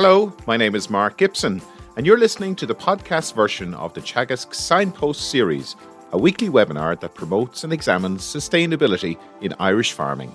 Hello, 0.00 0.32
my 0.46 0.56
name 0.56 0.76
is 0.76 0.88
Mark 0.88 1.16
Gibson, 1.16 1.60
and 1.96 2.06
you're 2.06 2.20
listening 2.20 2.54
to 2.54 2.66
the 2.66 2.74
podcast 2.76 3.34
version 3.34 3.74
of 3.74 3.94
the 3.94 4.00
Teagasc 4.00 4.54
Signpost 4.54 5.28
series, 5.28 5.74
a 6.12 6.16
weekly 6.16 6.48
webinar 6.48 7.00
that 7.00 7.16
promotes 7.16 7.64
and 7.64 7.72
examines 7.72 8.22
sustainability 8.22 9.18
in 9.40 9.52
Irish 9.58 9.94
farming. 9.94 10.32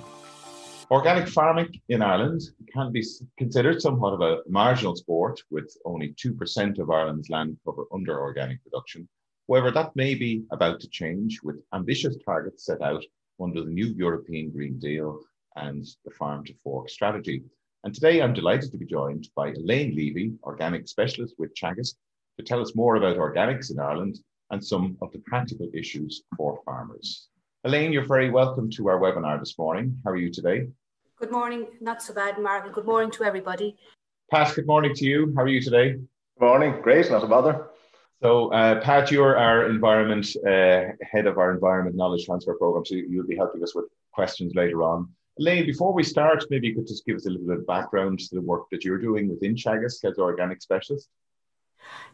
Organic 0.92 1.30
farming 1.30 1.80
in 1.88 2.02
Ireland 2.02 2.42
can 2.74 2.92
be 2.92 3.06
considered 3.38 3.82
somewhat 3.82 4.12
of 4.12 4.20
a 4.20 4.40
marginal 4.50 4.98
sport 4.98 5.40
with 5.50 5.74
only 5.86 6.14
2% 6.22 6.78
of 6.80 6.90
Ireland's 6.90 7.30
land 7.30 7.56
cover 7.64 7.86
under 7.94 8.20
organic 8.20 8.62
production. 8.66 9.08
However, 9.48 9.72
that 9.72 9.96
may 9.96 10.14
be 10.14 10.44
about 10.52 10.82
to 10.82 10.90
change 10.90 11.40
with 11.42 11.64
ambitious 11.74 12.18
targets 12.26 12.66
set 12.66 12.82
out 12.82 13.06
under 13.42 13.64
the 13.64 13.72
new 13.72 13.94
European 13.96 14.52
Green 14.52 14.78
Deal 14.78 15.22
and 15.56 15.86
the 16.04 16.12
Farm 16.12 16.44
to 16.44 16.54
Fork 16.66 16.90
strategy. 16.90 17.44
And 17.86 17.94
today 17.94 18.22
I'm 18.22 18.34
delighted 18.34 18.72
to 18.72 18.78
be 18.78 18.86
joined 18.86 19.28
by 19.36 19.50
Elaine 19.50 19.94
Leavy, 19.94 20.34
organic 20.44 20.88
specialist 20.88 21.36
with 21.38 21.54
Teagasc, 21.54 21.96
to 22.38 22.46
tell 22.46 22.62
us 22.62 22.76
more 22.76 22.96
about 22.96 23.18
organics 23.18 23.72
in 23.72 23.80
Ireland 23.80 24.20
and 24.52 24.64
some 24.64 24.98
of 25.02 25.12
the 25.12 25.20
practical 25.20 25.70
issues 25.74 26.24
for 26.38 26.62
farmers. 26.64 27.28
Elaine, 27.66 27.92
you're 27.92 28.08
very 28.08 28.30
welcome 28.30 28.70
to 28.72 28.88
our 28.88 29.00
webinar 29.02 29.38
this 29.38 29.60
morning. 29.60 29.98
How 30.06 30.12
are 30.12 30.16
you 30.16 30.32
today? 30.32 30.70
Good 31.20 31.30
morning. 31.30 31.68
Not 31.82 32.02
so 32.02 32.14
bad, 32.14 32.40
Mark. 32.40 32.74
Good 32.74 32.86
morning 32.86 33.12
to 33.12 33.26
everybody. 33.26 33.76
Pat, 34.32 34.56
good 34.56 34.66
morning 34.66 34.96
to 34.96 35.04
you. 35.04 35.34
How 35.36 35.42
are 35.42 35.50
you 35.50 35.62
today? 35.62 35.92
Good 35.92 36.06
morning. 36.40 36.80
Great. 36.82 37.12
Not 37.12 37.26
a 37.26 37.28
bother. 37.28 37.68
So, 38.22 38.54
uh, 38.54 38.80
Pat, 38.80 39.12
you're 39.12 39.38
our 39.38 39.70
environment 39.70 40.34
uh, 40.48 40.96
head 41.02 41.28
of 41.28 41.38
our 41.38 41.52
environment 41.52 41.98
knowledge 41.98 42.26
transfer 42.28 42.54
program. 42.54 42.86
So 42.86 42.96
you'll 42.96 43.28
be 43.28 43.36
helping 43.36 43.62
us 43.62 43.76
with 43.76 43.86
questions 44.14 44.56
later 44.56 44.84
on. 44.84 45.10
Elaine, 45.40 45.66
before 45.66 45.94
we 45.94 46.04
start, 46.04 46.46
maybe 46.50 46.68
you 46.68 46.76
could 46.76 46.88
just 46.88 47.06
give 47.06 47.16
us 47.16 47.26
a 47.26 47.30
little 47.30 47.48
bit 47.48 47.58
of 47.58 47.68
background 47.68 48.20
to 48.20 48.36
the 48.36 48.42
work 48.42 48.70
that 48.72 48.86
you're 48.86 49.00
doing 49.00 49.28
within 49.28 49.56
Teagasc 49.56 50.04
as 50.10 50.20
organic 50.20 50.62
specialist. 50.62 51.10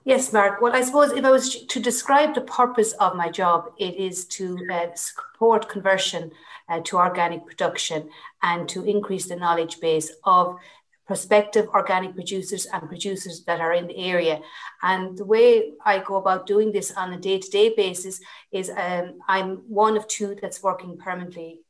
Yes, 0.06 0.31
Mark. 0.34 0.62
Well, 0.62 0.73
I 0.73 0.81
suppose 0.81 1.12
if 1.12 1.25
I 1.25 1.30
was 1.30 1.66
to 1.66 1.80
describe 1.80 2.34
the 2.34 2.42
purpose 2.42 2.94
of 2.94 3.16
my 3.16 3.30
job, 3.30 3.72
it 3.78 3.95
is 3.95 4.25
to 4.28 4.58
uh, 4.72 4.88
support 4.95 5.70
conversion 5.70 6.31
uh, 6.70 6.80
to 6.86 6.97
organic 6.97 7.45
production 7.45 8.09
and 8.42 8.67
to 8.70 8.84
increase 8.84 9.28
the 9.28 9.36
knowledge 9.36 9.80
base 9.80 10.12
of 10.23 10.58
prospective 11.06 11.67
organic 11.70 12.14
producers 12.14 12.67
and 12.67 12.88
producers 12.88 13.44
that 13.45 13.59
are 13.59 13.73
in 13.73 13.88
the 13.88 13.97
area. 13.97 14.40
And 14.81 15.17
the 15.17 15.25
way 15.25 15.73
I 15.84 16.00
go 16.00 16.16
about 16.16 16.47
doing 16.47 16.72
this 16.72 16.92
on 16.92 17.14
a 17.14 17.20
day 17.20 17.40
to 17.40 17.50
day 17.50 17.73
basis 17.75 18.22
is 18.52 18.70
um, 18.70 19.20
I'm 19.28 19.58
one 19.67 19.97
of 19.97 20.08
two 20.08 20.38
that's 20.42 20.64
working 20.64 20.97
permanently 20.97 21.62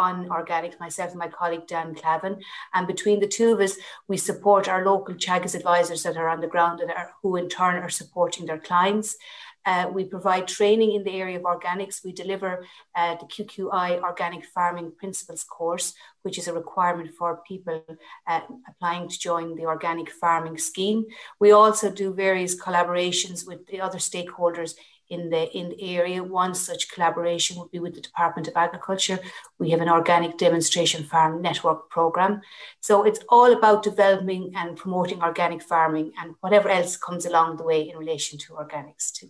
on 0.00 0.28
organics, 0.28 0.80
myself 0.80 1.10
and 1.10 1.18
my 1.18 1.28
colleague 1.28 1.66
Dan 1.66 1.94
Clavin. 1.94 2.40
And 2.74 2.86
between 2.86 3.20
the 3.20 3.28
two 3.36 3.52
of 3.52 3.60
us, 3.60 3.74
we 4.08 4.16
support 4.16 4.68
our 4.68 4.84
local 4.84 5.14
Teagasc 5.14 5.54
advisors 5.54 6.02
that 6.04 6.16
are 6.16 6.28
on 6.28 6.40
the 6.40 6.52
ground 6.54 6.80
and 6.80 6.90
are, 6.90 7.10
who 7.22 7.36
in 7.36 7.48
turn 7.48 7.76
are 7.76 7.90
supporting 8.00 8.46
their 8.46 8.58
clients. 8.58 9.16
Uh, 9.66 9.86
we 9.92 10.04
provide 10.04 10.48
training 10.48 10.94
in 10.94 11.04
the 11.04 11.20
area 11.20 11.38
of 11.38 11.44
organics. 11.44 12.02
We 12.02 12.12
deliver 12.12 12.64
uh, 12.94 13.16
the 13.16 13.26
QQI 13.26 14.00
Organic 14.02 14.44
Farming 14.46 14.92
Principles 14.96 15.44
course, 15.44 15.92
which 16.22 16.38
is 16.38 16.48
a 16.48 16.54
requirement 16.54 17.10
for 17.18 17.42
people 17.46 17.84
uh, 18.26 18.40
applying 18.68 19.08
to 19.08 19.18
join 19.18 19.56
the 19.56 19.66
organic 19.66 20.10
farming 20.10 20.56
scheme. 20.56 21.04
We 21.38 21.52
also 21.52 21.90
do 21.90 22.14
various 22.14 22.60
collaborations 22.60 23.46
with 23.46 23.66
the 23.66 23.80
other 23.82 23.98
stakeholders 23.98 24.72
in 25.10 25.28
the 25.28 25.56
in 25.56 25.68
the 25.70 25.96
area. 25.96 26.22
One 26.22 26.54
such 26.54 26.90
collaboration 26.90 27.58
would 27.58 27.70
be 27.70 27.80
with 27.80 27.94
the 27.94 28.00
Department 28.00 28.48
of 28.48 28.56
Agriculture. 28.56 29.18
We 29.58 29.70
have 29.70 29.80
an 29.80 29.88
organic 29.88 30.38
demonstration 30.38 31.04
farm 31.04 31.42
network 31.42 31.90
program. 31.90 32.40
So 32.80 33.02
it's 33.02 33.20
all 33.28 33.52
about 33.52 33.82
developing 33.82 34.52
and 34.56 34.76
promoting 34.76 35.22
organic 35.22 35.62
farming 35.62 36.12
and 36.18 36.34
whatever 36.40 36.68
else 36.68 36.96
comes 36.96 37.26
along 37.26 37.56
the 37.56 37.64
way 37.64 37.88
in 37.88 37.98
relation 37.98 38.38
to 38.38 38.54
organics 38.54 39.12
to, 39.18 39.26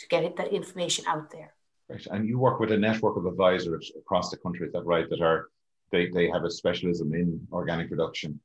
to 0.00 0.08
get 0.08 0.24
it, 0.24 0.36
that 0.36 0.52
information 0.52 1.04
out 1.06 1.30
there. 1.30 1.54
Right. 1.88 2.06
And 2.10 2.28
you 2.28 2.38
work 2.38 2.58
with 2.60 2.72
a 2.72 2.76
network 2.76 3.16
of 3.16 3.26
advisors 3.26 3.92
across 3.98 4.30
the 4.30 4.36
country, 4.36 4.66
is 4.66 4.72
that 4.72 4.84
right? 4.84 5.08
That 5.08 5.20
are 5.20 5.48
they, 5.90 6.08
they 6.10 6.28
have 6.28 6.44
a 6.44 6.50
specialism 6.50 7.14
in 7.14 7.46
organic 7.52 7.88
production. 7.88 8.40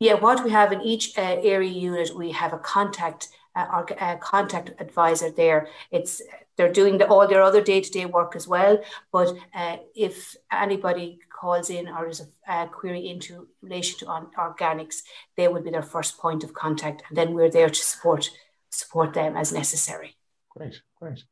Yeah, 0.00 0.14
what 0.14 0.44
we 0.44 0.50
have 0.50 0.72
in 0.72 0.80
each 0.82 1.16
uh, 1.16 1.36
area 1.42 1.70
unit, 1.70 2.10
we 2.14 2.32
have 2.32 2.52
a 2.52 2.58
contact 2.58 3.28
uh, 3.56 3.66
our 3.70 3.86
uh, 3.98 4.16
contact 4.16 4.72
advisor 4.78 5.30
there. 5.30 5.68
It's 5.90 6.22
they're 6.56 6.72
doing 6.72 6.98
the, 6.98 7.06
all 7.08 7.26
their 7.26 7.42
other 7.42 7.60
day 7.60 7.80
to 7.80 7.90
day 7.90 8.06
work 8.06 8.36
as 8.36 8.46
well. 8.46 8.78
But 9.12 9.36
uh, 9.54 9.78
if 9.94 10.36
anybody 10.52 11.18
calls 11.28 11.68
in 11.70 11.88
or 11.88 12.08
is 12.08 12.22
a, 12.48 12.68
query 12.68 13.08
into 13.08 13.48
relation 13.60 13.98
to 14.00 14.06
on, 14.06 14.28
organics, 14.38 15.02
they 15.36 15.48
would 15.48 15.64
be 15.64 15.70
their 15.70 15.82
first 15.82 16.18
point 16.18 16.44
of 16.44 16.54
contact, 16.54 17.02
and 17.08 17.18
then 17.18 17.34
we're 17.34 17.50
there 17.50 17.70
to 17.70 17.82
support 17.92 18.30
support 18.70 19.14
them 19.14 19.36
as 19.36 19.52
necessary. 19.52 20.16
Great, 20.50 20.80
great. 21.00 21.22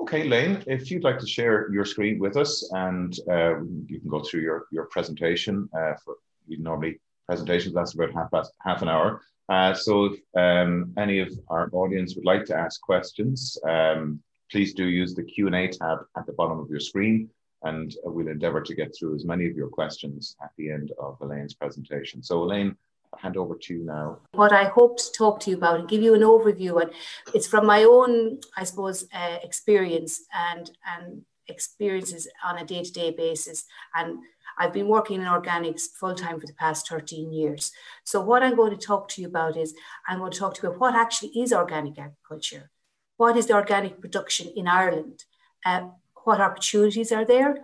Okay, 0.00 0.22
Lane, 0.24 0.62
if 0.66 0.90
you'd 0.90 1.02
like 1.02 1.18
to 1.18 1.26
share 1.26 1.72
your 1.72 1.84
screen 1.84 2.20
with 2.20 2.36
us, 2.36 2.68
and 2.72 3.18
uh, 3.28 3.58
you 3.86 3.98
can 4.00 4.08
go 4.08 4.20
through 4.20 4.42
your 4.42 4.66
your 4.70 4.86
presentation. 4.86 5.68
Uh, 5.76 5.94
for 6.04 6.16
normally 6.48 6.98
presentations 7.26 7.74
last 7.74 7.94
about 7.94 8.12
half 8.14 8.30
half 8.60 8.82
an 8.82 8.88
hour. 8.88 9.20
Uh, 9.48 9.72
so 9.72 10.06
if 10.06 10.20
um, 10.36 10.92
any 10.98 11.20
of 11.20 11.32
our 11.48 11.70
audience 11.72 12.14
would 12.14 12.24
like 12.24 12.44
to 12.44 12.56
ask 12.56 12.80
questions, 12.80 13.56
um, 13.66 14.20
please 14.50 14.74
do 14.74 14.86
use 14.86 15.14
the 15.14 15.22
Q&A 15.22 15.68
tab 15.68 15.98
at 16.16 16.26
the 16.26 16.32
bottom 16.32 16.58
of 16.58 16.68
your 16.70 16.80
screen 16.80 17.30
and 17.64 17.96
we'll 18.04 18.28
endeavor 18.28 18.60
to 18.60 18.74
get 18.74 18.94
through 18.96 19.14
as 19.16 19.24
many 19.24 19.46
of 19.46 19.56
your 19.56 19.68
questions 19.68 20.36
at 20.42 20.50
the 20.56 20.70
end 20.70 20.92
of 21.00 21.18
Elaine's 21.20 21.54
presentation. 21.54 22.22
So 22.22 22.42
Elaine, 22.42 22.76
I'll 23.12 23.18
hand 23.18 23.36
over 23.36 23.56
to 23.56 23.74
you 23.74 23.84
now. 23.84 24.18
What 24.32 24.52
I 24.52 24.64
hope 24.64 24.98
to 24.98 25.12
talk 25.12 25.40
to 25.40 25.50
you 25.50 25.56
about 25.56 25.80
and 25.80 25.88
give 25.88 26.02
you 26.02 26.14
an 26.14 26.20
overview, 26.20 26.80
and 26.80 26.90
it's 27.34 27.46
from 27.46 27.66
my 27.66 27.84
own, 27.84 28.38
I 28.56 28.64
suppose, 28.64 29.06
uh, 29.12 29.38
experience 29.42 30.24
and, 30.32 30.70
and 30.86 31.22
experiences 31.48 32.28
on 32.44 32.58
a 32.58 32.64
day-to-day 32.64 33.12
basis 33.12 33.64
and 33.94 34.18
I've 34.58 34.72
been 34.72 34.88
working 34.88 35.20
in 35.20 35.26
organics 35.26 35.86
full 35.98 36.14
time 36.14 36.40
for 36.40 36.46
the 36.46 36.52
past 36.54 36.88
13 36.88 37.32
years. 37.32 37.70
So, 38.04 38.20
what 38.20 38.42
I'm 38.42 38.56
going 38.56 38.76
to 38.76 38.86
talk 38.86 39.08
to 39.10 39.22
you 39.22 39.28
about 39.28 39.56
is 39.56 39.74
I'm 40.06 40.18
going 40.18 40.32
to 40.32 40.38
talk 40.38 40.54
to 40.54 40.62
you 40.62 40.68
about 40.68 40.80
what 40.80 40.94
actually 40.94 41.30
is 41.40 41.52
organic 41.52 41.98
agriculture. 41.98 42.70
What 43.16 43.36
is 43.36 43.46
the 43.46 43.54
organic 43.54 44.00
production 44.00 44.52
in 44.56 44.66
Ireland? 44.66 45.24
Uh, 45.64 45.88
what 46.24 46.40
opportunities 46.40 47.12
are 47.12 47.24
there? 47.24 47.58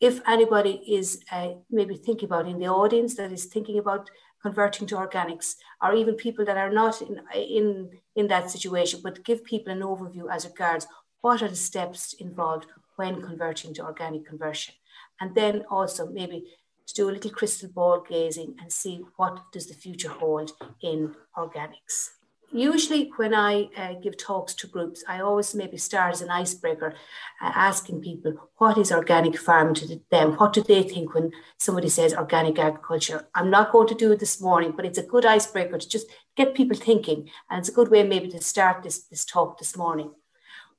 If 0.00 0.20
anybody 0.26 0.82
is 0.88 1.22
uh, 1.30 1.54
maybe 1.70 1.96
thinking 1.96 2.26
about 2.26 2.48
in 2.48 2.58
the 2.58 2.66
audience 2.66 3.14
that 3.16 3.32
is 3.32 3.46
thinking 3.46 3.78
about 3.78 4.10
converting 4.42 4.86
to 4.88 4.96
organics, 4.96 5.54
or 5.80 5.94
even 5.94 6.14
people 6.16 6.44
that 6.44 6.56
are 6.56 6.70
not 6.70 7.00
in, 7.00 7.20
in, 7.34 7.90
in 8.16 8.26
that 8.26 8.50
situation, 8.50 9.00
but 9.02 9.24
give 9.24 9.44
people 9.44 9.72
an 9.72 9.80
overview 9.80 10.24
as 10.30 10.44
regards 10.44 10.86
what 11.20 11.42
are 11.42 11.48
the 11.48 11.54
steps 11.54 12.14
involved 12.14 12.66
when 12.96 13.22
converting 13.22 13.72
to 13.74 13.84
organic 13.84 14.26
conversion 14.26 14.74
and 15.22 15.36
then 15.36 15.62
also 15.70 16.08
maybe 16.08 16.44
to 16.86 16.94
do 16.94 17.08
a 17.08 17.12
little 17.12 17.30
crystal 17.30 17.68
ball 17.68 18.04
gazing 18.06 18.56
and 18.60 18.72
see 18.72 19.04
what 19.16 19.52
does 19.52 19.68
the 19.68 19.74
future 19.74 20.10
hold 20.10 20.50
in 20.82 21.14
organics. 21.36 22.10
Usually, 22.54 23.10
when 23.16 23.32
I 23.32 23.70
uh, 23.78 23.94
give 24.02 24.18
talks 24.18 24.52
to 24.54 24.66
groups, 24.66 25.02
I 25.08 25.20
always 25.20 25.54
maybe 25.54 25.78
start 25.78 26.12
as 26.12 26.20
an 26.20 26.28
icebreaker, 26.28 26.94
uh, 27.40 27.52
asking 27.54 28.02
people 28.02 28.34
what 28.58 28.76
is 28.76 28.92
organic 28.92 29.38
farming 29.38 29.76
to 29.76 30.00
them. 30.10 30.32
What 30.32 30.52
do 30.52 30.62
they 30.62 30.82
think 30.82 31.14
when 31.14 31.30
somebody 31.56 31.88
says 31.88 32.12
organic 32.12 32.58
agriculture? 32.58 33.26
I'm 33.34 33.48
not 33.48 33.72
going 33.72 33.88
to 33.88 33.94
do 33.94 34.12
it 34.12 34.18
this 34.18 34.42
morning, 34.42 34.74
but 34.76 34.84
it's 34.84 34.98
a 34.98 35.10
good 35.14 35.24
icebreaker 35.24 35.78
to 35.78 35.88
just 35.88 36.08
get 36.36 36.54
people 36.54 36.76
thinking, 36.76 37.30
and 37.48 37.60
it's 37.60 37.70
a 37.70 37.78
good 37.78 37.90
way 37.90 38.02
maybe 38.02 38.28
to 38.28 38.42
start 38.42 38.82
this 38.82 39.04
this 39.04 39.24
talk 39.24 39.58
this 39.58 39.74
morning. 39.74 40.10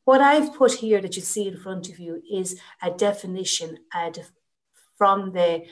What 0.05 0.19
I've 0.19 0.53
put 0.53 0.73
here 0.73 1.01
that 1.01 1.15
you 1.15 1.21
see 1.21 1.47
in 1.47 1.57
front 1.57 1.89
of 1.89 1.97
you 1.97 2.21
is 2.29 2.59
a 2.81 2.91
definition 2.91 3.77
uh, 3.95 4.11
from 4.97 5.31
the 5.31 5.63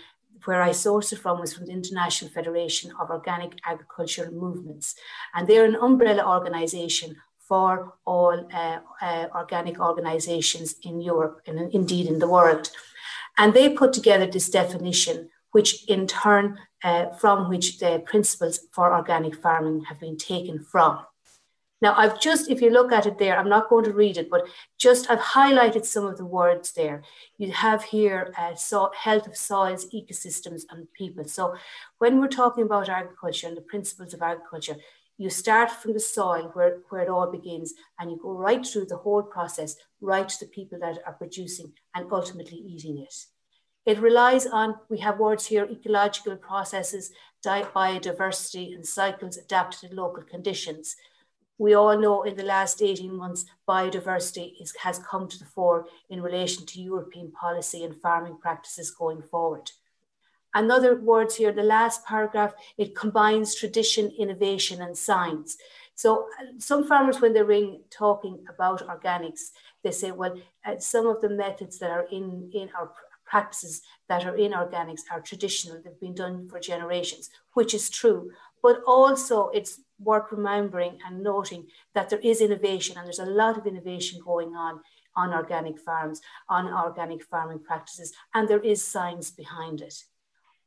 where 0.45 0.61
I 0.61 0.69
sourced 0.69 1.13
it 1.13 1.19
from 1.19 1.39
was 1.39 1.53
from 1.53 1.67
the 1.67 1.73
International 1.73 2.31
Federation 2.31 2.91
of 2.99 3.11
Organic 3.11 3.59
Agricultural 3.65 4.31
Movements, 4.31 4.95
and 5.35 5.47
they're 5.47 5.65
an 5.65 5.75
umbrella 5.75 6.27
organisation 6.27 7.15
for 7.47 7.95
all 8.05 8.47
uh, 8.53 8.79
uh, 9.01 9.27
organic 9.35 9.79
organisations 9.79 10.75
in 10.83 11.01
Europe 11.01 11.41
and 11.45 11.71
indeed 11.73 12.07
in 12.07 12.19
the 12.19 12.27
world. 12.27 12.71
And 13.37 13.53
they 13.53 13.69
put 13.69 13.93
together 13.93 14.25
this 14.25 14.49
definition, 14.49 15.29
which 15.51 15.85
in 15.87 16.07
turn, 16.07 16.57
uh, 16.83 17.09
from 17.19 17.49
which 17.49 17.79
the 17.79 18.01
principles 18.05 18.61
for 18.71 18.93
organic 18.95 19.35
farming 19.35 19.83
have 19.89 19.99
been 19.99 20.17
taken 20.17 20.63
from. 20.63 21.05
Now, 21.81 21.95
I've 21.97 22.19
just, 22.19 22.49
if 22.49 22.61
you 22.61 22.69
look 22.69 22.91
at 22.91 23.07
it 23.07 23.17
there, 23.17 23.37
I'm 23.37 23.49
not 23.49 23.69
going 23.69 23.85
to 23.85 23.93
read 23.93 24.17
it, 24.17 24.29
but 24.29 24.45
just 24.77 25.09
I've 25.09 25.19
highlighted 25.19 25.83
some 25.83 26.05
of 26.05 26.17
the 26.17 26.25
words 26.25 26.73
there. 26.73 27.01
You 27.37 27.51
have 27.51 27.83
here 27.83 28.33
uh, 28.37 28.53
so 28.55 28.91
health 28.95 29.25
of 29.25 29.35
soils, 29.35 29.87
ecosystems, 29.91 30.63
and 30.69 30.91
people. 30.93 31.25
So, 31.25 31.55
when 31.97 32.19
we're 32.19 32.27
talking 32.27 32.65
about 32.65 32.89
agriculture 32.89 33.47
and 33.47 33.57
the 33.57 33.61
principles 33.61 34.13
of 34.13 34.21
agriculture, 34.21 34.75
you 35.17 35.29
start 35.29 35.71
from 35.71 35.93
the 35.93 35.99
soil 35.99 36.51
where, 36.53 36.79
where 36.89 37.01
it 37.01 37.09
all 37.09 37.31
begins 37.31 37.73
and 37.99 38.09
you 38.09 38.19
go 38.21 38.31
right 38.31 38.65
through 38.65 38.85
the 38.85 38.97
whole 38.97 39.21
process, 39.21 39.75
right 40.01 40.27
to 40.27 40.45
the 40.45 40.51
people 40.51 40.79
that 40.79 40.99
are 41.05 41.13
producing 41.13 41.73
and 41.93 42.11
ultimately 42.11 42.57
eating 42.57 42.97
it. 42.97 43.13
It 43.85 43.99
relies 43.99 44.45
on, 44.45 44.75
we 44.89 44.99
have 44.99 45.19
words 45.19 45.47
here, 45.47 45.65
ecological 45.65 46.35
processes, 46.37 47.11
biodiversity 47.43 48.73
and 48.73 48.85
cycles 48.85 49.37
adapted 49.37 49.89
to 49.89 49.95
local 49.95 50.23
conditions. 50.23 50.95
We 51.61 51.75
all 51.75 51.95
know 51.95 52.23
in 52.23 52.35
the 52.35 52.43
last 52.43 52.81
18 52.81 53.15
months, 53.15 53.45
biodiversity 53.69 54.59
is, 54.59 54.73
has 54.77 54.97
come 54.97 55.27
to 55.27 55.37
the 55.37 55.45
fore 55.45 55.85
in 56.09 56.19
relation 56.19 56.65
to 56.65 56.81
European 56.81 57.31
policy 57.31 57.83
and 57.83 57.95
farming 58.01 58.39
practices 58.41 58.89
going 58.89 59.21
forward. 59.21 59.69
Another 60.55 60.99
words 60.99 61.35
here, 61.35 61.51
the 61.51 61.61
last 61.61 62.03
paragraph, 62.03 62.55
it 62.79 62.95
combines 62.95 63.53
tradition, 63.53 64.11
innovation, 64.17 64.81
and 64.81 64.97
science. 64.97 65.55
So 65.93 66.25
some 66.57 66.87
farmers, 66.87 67.21
when 67.21 67.31
they're 67.31 67.77
talking 67.91 68.43
about 68.49 68.87
organics, 68.87 69.51
they 69.83 69.91
say, 69.91 70.09
well, 70.09 70.35
uh, 70.65 70.79
some 70.79 71.05
of 71.05 71.21
the 71.21 71.29
methods 71.29 71.77
that 71.77 71.91
are 71.91 72.07
in, 72.11 72.49
in 72.55 72.69
our 72.75 72.91
practices 73.23 73.83
that 74.09 74.25
are 74.25 74.35
in 74.35 74.51
organics 74.51 75.01
are 75.11 75.21
traditional, 75.21 75.79
they've 75.81 75.99
been 75.99 76.15
done 76.15 76.49
for 76.49 76.59
generations, 76.59 77.29
which 77.53 77.75
is 77.75 77.87
true. 77.87 78.31
But 78.63 78.81
also 78.85 79.49
it's 79.49 79.79
worth 79.99 80.31
remembering 80.31 80.99
and 81.05 81.23
noting 81.23 81.67
that 81.93 82.09
there 82.09 82.19
is 82.19 82.41
innovation 82.41 82.97
and 82.97 83.05
there's 83.05 83.19
a 83.19 83.25
lot 83.25 83.57
of 83.57 83.67
innovation 83.67 84.19
going 84.23 84.55
on 84.55 84.81
on 85.15 85.33
organic 85.33 85.79
farms, 85.79 86.21
on 86.49 86.71
organic 86.73 87.23
farming 87.23 87.59
practices, 87.59 88.13
and 88.33 88.47
there 88.47 88.61
is 88.61 88.83
science 88.83 89.29
behind 89.31 89.81
it. 89.81 90.05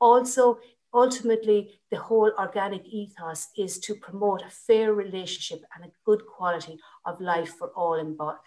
Also, 0.01 0.59
ultimately, 0.93 1.71
the 1.91 1.97
whole 1.97 2.31
organic 2.39 2.85
ethos 2.87 3.49
is 3.57 3.79
to 3.79 3.95
promote 3.95 4.43
a 4.43 4.51
fair 4.51 4.93
relationship 4.93 5.65
and 5.75 5.85
a 5.85 5.93
good 6.05 6.23
quality 6.27 6.79
of 7.05 7.21
life 7.21 7.55
for 7.59 7.69
all 7.69 7.95
involved. 7.95 8.41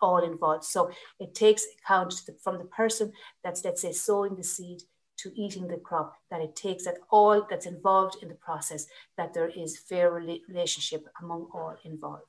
All 0.00 0.24
involved. 0.24 0.64
So 0.64 0.90
it 1.20 1.34
takes 1.34 1.64
account 1.78 2.14
from 2.42 2.58
the 2.58 2.64
person 2.64 3.12
that's, 3.42 3.64
let's 3.64 3.82
say, 3.82 3.92
sowing 3.92 4.36
the 4.36 4.44
seed 4.44 4.82
to 5.18 5.32
eating 5.34 5.68
the 5.68 5.76
crop, 5.76 6.16
that 6.30 6.40
it 6.40 6.56
takes 6.56 6.84
that 6.84 6.98
all 7.10 7.46
that's 7.48 7.66
involved 7.66 8.22
in 8.22 8.28
the 8.28 8.34
process, 8.34 8.86
that 9.16 9.34
there 9.34 9.48
is 9.48 9.78
fair 9.78 10.10
relationship 10.10 11.08
among 11.22 11.48
all 11.52 11.76
involved. 11.84 12.24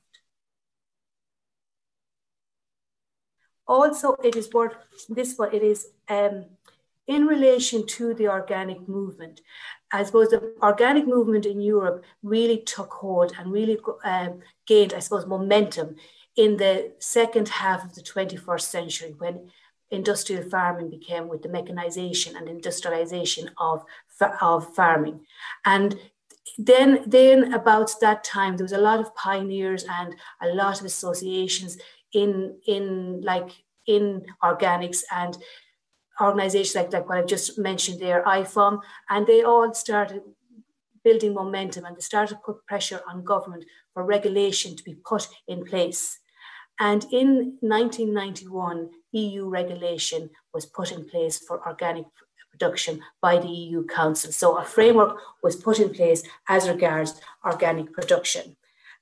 Also, 3.68 4.14
it 4.22 4.36
is 4.36 4.52
worth 4.52 4.74
this 5.08 5.36
one, 5.36 5.52
it 5.52 5.62
is 5.62 5.88
um, 6.08 6.44
in 7.06 7.26
relation 7.26 7.86
to 7.86 8.14
the 8.14 8.28
organic 8.28 8.88
movement. 8.88 9.40
I 9.92 10.02
suppose 10.04 10.28
the 10.28 10.54
organic 10.62 11.06
movement 11.06 11.46
in 11.46 11.60
Europe 11.60 12.04
really 12.22 12.58
took 12.58 12.92
hold 12.92 13.32
and 13.38 13.52
really 13.52 13.78
um, 14.04 14.40
gained, 14.66 14.94
I 14.94 14.98
suppose, 15.00 15.26
momentum 15.26 15.96
in 16.36 16.56
the 16.56 16.92
second 16.98 17.48
half 17.48 17.84
of 17.84 17.94
the 17.94 18.02
21st 18.02 18.60
century 18.60 19.14
when 19.18 19.50
industrial 19.90 20.48
farming 20.48 20.90
became 20.90 21.28
with 21.28 21.42
the 21.42 21.48
mechanization 21.48 22.36
and 22.36 22.48
industrialization 22.48 23.50
of, 23.58 23.84
of 24.40 24.74
farming. 24.74 25.20
And 25.64 25.98
then, 26.58 27.02
then 27.06 27.52
about 27.52 27.92
that 28.00 28.24
time, 28.24 28.56
there 28.56 28.64
was 28.64 28.72
a 28.72 28.78
lot 28.78 29.00
of 29.00 29.14
pioneers 29.14 29.84
and 29.88 30.14
a 30.42 30.48
lot 30.48 30.80
of 30.80 30.86
associations 30.86 31.78
in, 32.12 32.56
in 32.66 33.20
like 33.22 33.50
in 33.86 34.24
organics 34.42 35.02
and 35.10 35.36
organizations 36.20 36.74
like, 36.74 36.92
like 36.92 37.08
what 37.08 37.18
I've 37.18 37.26
just 37.26 37.58
mentioned 37.58 38.00
there, 38.00 38.24
IFOAM, 38.24 38.80
and 39.10 39.26
they 39.26 39.42
all 39.42 39.72
started 39.74 40.22
building 41.04 41.34
momentum 41.34 41.84
and 41.84 41.96
they 41.96 42.00
started 42.00 42.34
to 42.34 42.40
put 42.44 42.66
pressure 42.66 43.00
on 43.08 43.22
government 43.22 43.64
for 43.94 44.04
regulation 44.04 44.74
to 44.76 44.82
be 44.82 44.94
put 44.94 45.28
in 45.46 45.64
place. 45.64 46.18
And 46.80 47.04
in 47.12 47.58
1991, 47.60 48.90
EU 49.12 49.48
regulation 49.48 50.30
was 50.52 50.66
put 50.66 50.92
in 50.92 51.08
place 51.08 51.38
for 51.38 51.66
organic 51.66 52.06
production 52.50 53.00
by 53.20 53.38
the 53.38 53.48
EU 53.48 53.84
Council. 53.84 54.32
So 54.32 54.56
a 54.56 54.64
framework 54.64 55.18
was 55.42 55.56
put 55.56 55.78
in 55.78 55.90
place 55.90 56.22
as 56.48 56.68
regards 56.68 57.20
organic 57.44 57.92
production. 57.92 58.56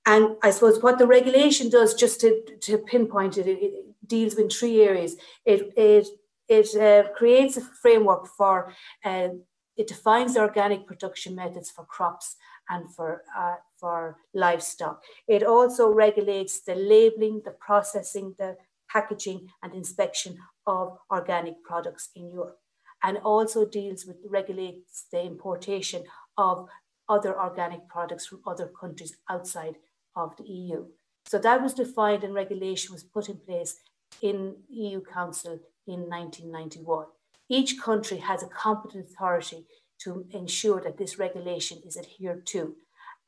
And 0.07 0.37
I 0.43 0.51
suppose 0.51 0.83
what 0.83 0.99
the 0.99 1.07
regulation 1.07 1.71
does, 1.71 1.95
just 1.95 2.21
to, 2.21 2.43
to 2.63 2.79
pinpoint 2.79 3.39
it, 3.39 3.47
it, 3.49 3.85
deals 4.07 4.37
with 4.37 4.53
three 4.53 4.83
areas. 4.83 5.17
It, 5.47 5.73
it, 5.77 6.09
it 6.49 6.69
uh, 6.77 7.11
creates 7.13 7.57
a 7.57 7.63
framework 7.63 8.27
for, 8.27 8.75
uh, 9.03 9.29
it 9.77 9.87
defines 9.87 10.37
organic 10.37 10.87
production 10.87 11.35
methods 11.35 11.71
for 11.71 11.87
crops 11.87 12.37
and 12.69 12.95
for, 12.95 13.23
uh, 13.37 13.55
for 13.79 14.19
livestock. 14.35 15.03
It 15.27 15.43
also 15.43 15.91
regulates 15.91 16.61
the 16.61 16.75
labeling, 16.75 17.41
the 17.45 17.53
processing, 17.53 18.35
the 18.39 18.57
packaging 18.95 19.49
and 19.63 19.75
inspection 19.75 20.39
of 20.67 20.97
organic 21.11 21.63
products 21.65 22.11
in 22.15 22.31
Europe 22.31 22.59
and 23.03 23.19
also 23.19 23.67
deals 23.67 24.07
with 24.07 24.17
regulates 24.29 25.07
the 25.13 25.21
importation 25.23 26.05
of 26.39 26.69
other 27.09 27.39
organic 27.39 27.87
products 27.89 28.27
from 28.27 28.41
other 28.47 28.71
countries 28.81 29.17
outside 29.29 29.77
of 30.17 30.35
the 30.37 30.45
EU. 30.45 30.87
So 31.27 31.39
that 31.39 31.63
was 31.63 31.75
defined 31.75 32.25
and 32.25 32.35
regulation 32.35 32.93
was 32.93 33.03
put 33.03 33.29
in 33.29 33.37
place 33.37 33.77
in 34.23 34.57
EU 34.69 35.03
Council 35.03 35.59
in 35.87 36.09
1991. 36.09 37.07
Each 37.49 37.79
country 37.79 38.19
has 38.19 38.43
a 38.43 38.47
competent 38.47 39.11
authority 39.11 39.67
to 40.01 40.27
ensure 40.31 40.81
that 40.81 40.97
this 40.97 41.19
regulation 41.19 41.79
is 41.87 41.97
adhered 41.97 42.47
to. 42.47 42.75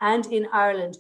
And 0.01 0.27
in 0.27 0.47
Ireland, 0.53 0.99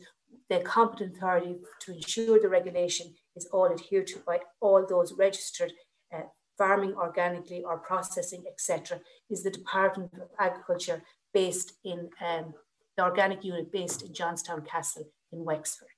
the 0.49 0.61
competent 0.61 1.17
authority 1.17 1.57
to 1.81 1.93
ensure 1.93 2.41
the 2.41 2.49
regulation 2.49 3.15
is 3.37 3.47
all 3.53 3.71
adhered 3.71 4.07
to 4.09 4.19
by 4.27 4.41
all 4.61 4.87
those 4.87 5.13
registered 5.13 5.73
uh, 6.15 6.23
farming 6.57 6.95
organically 6.95 7.63
or 7.63 7.79
processing, 7.79 8.45
etc., 8.47 9.01
is 9.31 9.43
the 9.43 9.51
Department 9.51 10.13
of 10.15 10.29
Agriculture 10.39 11.03
based 11.35 11.75
in 11.85 12.09
um, 12.27 12.55
the 12.97 13.05
organic 13.05 13.45
unit 13.45 13.71
based 13.71 14.03
in 14.03 14.13
Johnstown 14.13 14.63
Castle 14.63 15.09
in 15.33 15.45
Wexford. 15.45 15.89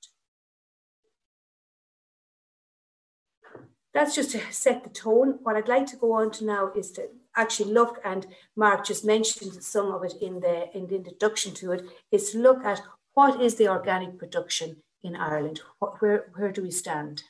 That's 3.93 4.15
just 4.15 4.31
to 4.31 4.41
set 4.51 4.83
the 4.83 4.89
tone. 4.89 5.39
What 5.41 5.55
I'd 5.55 5.67
like 5.67 5.87
to 5.87 5.95
go 5.95 6.13
on 6.13 6.29
to 6.31 6.45
now 6.45 6.71
is 6.75 6.91
to 6.91 7.09
actually 7.35 7.73
look, 7.73 7.99
and 8.05 8.27
Mark 8.55 8.85
just 8.85 9.03
mentioned 9.03 9.63
some 9.63 9.91
of 9.91 10.03
it 10.03 10.13
in 10.21 10.41
the, 10.41 10.69
in 10.77 10.87
the 10.87 10.97
introduction 10.97 11.53
to 11.55 11.71
it, 11.71 11.85
is 12.11 12.31
to 12.31 12.39
look 12.39 12.63
at 12.63 12.81
what 13.13 13.41
is 13.41 13.55
the 13.55 13.67
organic 13.67 14.19
production 14.19 14.77
in 15.03 15.15
Ireland? 15.15 15.61
Where, 15.99 16.25
where 16.35 16.51
do 16.51 16.61
we 16.61 16.71
stand? 16.71 17.23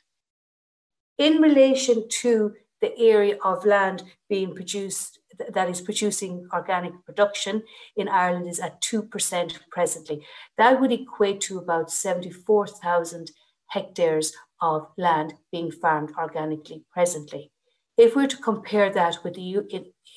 In 1.18 1.42
relation 1.42 2.08
to 2.08 2.54
the 2.80 2.98
area 2.98 3.36
of 3.44 3.66
land 3.66 4.02
being 4.28 4.54
produced 4.54 5.20
that 5.48 5.68
is 5.70 5.80
producing 5.80 6.46
organic 6.52 6.92
production 7.04 7.62
in 7.96 8.08
Ireland 8.08 8.48
is 8.48 8.60
at 8.60 8.80
2% 8.82 9.58
presently. 9.70 10.24
That 10.58 10.80
would 10.80 10.92
equate 10.92 11.40
to 11.42 11.58
about 11.58 11.90
74,000 11.90 13.30
hectares 13.68 14.32
of 14.60 14.88
land 14.98 15.34
being 15.50 15.70
farmed 15.70 16.12
organically 16.18 16.84
presently. 16.92 17.50
If 17.96 18.14
we 18.14 18.22
were 18.22 18.28
to 18.28 18.36
compare 18.36 18.90
that 18.92 19.18
with 19.24 19.34
the, 19.34 19.66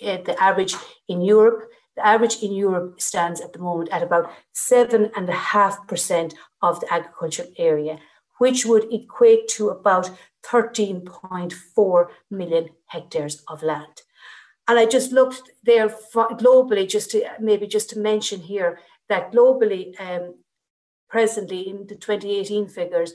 the 0.01 0.35
average 0.39 0.75
in 1.07 1.21
Europe, 1.21 1.69
the 1.95 2.05
average 2.05 2.41
in 2.41 2.53
Europe 2.53 2.99
stands 2.99 3.39
at 3.39 3.53
the 3.53 3.59
moment 3.59 3.89
at 3.91 4.01
about 4.01 4.31
7.5% 4.55 6.33
of 6.63 6.79
the 6.79 6.91
agricultural 6.91 7.49
area, 7.57 7.99
which 8.39 8.65
would 8.65 8.91
equate 8.91 9.47
to 9.49 9.69
about 9.69 10.09
13.4 10.45 12.07
million 12.31 12.69
hectares 12.87 13.43
of 13.47 13.61
land. 13.61 14.01
And 14.67 14.79
I 14.79 14.85
just 14.85 15.11
looked 15.11 15.51
there 15.63 15.89
globally, 15.89 16.89
just 16.89 17.11
to 17.11 17.29
maybe 17.39 17.67
just 17.67 17.89
to 17.91 17.99
mention 17.99 18.39
here 18.39 18.79
that 19.09 19.31
globally, 19.31 19.99
um, 19.99 20.35
presently 21.09 21.69
in 21.69 21.85
the 21.87 21.95
2018 21.95 22.69
figures, 22.69 23.13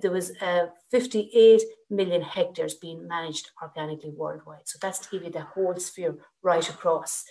there 0.00 0.10
was 0.10 0.32
uh, 0.40 0.66
58 0.90 1.62
million 1.90 2.22
hectares 2.22 2.74
being 2.74 3.06
managed 3.06 3.50
organically 3.62 4.10
worldwide. 4.10 4.66
So 4.66 4.78
that's 4.80 4.98
to 5.00 5.10
give 5.10 5.22
you 5.24 5.30
the 5.30 5.42
whole 5.42 5.76
sphere 5.76 6.16
right 6.42 6.68
across. 6.68 7.24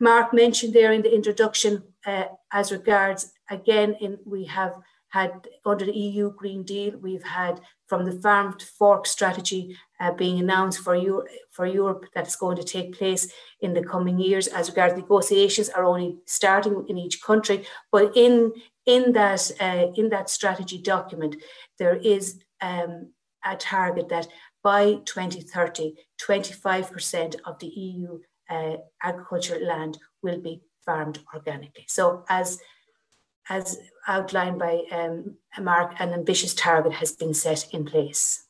Mark 0.00 0.32
mentioned 0.32 0.72
there 0.72 0.92
in 0.92 1.02
the 1.02 1.14
introduction, 1.14 1.82
uh, 2.06 2.24
as 2.52 2.72
regards, 2.72 3.32
again, 3.50 3.96
in, 4.00 4.18
we 4.24 4.46
have 4.46 4.74
had 5.12 5.46
under 5.64 5.84
the 5.84 5.92
EU 5.96 6.32
Green 6.32 6.62
Deal, 6.62 6.96
we've 6.98 7.22
had 7.22 7.60
from 7.86 8.04
the 8.04 8.20
farm 8.20 8.58
to 8.58 8.64
fork 8.64 9.06
strategy 9.06 9.76
uh, 10.00 10.12
being 10.12 10.38
announced 10.40 10.80
for, 10.80 10.96
Euro- 10.96 11.26
for 11.50 11.66
Europe 11.66 12.06
that's 12.14 12.34
going 12.34 12.56
to 12.56 12.62
take 12.62 12.96
place 12.96 13.30
in 13.60 13.74
the 13.74 13.84
coming 13.84 14.18
years. 14.18 14.46
As 14.46 14.70
regards 14.70 14.96
negotiations 14.96 15.68
are 15.68 15.84
only 15.84 16.16
starting 16.26 16.86
in 16.88 16.96
each 16.96 17.22
country, 17.22 17.66
but 17.90 18.16
in 18.16 18.52
in 18.84 19.12
that 19.12 19.50
uh, 19.60 19.86
in 19.94 20.08
that 20.08 20.28
strategy 20.28 20.78
document, 20.78 21.36
there 21.78 21.96
is 21.96 22.40
um, 22.60 23.12
a 23.44 23.54
target 23.56 24.08
that 24.08 24.26
by 24.62 24.94
2030, 25.04 25.94
25% 26.20 27.36
of 27.44 27.58
the 27.58 27.66
EU 27.66 28.18
uh, 28.48 28.76
agricultural 29.02 29.64
land 29.66 29.98
will 30.22 30.40
be 30.40 30.62
farmed 30.84 31.18
organically. 31.34 31.84
So 31.88 32.24
as 32.28 32.58
as 33.48 33.78
outlined 34.06 34.58
by 34.58 34.82
um, 34.90 35.36
Mark, 35.60 35.94
an 35.98 36.12
ambitious 36.12 36.54
target 36.54 36.92
has 36.94 37.12
been 37.12 37.34
set 37.34 37.72
in 37.72 37.84
place. 37.84 38.44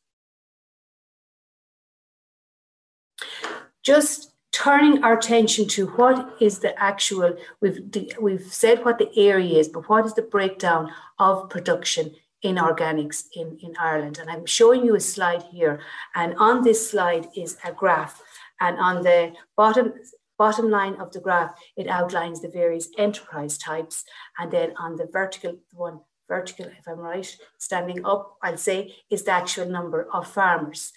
Just 3.83 4.33
turning 4.53 5.03
our 5.03 5.19
attention 5.19 5.67
to 5.67 5.87
what 5.89 6.37
is 6.41 6.61
the 6.61 6.79
actual, 6.81 7.37
we've, 7.61 7.81
we've 8.21 8.53
said 8.53 8.85
what 8.85 8.99
the 8.99 9.11
area 9.17 9.59
is, 9.59 9.69
but 9.69 9.89
what 9.89 10.07
is 10.07 10.15
the 10.15 10.23
breakdown 10.23 10.91
of 11.19 11.49
production 11.51 12.15
in 12.43 12.57
organics 12.57 13.27
in, 13.35 13.59
in 13.63 13.75
Ireland. 13.79 14.19
And 14.19 14.29
I'm 14.29 14.47
showing 14.47 14.85
you 14.85 14.95
a 14.95 15.01
slide 15.01 15.43
here. 15.45 15.81
And 16.15 16.35
on 16.37 16.63
this 16.63 16.91
slide 16.91 17.29
is 17.37 17.57
a 17.65 17.73
graph. 17.73 18.21
And 18.61 18.79
on 18.79 19.03
the 19.03 19.33
bottom, 19.57 19.95
bottom 20.43 20.71
line 20.71 20.97
of 20.97 21.13
the 21.13 21.21
graph, 21.21 21.53
it 21.77 21.87
outlines 21.87 22.41
the 22.41 22.49
various 22.49 22.89
enterprise 22.99 23.57
types. 23.57 24.05
And 24.37 24.51
then 24.51 24.75
on 24.77 24.97
the 24.97 25.07
vertical 25.07 25.55
one, 25.73 26.01
vertical, 26.27 26.67
if 26.67 26.89
I'm 26.89 26.99
right, 26.99 27.37
standing 27.59 28.05
up, 28.05 28.39
I'll 28.43 28.57
say, 28.57 28.97
is 29.09 29.23
the 29.23 29.31
actual 29.31 29.67
number 29.67 30.09
of 30.13 30.27
farmers. 30.27 30.93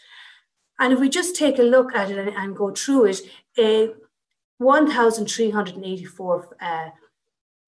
And 0.80 0.94
if 0.94 1.00
we 1.00 1.10
just 1.10 1.36
take 1.36 1.60
a 1.60 1.72
look 1.76 1.96
at 1.96 2.10
it 2.10 2.34
and, 2.36 2.56
go 2.56 2.72
through 2.72 3.06
it, 3.12 3.22
uh, 3.60 3.94
1,384 4.58 6.58
uh, 6.60 6.90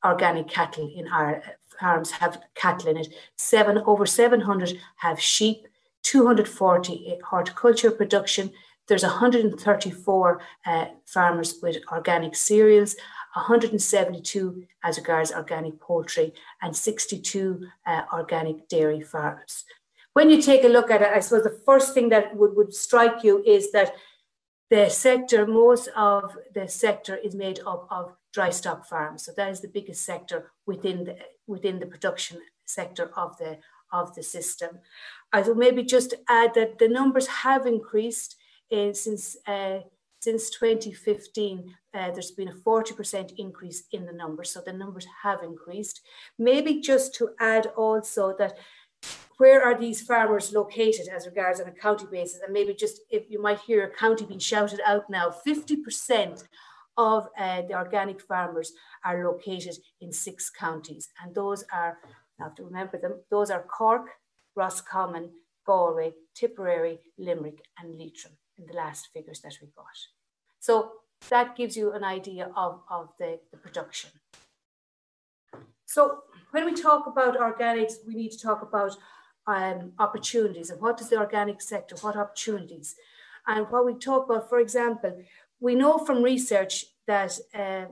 organic 0.03 0.48
cattle 0.48 0.91
in 1.00 1.07
our 1.10 1.43
farms 1.79 2.10
have 2.10 2.41
cattle 2.55 2.89
in 2.89 2.98
it. 2.98 3.10
Seven 3.36 3.77
over 3.86 4.07
700 4.07 4.79
have 4.96 5.22
sheep. 5.22 5.67
240 6.03 7.19
horticulture 7.29 7.91
production. 7.91 8.51
There's 8.88 9.03
134 9.03 10.41
uh, 10.65 10.86
farmers 11.06 11.56
with 11.62 11.77
organic 11.91 12.36
cereals, 12.36 12.96
172 13.34 14.63
as 14.84 14.98
regards 14.98 15.32
organic 15.32 15.79
poultry, 15.79 16.34
and 16.62 16.75
62 16.75 17.67
uh, 17.86 18.01
organic 18.13 18.67
dairy 18.67 19.01
farms 19.01 19.65
when 20.17 20.32
you 20.32 20.41
take 20.41 20.63
a 20.63 20.67
look 20.67 20.89
at 20.89 21.03
it, 21.03 21.10
I 21.15 21.20
suppose 21.20 21.44
the 21.44 21.62
first 21.63 21.94
thing 21.94 22.10
that 22.10 22.36
would, 22.36 22.56
would 22.56 22.74
strike 22.74 23.24
you 23.24 23.44
is 23.46 23.72
that 23.74 23.94
the 24.72 24.89
sector, 24.89 25.46
most 25.46 25.89
of 25.96 26.36
the 26.56 26.67
sector 26.67 27.17
is 27.17 27.36
made 27.36 27.60
up 27.67 27.88
of 27.91 28.15
dry 28.34 28.50
stock 28.50 28.88
farms. 28.88 29.24
So 29.24 29.32
that 29.38 29.51
is 29.51 29.62
the 29.62 29.67
biggest 29.67 30.03
sector 30.03 30.51
within 30.65 31.03
the 31.03 31.17
within 31.46 31.77
the 31.77 31.86
production 31.86 32.39
sector 32.65 33.12
of 33.15 33.38
the 33.38 33.60
of 33.94 34.15
the 34.15 34.24
system. 34.24 34.79
I 35.32 35.41
will 35.41 35.53
maybe 35.53 35.84
just 35.84 36.15
add 36.27 36.56
that 36.56 36.79
the 36.79 36.88
numbers 36.88 37.27
have 37.27 37.67
increased 37.67 38.38
in, 38.69 38.93
since 38.93 39.38
uh, 39.47 39.79
since 40.19 40.50
2015. 40.50 41.75
Uh, 41.93 42.12
there's 42.12 42.31
been 42.31 42.50
a 42.50 42.53
40% 42.53 43.33
increase 43.38 43.83
in 43.91 44.05
the 44.05 44.12
numbers, 44.13 44.51
so 44.51 44.62
the 44.62 44.74
numbers 44.74 45.07
have 45.24 45.43
increased. 45.43 46.01
Maybe 46.38 46.81
just 46.81 47.15
to 47.15 47.29
add 47.39 47.67
also 47.77 48.36
that 48.38 48.57
where 49.38 49.63
are 49.63 49.77
these 49.77 50.01
farmers 50.01 50.51
located 50.51 51.07
as 51.07 51.27
regards 51.27 51.62
on 51.62 51.67
a 51.67 51.71
county 51.71 52.05
basis? 52.12 52.41
And 52.43 52.51
maybe 52.51 52.74
just 52.74 53.01
if 53.09 53.29
you 53.29 53.41
might 53.41 53.59
hear 53.59 53.83
a 53.83 53.95
county 53.95 54.25
being 54.25 54.39
shouted 54.39 54.81
out 54.86 55.09
now, 55.09 55.33
50% 55.47 56.43
of 56.97 57.27
uh, 57.38 57.62
the 57.62 57.75
organic 57.75 58.19
farmers 58.19 58.74
are 59.05 59.24
located 59.24 59.77
in 60.01 60.12
six 60.12 60.50
counties. 60.50 61.09
And 61.21 61.36
those 61.36 61.63
are, 61.71 62.00
I 62.39 62.43
have 62.43 62.55
to 62.55 62.63
remember 62.63 62.97
them, 62.97 63.21
those 63.29 63.51
are 63.51 63.62
Cork, 63.62 64.09
Roscommon, 64.55 65.29
Galway, 65.67 66.13
Tipperary, 66.33 67.00
Limerick, 67.19 67.62
and 67.79 68.00
Leitrim 68.00 68.33
in 68.57 68.65
the 68.65 68.73
last 68.73 69.09
figures 69.13 69.39
that 69.41 69.57
we 69.61 69.67
got. 69.75 69.85
So 70.59 70.91
that 71.29 71.55
gives 71.55 71.75
you 71.75 71.93
an 71.93 72.03
idea 72.03 72.51
of, 72.55 72.81
of 72.89 73.09
the, 73.19 73.39
the 73.51 73.57
production. 73.57 74.11
So 75.85 76.23
when 76.51 76.65
we 76.65 76.73
talk 76.73 77.07
about 77.07 77.37
organics, 77.37 77.93
we 78.05 78.13
need 78.15 78.31
to 78.31 78.39
talk 78.39 78.61
about 78.61 78.97
um, 79.47 79.93
opportunities 79.99 80.69
and 80.69 80.81
what 80.81 80.97
does 80.97 81.09
the 81.09 81.17
organic 81.17 81.61
sector, 81.61 81.95
what 82.01 82.17
opportunities? 82.17 82.95
And 83.47 83.67
what 83.69 83.85
we 83.85 83.93
talk 83.93 84.25
about, 84.25 84.49
for 84.49 84.59
example, 84.59 85.23
we 85.59 85.73
know 85.73 85.97
from 85.97 86.21
research 86.21 86.85
that 87.07 87.39
uh, 87.55 87.85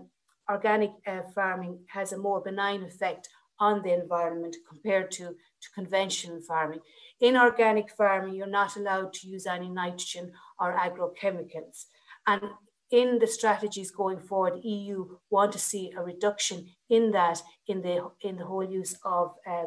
organic 0.52 0.92
uh, 1.08 1.22
farming 1.34 1.80
has 1.88 2.12
a 2.12 2.18
more 2.18 2.42
benign 2.42 2.84
effect 2.84 3.30
on 3.60 3.82
the 3.82 3.94
environment 3.94 4.58
compared 4.68 5.10
to, 5.12 5.24
to 5.62 5.70
conventional 5.74 6.42
farming. 6.42 6.82
In 7.22 7.38
organic 7.38 7.90
farming, 7.92 8.36
you're 8.36 8.48
not 8.48 8.76
allowed 8.76 9.14
to 9.14 9.28
use 9.28 9.46
any 9.48 9.70
nitrogen 9.70 10.34
or 10.60 10.78
agrochemicals. 10.78 11.86
And 12.28 12.42
in 12.92 13.20
the 13.20 13.28
strategies 13.28 13.92
going 13.92 14.20
forward, 14.20 14.64
EU 14.64 15.18
want 15.30 15.52
to 15.54 15.60
see 15.60 15.92
a 15.98 16.04
reduction 16.04 16.68
in 16.90 17.12
that 17.12 17.42
in 17.68 17.82
the 17.82 18.10
in 18.22 18.38
the 18.38 18.46
whole 18.46 18.64
use 18.64 18.96
of 19.04 19.36
uh, 19.50 19.66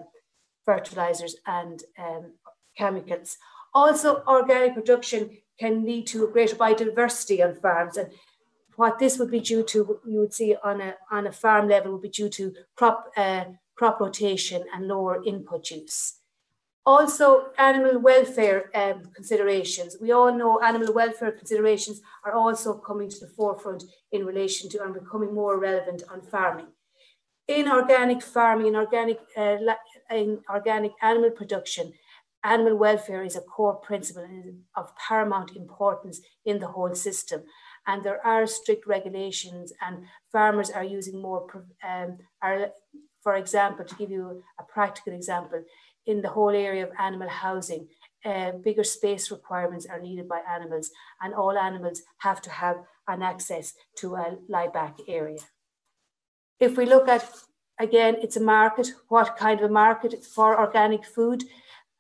fertilizers 0.65 1.37
and 1.47 1.83
um, 1.99 2.35
chemicals. 2.77 3.37
Also, 3.75 4.23
organic 4.27 4.75
production 4.75 5.31
can 5.59 5.85
lead 5.85 6.07
to 6.07 6.25
a 6.25 6.31
greater 6.31 6.57
biodiversity 6.57 7.45
on 7.45 7.55
farms. 7.61 7.97
And 7.97 8.13
what 8.77 8.99
this 8.99 9.19
would 9.19 9.31
be 9.31 9.41
due 9.41 9.65
to, 9.65 10.01
you 10.07 10.21
would 10.21 10.33
see 10.33 10.55
on 10.63 10.81
a, 10.81 10.95
on 11.11 11.27
a 11.27 11.33
farm 11.33 11.69
level, 11.69 11.93
would 11.93 12.03
be 12.03 12.09
due 12.09 12.29
to 12.29 12.55
crop, 12.77 13.11
uh, 13.17 13.45
crop 13.75 14.01
rotation 14.01 14.65
and 14.75 14.87
lower 14.87 15.23
input 15.25 15.71
use. 15.71 16.18
Also, 16.95 17.27
animal 17.59 17.97
welfare 18.01 18.61
um, 18.75 18.99
considerations. 19.15 19.97
We 20.01 20.11
all 20.13 20.33
know 20.33 20.53
animal 20.71 20.93
welfare 20.95 21.33
considerations 21.33 22.01
are 22.25 22.33
also 22.33 22.71
coming 22.89 23.11
to 23.11 23.21
the 23.21 23.33
forefront 23.39 23.85
in 24.11 24.25
relation 24.25 24.71
to 24.71 24.83
and 24.83 24.95
becoming 24.95 25.35
more 25.35 25.59
relevant 25.59 26.03
on 26.13 26.23
farming 26.23 26.69
in 27.49 27.67
organic 27.69 28.23
farming, 28.23 28.69
in 28.69 28.77
organic, 28.77 29.19
uh, 29.37 29.57
in 30.11 30.41
organic 30.51 30.93
animal 31.03 31.31
production, 31.31 31.93
animal 32.45 32.77
welfare 32.77 33.25
is 33.25 33.37
a 33.37 33.41
core 33.41 33.77
principle 33.77 34.27
of 34.77 34.93
paramount 34.97 35.57
importance 35.57 36.21
in 36.45 36.59
the 36.59 36.69
whole 36.69 36.95
system. 36.95 37.43
And 37.87 38.05
there 38.05 38.25
are 38.25 38.47
strict 38.47 38.87
regulations, 38.87 39.73
and 39.81 40.05
farmers 40.31 40.71
are 40.71 40.85
using 40.85 41.21
more. 41.23 41.47
Um, 41.83 42.19
are, 42.43 42.69
for 43.23 43.35
example, 43.37 43.87
to 43.87 43.95
give 43.95 44.11
you 44.11 44.43
a 44.61 44.63
practical 44.63 45.15
example, 45.15 45.65
in 46.09 46.23
the 46.23 46.31
whole 46.31 46.57
area 46.67 46.85
of 46.85 46.93
animal 46.99 47.29
housing, 47.29 47.87
uh, 48.25 48.53
bigger 48.53 48.83
space 48.83 49.31
requirements 49.31 49.87
are 49.87 50.01
needed 50.01 50.27
by 50.29 50.41
animals, 50.57 50.91
and 51.21 51.35
all 51.35 51.57
animals 51.57 52.03
have 52.19 52.41
to 52.43 52.51
have 52.51 52.79
an 53.07 53.23
access 53.23 53.75
to 53.97 54.17
a 54.17 54.37
lie 54.49 54.69
back 54.69 54.97
area. 55.07 55.39
If 56.59 56.77
we 56.77 56.87
look 56.87 57.07
at, 57.09 57.25
again, 57.79 58.17
it's 58.23 58.37
a 58.37 58.43
market, 58.59 58.89
what 59.09 59.37
kind 59.37 59.61
of 59.61 59.71
a 59.71 59.73
market 59.73 60.25
for 60.25 60.59
organic 60.59 61.05
food? 61.05 61.45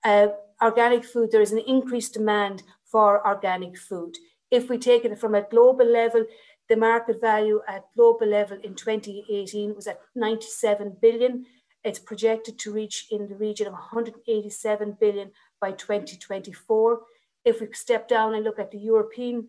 Uh, 0.02 0.28
organic 0.60 1.04
food, 1.04 1.30
there 1.30 1.46
is 1.48 1.52
an 1.52 1.62
increased 1.66 2.14
demand 2.14 2.62
for 2.84 3.24
organic 3.26 3.76
food. 3.78 4.16
If 4.50 4.68
we 4.68 4.78
take 4.78 5.04
it 5.04 5.18
from 5.18 5.34
a 5.34 5.42
global 5.42 5.86
level, 5.86 6.24
the 6.68 6.76
market 6.76 7.20
value 7.20 7.60
at 7.68 7.84
global 7.94 8.26
level 8.26 8.58
in 8.62 8.74
2018 8.74 9.74
was 9.74 9.86
at 9.86 10.00
97 10.14 10.96
billion. 11.00 11.46
It's 11.84 11.98
projected 11.98 12.58
to 12.60 12.72
reach 12.72 13.06
in 13.10 13.28
the 13.28 13.36
region 13.36 13.66
of 13.66 13.72
187 13.72 14.96
billion 15.00 15.30
by 15.60 15.72
2024. 15.72 17.00
If 17.44 17.60
we 17.60 17.68
step 17.72 18.08
down 18.08 18.34
and 18.34 18.44
look 18.44 18.58
at 18.58 18.70
the 18.70 18.78
European 18.78 19.48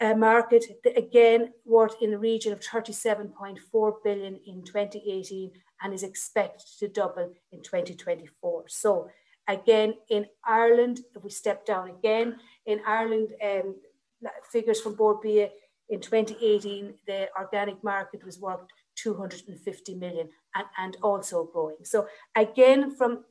uh, 0.00 0.14
market, 0.14 0.64
again, 0.96 1.52
worth 1.64 1.94
in 2.02 2.10
the 2.10 2.18
region 2.18 2.52
of 2.52 2.60
37.4 2.60 3.92
billion 4.04 4.38
in 4.46 4.62
2018 4.62 5.52
and 5.82 5.94
is 5.94 6.02
expected 6.02 6.66
to 6.78 6.88
double 6.88 7.32
in 7.52 7.62
2024. 7.62 8.64
So 8.68 9.08
again, 9.48 9.94
in 10.10 10.26
Ireland, 10.44 11.00
if 11.14 11.22
we 11.22 11.30
step 11.30 11.64
down 11.64 11.90
again, 11.90 12.36
in 12.66 12.80
Ireland, 12.86 13.28
um, 13.42 13.76
figures 14.50 14.80
from 14.80 14.96
Bia 15.22 15.50
in 15.88 16.00
2018, 16.00 16.94
the 17.06 17.28
organic 17.38 17.82
market 17.84 18.24
was 18.24 18.40
worth 18.40 18.60
250 18.96 19.94
million 19.94 20.28
and, 20.54 20.66
and 20.78 20.96
also 21.02 21.44
growing. 21.44 21.84
So 21.84 22.08
again, 22.34 22.90
from 22.90 23.24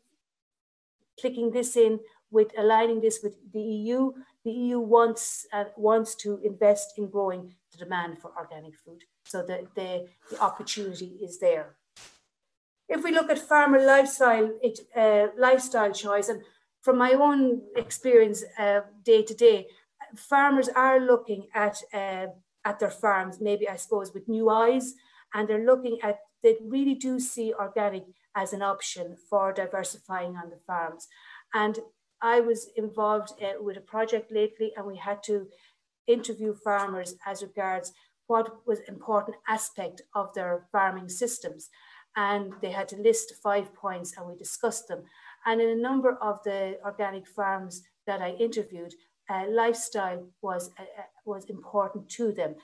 clicking 1.20 1.52
this 1.52 1.76
in 1.76 2.00
with 2.32 2.52
aligning 2.58 3.02
this 3.02 3.20
with 3.24 3.36
the 3.52 3.62
EU, 3.62 4.12
the 4.44 4.52
EU 4.52 4.80
wants 4.80 5.48
uh, 5.54 5.66
wants 5.78 6.16
to 6.16 6.40
invest 6.44 6.98
in 6.98 7.10
growing 7.10 7.56
the 7.72 7.78
demand 7.78 8.20
for 8.20 8.32
organic 8.38 8.76
food. 8.76 9.04
So 9.24 9.42
the, 9.42 9.68
the, 9.76 10.08
the 10.30 10.40
opportunity 10.40 11.18
is 11.22 11.40
there. 11.40 11.76
If 12.88 13.04
we 13.04 13.12
look 13.12 13.30
at 13.32 13.40
farmer 13.40 13.84
lifestyle, 13.84 14.52
it, 14.62 14.80
uh, 14.96 15.28
lifestyle 15.38 15.92
choice, 15.92 16.30
and 16.30 16.42
from 16.82 16.98
my 17.00 17.14
own 17.14 17.62
experience 17.76 18.44
uh, 18.60 18.82
day 19.04 19.24
to 19.24 19.34
day, 19.34 19.68
farmers 20.16 20.70
are 20.70 21.00
looking 21.00 21.48
at 21.56 21.78
uh, 21.94 22.28
at 22.66 22.80
their 22.80 22.92
farms, 22.92 23.40
maybe 23.40 23.70
I 23.70 23.76
suppose 23.76 24.14
with 24.14 24.28
new 24.28 24.50
eyes, 24.50 24.96
and 25.36 25.48
they're 25.48 25.66
looking 25.66 26.00
at 26.02 26.18
they 26.42 26.58
really 26.64 26.96
do 26.96 27.20
see 27.20 27.54
organic 27.54 28.06
as 28.36 28.54
an 28.54 28.62
option 28.62 29.18
for 29.30 29.52
diversifying 29.52 30.36
on 30.36 30.50
the 30.50 30.60
farms. 30.68 31.08
And 31.54 31.80
I 32.22 32.40
was 32.40 32.70
involved 32.76 33.34
uh, 33.42 33.62
with 33.62 33.78
a 33.78 33.82
project 33.82 34.32
lately, 34.32 34.72
and 34.76 34.86
we 34.86 34.98
had 34.98 35.22
to 35.24 35.48
interview 36.08 36.54
farmers 36.54 37.16
as 37.26 37.42
regards 37.42 37.94
what 38.28 38.66
was 38.66 38.80
important 38.88 39.38
aspect 39.48 40.02
of 40.14 40.34
their 40.34 40.68
farming 40.72 41.10
systems. 41.10 41.70
And 42.16 42.54
they 42.62 42.72
had 42.72 42.88
to 42.90 42.96
list 42.98 43.34
five 43.44 43.74
points, 43.74 44.16
and 44.16 44.28
we 44.28 44.36
discussed 44.36 44.88
them. 44.88 45.04
And 45.46 45.60
in 45.60 45.70
a 45.70 45.82
number 45.90 46.18
of 46.22 46.40
the 46.44 46.78
organic 46.86 47.28
farms 47.28 47.84
that 48.08 48.22
I 48.22 48.32
interviewed, 48.32 48.94
uh, 49.30 49.46
lifestyle 49.50 50.28
was 50.42 50.70
a, 50.78 50.84
a 50.84 51.06
was 51.26 51.46
important 51.46 52.08
to 52.10 52.32
them. 52.32 52.56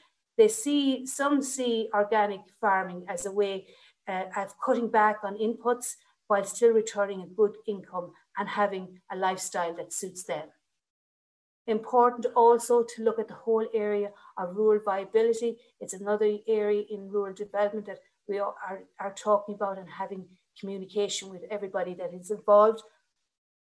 They 0.42 0.48
see, 0.48 1.06
some 1.06 1.44
see 1.44 1.88
organic 1.94 2.42
farming 2.60 3.06
as 3.08 3.28
a 3.28 3.32
way 3.32 3.68
uh, 4.08 4.24
of 4.36 4.56
cutting 4.66 4.90
back 4.90 5.18
on 5.24 5.38
inputs 5.38 5.98
while 6.26 6.44
still 6.46 6.72
returning 6.72 7.22
a 7.22 7.28
good 7.28 7.58
income 7.68 8.14
and 8.36 8.50
having 8.50 9.02
a 9.12 9.16
lifestyle 9.16 9.76
that 9.76 9.94
suits 9.94 10.24
them. 10.24 10.48
Important 11.68 12.26
also 12.36 12.84
to 12.84 13.04
look 13.04 13.20
at 13.20 13.28
the 13.28 13.36
whole 13.36 13.68
area 13.72 14.10
of 14.36 14.56
rural 14.56 14.82
viability. 14.84 15.58
It's 15.80 15.94
another 15.94 16.40
area 16.48 16.86
in 16.90 17.12
rural 17.12 17.36
development 17.36 17.86
that 17.86 18.00
we 18.28 18.40
are, 18.40 18.56
are 19.00 19.14
talking 19.14 19.54
about 19.54 19.78
and 19.78 19.92
having 19.92 20.26
communication 20.60 21.30
with 21.30 21.44
everybody 21.52 21.94
that 21.94 22.16
is 22.16 22.32
involved. 22.32 22.82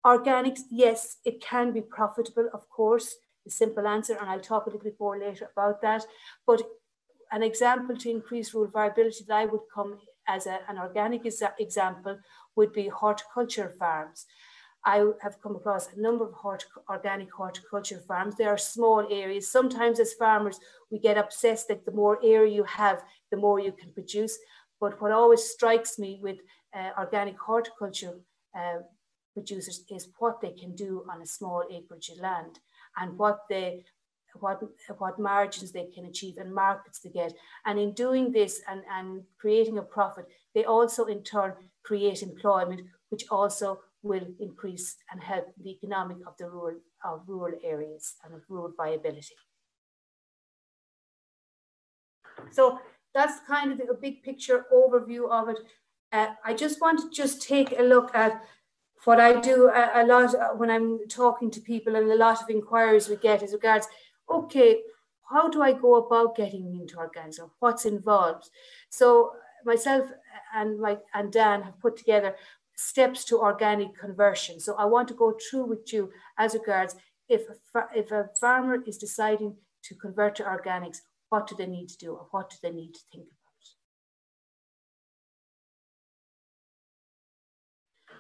Organics, 0.04 0.62
yes, 0.72 1.18
it 1.24 1.40
can 1.40 1.72
be 1.72 1.82
profitable, 1.82 2.50
of 2.52 2.68
course, 2.68 3.18
the 3.46 3.52
simple 3.52 3.88
answer, 3.88 4.18
and 4.20 4.30
I'll 4.30 4.40
talk 4.40 4.66
a 4.66 4.70
little 4.70 4.84
bit 4.84 5.00
more 5.00 5.20
later 5.20 5.50
about 5.56 5.82
that. 5.82 6.06
But 6.46 6.62
an 7.32 7.44
example 7.44 7.98
to 7.98 8.10
increase 8.10 8.54
rural 8.54 8.72
viability 8.72 9.26
that 9.28 9.36
I 9.36 9.46
would 9.46 9.62
come 9.74 10.00
as 10.28 10.48
a, 10.48 10.60
an 10.70 10.78
organic 10.78 11.26
example 11.60 12.20
would 12.56 12.72
be 12.72 12.88
horticulture 12.88 13.70
farms. 13.80 14.26
I 14.86 14.98
have 15.22 15.42
come 15.42 15.56
across 15.56 15.92
a 15.92 16.00
number 16.00 16.26
of 16.26 16.34
hort 16.34 16.66
organic 16.90 17.32
horticulture 17.32 18.02
farms. 18.08 18.36
They 18.36 18.44
are 18.46 18.58
small 18.58 19.08
areas. 19.10 19.50
Sometimes, 19.50 20.00
as 20.00 20.14
farmers, 20.14 20.60
we 20.92 21.00
get 21.00 21.18
obsessed 21.18 21.70
that 21.70 21.86
the 21.86 21.92
more 21.92 22.20
area 22.24 22.54
you 22.54 22.66
have, 22.66 23.02
the 23.32 23.38
more 23.38 23.60
you 23.60 23.72
can 23.72 23.94
produce. 23.94 24.38
But 24.82 25.02
what 25.02 25.14
always 25.14 25.44
strikes 25.44 25.98
me 25.98 26.20
with 26.22 26.38
uh, 26.76 26.90
organic 27.00 27.40
horticulture 27.40 28.20
uh, 28.58 28.80
producers 29.34 29.86
is 29.90 30.10
what 30.20 30.42
they 30.42 30.52
can 30.52 30.76
do 30.76 31.06
on 31.10 31.22
a 31.22 31.26
small 31.26 31.64
acreage 31.72 32.10
of 32.10 32.20
land 32.20 32.60
and 32.98 33.18
what 33.18 33.40
they 33.50 33.84
what 34.40 34.62
what 34.98 35.20
margins 35.20 35.72
they 35.72 35.88
can 35.94 36.06
achieve 36.06 36.38
and 36.38 36.54
markets 36.54 37.00
they 37.00 37.10
get. 37.10 37.34
And 37.66 37.80
in 37.80 37.94
doing 37.94 38.32
this 38.32 38.62
and, 38.70 38.82
and 38.92 39.24
creating 39.40 39.78
a 39.78 39.84
profit 39.84 40.26
they 40.56 40.66
also 40.66 41.06
in 41.06 41.24
turn 41.24 41.54
create 41.84 42.24
employment 42.24 42.82
which 43.10 43.26
also 43.30 43.80
will 44.02 44.28
increase 44.40 44.98
and 45.12 45.22
help 45.22 45.46
the 45.64 45.72
economic 45.72 46.18
of 46.28 46.36
the 46.38 46.50
rural 46.50 46.80
of 47.04 47.22
rural 47.28 47.58
areas 47.64 48.16
and 48.24 48.34
of 48.34 48.42
rural 48.50 48.74
viability. 48.76 49.36
So 52.52 52.80
that's 53.14 53.40
kind 53.48 53.72
of 53.72 53.78
the 53.78 53.94
big 53.94 54.24
picture 54.24 54.66
overview 54.74 55.30
of 55.30 55.50
it. 55.50 55.60
Uh, 56.12 56.28
i 56.46 56.54
just 56.54 56.80
want 56.80 57.00
to 57.00 57.10
just 57.10 57.42
take 57.42 57.72
a 57.72 57.82
look 57.82 58.14
at 58.14 58.44
what 59.06 59.20
I 59.20 59.40
do 59.40 59.70
a, 59.70 60.04
a, 60.04 60.06
lot 60.06 60.34
uh, 60.36 60.50
when 60.56 60.70
I'm 60.70 61.08
talking 61.08 61.52
to 61.52 61.62
people 61.62 61.96
and 61.96 62.12
a 62.12 62.16
lot 62.16 62.42
of 62.42 62.50
inquiries 62.50 63.10
we 63.10 63.18
get 63.18 63.44
is 63.44 63.54
regards, 63.54 63.88
okay, 64.30 64.82
how 65.30 65.50
do 65.50 65.62
I 65.62 65.74
go 65.74 65.96
about 65.96 66.36
getting 66.36 66.80
into 66.80 66.96
organics 66.96 67.40
or 67.40 67.52
what's 67.60 67.86
involved? 67.86 68.50
So 68.90 69.32
myself 69.66 70.10
and 70.56 70.80
my 70.80 70.98
and 71.14 71.32
Dan 71.32 71.62
have 71.64 71.80
put 71.80 71.98
together 71.98 72.36
steps 72.76 73.24
to 73.26 73.40
organic 73.40 73.96
conversion. 73.98 74.60
So 74.60 74.76
I 74.76 74.86
want 74.86 75.08
to 75.10 75.14
go 75.14 75.38
through 75.50 75.66
with 75.66 75.92
you 75.94 76.12
as 76.38 76.54
regards 76.54 76.96
if 77.30 77.42
a, 77.76 77.88
if 77.96 78.12
a 78.12 78.30
farmer 78.40 78.78
is 78.86 78.98
deciding 78.98 79.56
to 79.84 79.96
convert 79.96 80.36
to 80.36 80.44
organics, 80.44 80.98
what 81.30 81.48
do 81.48 81.56
they 81.56 81.68
need 81.68 81.90
to 81.90 81.98
do 81.98 82.12
or 82.14 82.28
what 82.32 82.50
do 82.50 82.56
they 82.62 82.72
need 82.72 82.94
to 82.94 83.00
think 83.12 83.26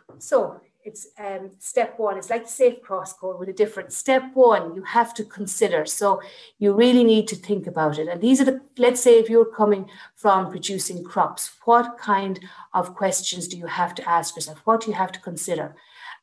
about? 0.08 0.22
So 0.22 0.62
it's 0.86 1.08
um, 1.18 1.52
step 1.60 1.98
one. 1.98 2.18
It's 2.18 2.30
like 2.30 2.48
safe 2.48 2.82
cross 2.82 3.14
code 3.14 3.40
with 3.40 3.50
a 3.50 3.54
different 3.54 3.94
step 3.94 4.24
one. 4.34 4.76
You 4.76 4.84
have 4.84 5.14
to 5.16 5.24
consider. 5.24 5.86
So 5.86 6.22
you 6.60 6.74
really 6.74 7.04
need 7.04 7.28
to 7.30 7.36
think 7.36 7.68
about 7.68 8.00
it. 8.00 8.08
And 8.08 8.22
these 8.22 8.42
are 8.42 8.46
the, 8.46 8.62
let's 8.78 9.02
say, 9.02 9.20
if 9.20 9.30
you're 9.30 9.46
coming 9.46 9.90
from 10.16 10.50
producing 10.50 11.04
crops, 11.04 11.52
what 11.66 11.98
kind 11.98 12.40
of 12.74 12.96
questions 12.96 13.48
do 13.48 13.58
you 13.58 13.68
have 13.68 13.96
to 13.96 14.10
ask 14.10 14.36
yourself? 14.36 14.60
What 14.66 14.82
do 14.82 14.92
you 14.92 14.98
have 14.98 15.12
to 15.14 15.20
consider? 15.20 15.76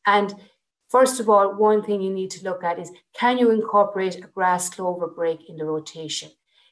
And 0.07 0.35
first 0.89 1.21
of 1.21 1.31
all, 1.31 1.55
one 1.55 1.83
thing 1.83 2.03
you 2.03 2.13
need 2.13 2.31
to 2.33 2.45
look 2.45 2.63
at 2.63 2.79
is 2.79 2.93
can 3.15 3.39
you 3.39 3.51
incorporate 3.51 4.17
a 4.17 4.29
grass 4.29 4.69
clover 4.69 5.07
break 5.07 5.49
in 5.49 5.57
the 5.57 5.65
rotation? 5.65 6.31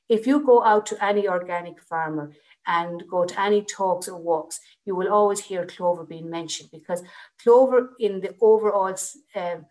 If 0.08 0.26
you 0.26 0.44
go 0.44 0.64
out 0.64 0.86
to 0.86 1.04
any 1.04 1.28
organic 1.28 1.80
farmer, 1.80 2.32
and 2.68 3.02
go 3.08 3.24
to 3.24 3.40
any 3.40 3.62
talks 3.62 4.08
or 4.08 4.20
walks, 4.20 4.60
you 4.84 4.94
will 4.94 5.12
always 5.12 5.40
hear 5.40 5.66
clover 5.66 6.04
being 6.04 6.30
mentioned 6.30 6.68
because 6.70 7.02
clover 7.42 7.94
in 7.98 8.20
the 8.20 8.34
overall 8.40 8.94
um, 9.34 9.66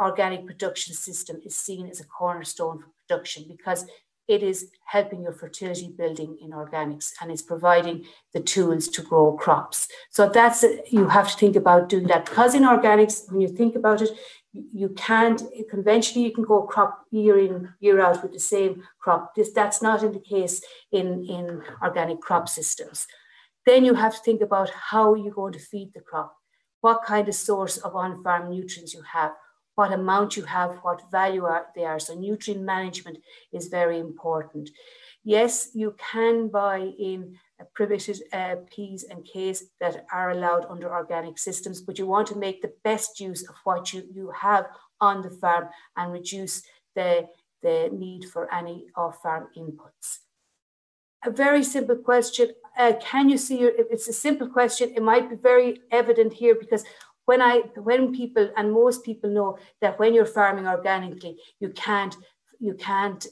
organic 0.00 0.46
production 0.46 0.94
system 0.94 1.40
is 1.44 1.56
seen 1.56 1.88
as 1.88 2.00
a 2.00 2.04
cornerstone 2.04 2.78
for 2.78 2.90
production 3.06 3.44
because 3.48 3.84
it 4.28 4.42
is 4.42 4.70
helping 4.86 5.22
your 5.22 5.32
fertility 5.32 5.92
building 5.96 6.36
in 6.40 6.50
organics 6.50 7.12
and 7.20 7.30
it's 7.30 7.42
providing 7.42 8.04
the 8.32 8.40
tools 8.40 8.88
to 8.88 9.02
grow 9.02 9.32
crops. 9.32 9.88
So 10.10 10.28
that's 10.28 10.64
you 10.90 11.08
have 11.08 11.30
to 11.30 11.36
think 11.36 11.56
about 11.56 11.88
doing 11.88 12.06
that 12.08 12.26
because 12.26 12.54
in 12.54 12.62
organics, 12.62 13.30
when 13.30 13.40
you 13.40 13.48
think 13.48 13.76
about 13.76 14.02
it, 14.02 14.10
you 14.72 14.90
can't 14.90 15.42
conventionally 15.70 16.26
you 16.26 16.34
can 16.34 16.44
go 16.44 16.62
crop 16.62 17.04
year 17.10 17.38
in 17.38 17.68
year 17.80 18.00
out 18.00 18.22
with 18.22 18.32
the 18.32 18.40
same 18.40 18.82
crop. 18.98 19.34
This 19.34 19.52
that's 19.52 19.82
not 19.82 20.02
in 20.02 20.12
the 20.12 20.20
case 20.20 20.62
in 20.92 21.24
in 21.24 21.62
organic 21.82 22.20
crop 22.20 22.48
systems. 22.48 23.06
Then 23.64 23.84
you 23.84 23.94
have 23.94 24.14
to 24.14 24.22
think 24.22 24.40
about 24.40 24.70
how 24.70 25.14
you're 25.14 25.34
going 25.34 25.52
to 25.54 25.58
feed 25.58 25.92
the 25.92 26.00
crop. 26.00 26.36
What 26.80 27.04
kind 27.04 27.28
of 27.28 27.34
source 27.34 27.78
of 27.78 27.96
on-farm 27.96 28.50
nutrients 28.50 28.94
you 28.94 29.02
have 29.02 29.32
what 29.76 29.92
amount 29.92 30.36
you 30.36 30.42
have 30.42 30.78
what 30.82 31.10
value 31.10 31.44
are 31.44 31.66
they 31.76 31.84
are. 31.84 32.00
So 32.00 32.14
nutrient 32.14 32.62
management 32.62 33.18
is 33.52 33.68
very 33.68 34.00
important 34.00 34.70
yes 35.34 35.70
you 35.74 35.94
can 36.12 36.48
buy 36.48 36.78
in 36.98 37.36
privated 37.74 38.22
uh, 38.32 38.56
P's 38.70 39.04
and 39.04 39.24
K's 39.24 39.70
that 39.80 40.06
are 40.12 40.30
allowed 40.30 40.66
under 40.68 40.92
organic 40.92 41.38
systems, 41.38 41.80
but 41.80 41.98
you 41.98 42.06
want 42.06 42.26
to 42.28 42.38
make 42.38 42.60
the 42.62 42.72
best 42.84 43.20
use 43.20 43.48
of 43.48 43.54
what 43.64 43.92
you, 43.92 44.04
you 44.12 44.30
have 44.30 44.66
on 45.00 45.22
the 45.22 45.30
farm 45.30 45.68
and 45.96 46.12
reduce 46.12 46.62
the, 46.94 47.28
the 47.62 47.90
need 47.92 48.24
for 48.26 48.52
any 48.52 48.86
off-farm 48.96 49.48
inputs. 49.56 50.18
A 51.24 51.30
very 51.30 51.64
simple 51.64 51.96
question, 51.96 52.50
uh, 52.78 52.92
can 53.00 53.28
you 53.28 53.38
see 53.38 53.58
your, 53.60 53.72
it's 53.76 54.08
a 54.08 54.12
simple 54.12 54.48
question, 54.48 54.92
it 54.94 55.02
might 55.02 55.30
be 55.30 55.36
very 55.36 55.80
evident 55.90 56.32
here 56.32 56.54
because 56.54 56.84
when 57.24 57.42
I, 57.42 57.62
when 57.76 58.14
people, 58.14 58.48
and 58.56 58.72
most 58.72 59.04
people 59.04 59.30
know 59.30 59.58
that 59.80 59.98
when 59.98 60.14
you're 60.14 60.26
farming 60.26 60.68
organically, 60.68 61.38
you 61.58 61.70
can't 61.70 62.16
you 62.58 62.74
can't 62.74 63.26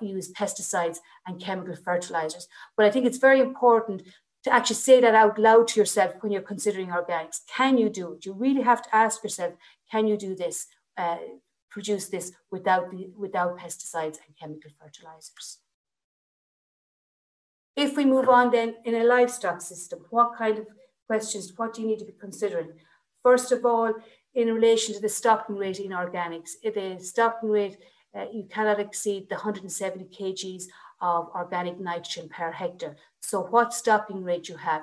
use 0.00 0.32
pesticides 0.32 0.98
and 1.26 1.40
chemical 1.40 1.76
fertilizers. 1.76 2.48
But 2.76 2.86
I 2.86 2.90
think 2.90 3.06
it's 3.06 3.18
very 3.18 3.40
important 3.40 4.02
to 4.44 4.52
actually 4.52 4.76
say 4.76 5.00
that 5.00 5.14
out 5.14 5.38
loud 5.38 5.68
to 5.68 5.80
yourself 5.80 6.14
when 6.20 6.32
you're 6.32 6.42
considering 6.42 6.88
organics. 6.88 7.40
Can 7.54 7.76
you 7.76 7.88
do 7.88 8.14
it? 8.14 8.24
You 8.24 8.32
really 8.32 8.62
have 8.62 8.82
to 8.82 8.94
ask 8.94 9.22
yourself, 9.22 9.54
can 9.90 10.06
you 10.06 10.16
do 10.16 10.34
this, 10.34 10.66
uh, 10.96 11.18
produce 11.70 12.08
this 12.08 12.32
without, 12.50 12.90
the, 12.90 13.10
without 13.16 13.58
pesticides 13.58 14.18
and 14.26 14.36
chemical 14.40 14.70
fertilizers? 14.80 15.58
If 17.76 17.96
we 17.96 18.04
move 18.04 18.28
on 18.28 18.50
then 18.50 18.76
in 18.84 18.94
a 18.94 19.04
livestock 19.04 19.60
system, 19.60 20.00
what 20.10 20.36
kind 20.36 20.58
of 20.58 20.66
questions, 21.06 21.52
what 21.56 21.74
do 21.74 21.82
you 21.82 21.88
need 21.88 21.98
to 21.98 22.04
be 22.04 22.14
considering? 22.18 22.72
First 23.22 23.52
of 23.52 23.64
all, 23.64 23.92
in 24.34 24.54
relation 24.54 24.94
to 24.94 25.00
the 25.00 25.08
stocking 25.08 25.56
rate 25.56 25.80
in 25.80 25.90
organics, 25.90 26.50
the 26.62 26.98
stocking 27.00 27.50
rate 27.50 27.78
uh, 28.16 28.26
you 28.32 28.46
cannot 28.50 28.80
exceed 28.80 29.28
the 29.28 29.36
170 29.36 30.04
kgs 30.06 30.64
of 31.00 31.28
organic 31.34 31.78
nitrogen 31.80 32.28
per 32.28 32.50
hectare. 32.50 32.96
So 33.20 33.42
what 33.42 33.72
stocking 33.72 34.22
rate 34.22 34.48
you 34.48 34.56
have. 34.56 34.82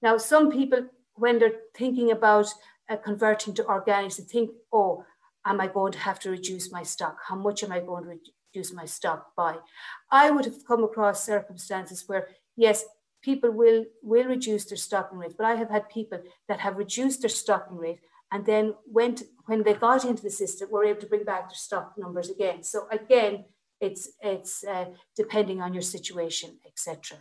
Now, 0.00 0.16
some 0.16 0.50
people, 0.50 0.86
when 1.14 1.38
they're 1.38 1.60
thinking 1.74 2.10
about 2.10 2.46
uh, 2.88 2.96
converting 2.96 3.54
to 3.54 3.64
organics, 3.64 4.16
they 4.16 4.24
think, 4.24 4.50
oh, 4.72 5.04
am 5.46 5.60
I 5.60 5.68
going 5.68 5.92
to 5.92 5.98
have 5.98 6.18
to 6.20 6.30
reduce 6.30 6.72
my 6.72 6.82
stock? 6.82 7.18
How 7.28 7.36
much 7.36 7.62
am 7.62 7.72
I 7.72 7.80
going 7.80 8.04
to 8.04 8.18
reduce 8.54 8.72
my 8.72 8.84
stock 8.84 9.34
by? 9.36 9.56
I 10.10 10.30
would 10.30 10.44
have 10.44 10.66
come 10.66 10.82
across 10.82 11.24
circumstances 11.24 12.04
where, 12.06 12.28
yes, 12.56 12.84
people 13.22 13.50
will, 13.50 13.84
will 14.02 14.26
reduce 14.26 14.64
their 14.64 14.76
stocking 14.76 15.18
rate, 15.18 15.34
but 15.36 15.46
I 15.46 15.54
have 15.54 15.70
had 15.70 15.88
people 15.88 16.20
that 16.48 16.60
have 16.60 16.76
reduced 16.76 17.20
their 17.20 17.28
stocking 17.28 17.76
rate 17.76 18.00
and 18.32 18.44
then 18.46 18.74
went 18.86 19.22
when 19.46 19.62
they 19.62 19.74
got 19.74 20.04
into 20.04 20.22
the 20.22 20.30
system 20.30 20.68
we 20.68 20.78
were 20.78 20.84
able 20.84 21.00
to 21.00 21.06
bring 21.06 21.24
back 21.24 21.48
their 21.48 21.54
stock 21.54 21.94
numbers 21.96 22.30
again. 22.30 22.62
So 22.62 22.88
again 22.90 23.44
it's 23.80 24.10
it's 24.20 24.64
uh, 24.64 24.86
depending 25.16 25.60
on 25.60 25.74
your 25.74 25.82
situation 25.82 26.50
etc 26.66 27.18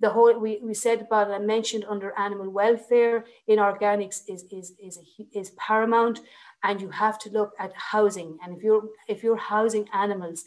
the 0.00 0.10
whole 0.10 0.38
we, 0.38 0.58
we 0.62 0.74
said 0.74 1.02
about 1.02 1.30
i 1.30 1.38
mentioned 1.38 1.84
under 1.88 2.18
animal 2.18 2.50
welfare 2.50 3.24
in 3.46 3.58
organics 3.58 4.22
is 4.28 4.44
is 4.50 4.72
is, 4.82 4.98
a, 4.98 5.38
is 5.38 5.50
paramount. 5.50 6.20
And 6.62 6.78
you 6.82 6.90
have 6.90 7.18
to 7.20 7.30
look 7.30 7.52
at 7.58 7.72
housing. 7.74 8.36
And 8.42 8.54
if 8.54 8.62
you're 8.62 8.84
if 9.08 9.22
you're 9.22 9.44
housing 9.54 9.86
animals 9.94 10.44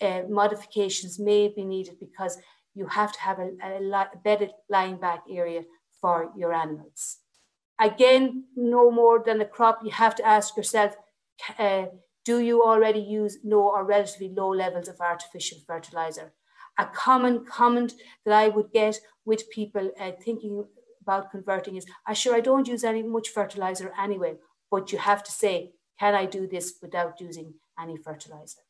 uh, 0.00 0.22
modifications 0.28 1.20
may 1.20 1.48
be 1.48 1.64
needed 1.64 2.00
because 2.00 2.38
you 2.74 2.86
have 2.86 3.12
to 3.12 3.20
have 3.20 3.38
a, 3.38 3.50
a 3.62 4.06
bedded 4.24 4.50
lying 4.68 4.96
back 4.96 5.22
area 5.30 5.62
for 6.00 6.32
your 6.36 6.52
animals 6.52 7.18
Again, 7.82 8.44
no 8.54 8.90
more 8.90 9.22
than 9.26 9.40
a 9.40 9.44
crop. 9.44 9.80
You 9.84 9.90
have 9.90 10.14
to 10.18 10.24
ask 10.24 10.56
yourself, 10.56 10.94
uh, 11.58 11.86
Do 12.24 12.38
you 12.38 12.62
already 12.62 13.00
use 13.00 13.38
no 13.42 13.60
or 13.74 13.84
relatively 13.84 14.28
low 14.28 14.50
levels 14.50 14.88
of 14.88 15.00
artificial 15.00 15.58
fertilizer? 15.66 16.32
A 16.78 16.86
common 16.86 17.44
comment 17.44 17.94
that 18.24 18.34
I 18.34 18.48
would 18.48 18.70
get 18.72 19.00
with 19.24 19.50
people 19.50 19.90
uh, 19.98 20.12
thinking 20.24 20.64
about 21.00 21.32
converting 21.32 21.76
is, 21.76 21.86
I 22.06 22.12
sure 22.14 22.36
I 22.36 22.40
don't 22.40 22.68
use 22.68 22.84
any 22.84 23.02
much 23.02 23.28
fertilizer 23.28 23.92
anyway, 23.98 24.36
but 24.70 24.92
you 24.92 24.98
have 24.98 25.22
to 25.24 25.32
say, 25.32 25.72
can 25.98 26.14
I 26.14 26.26
do 26.26 26.46
this 26.46 26.74
without 26.80 27.20
using 27.20 27.54
any 27.80 27.96
fertilizer? 27.96 28.60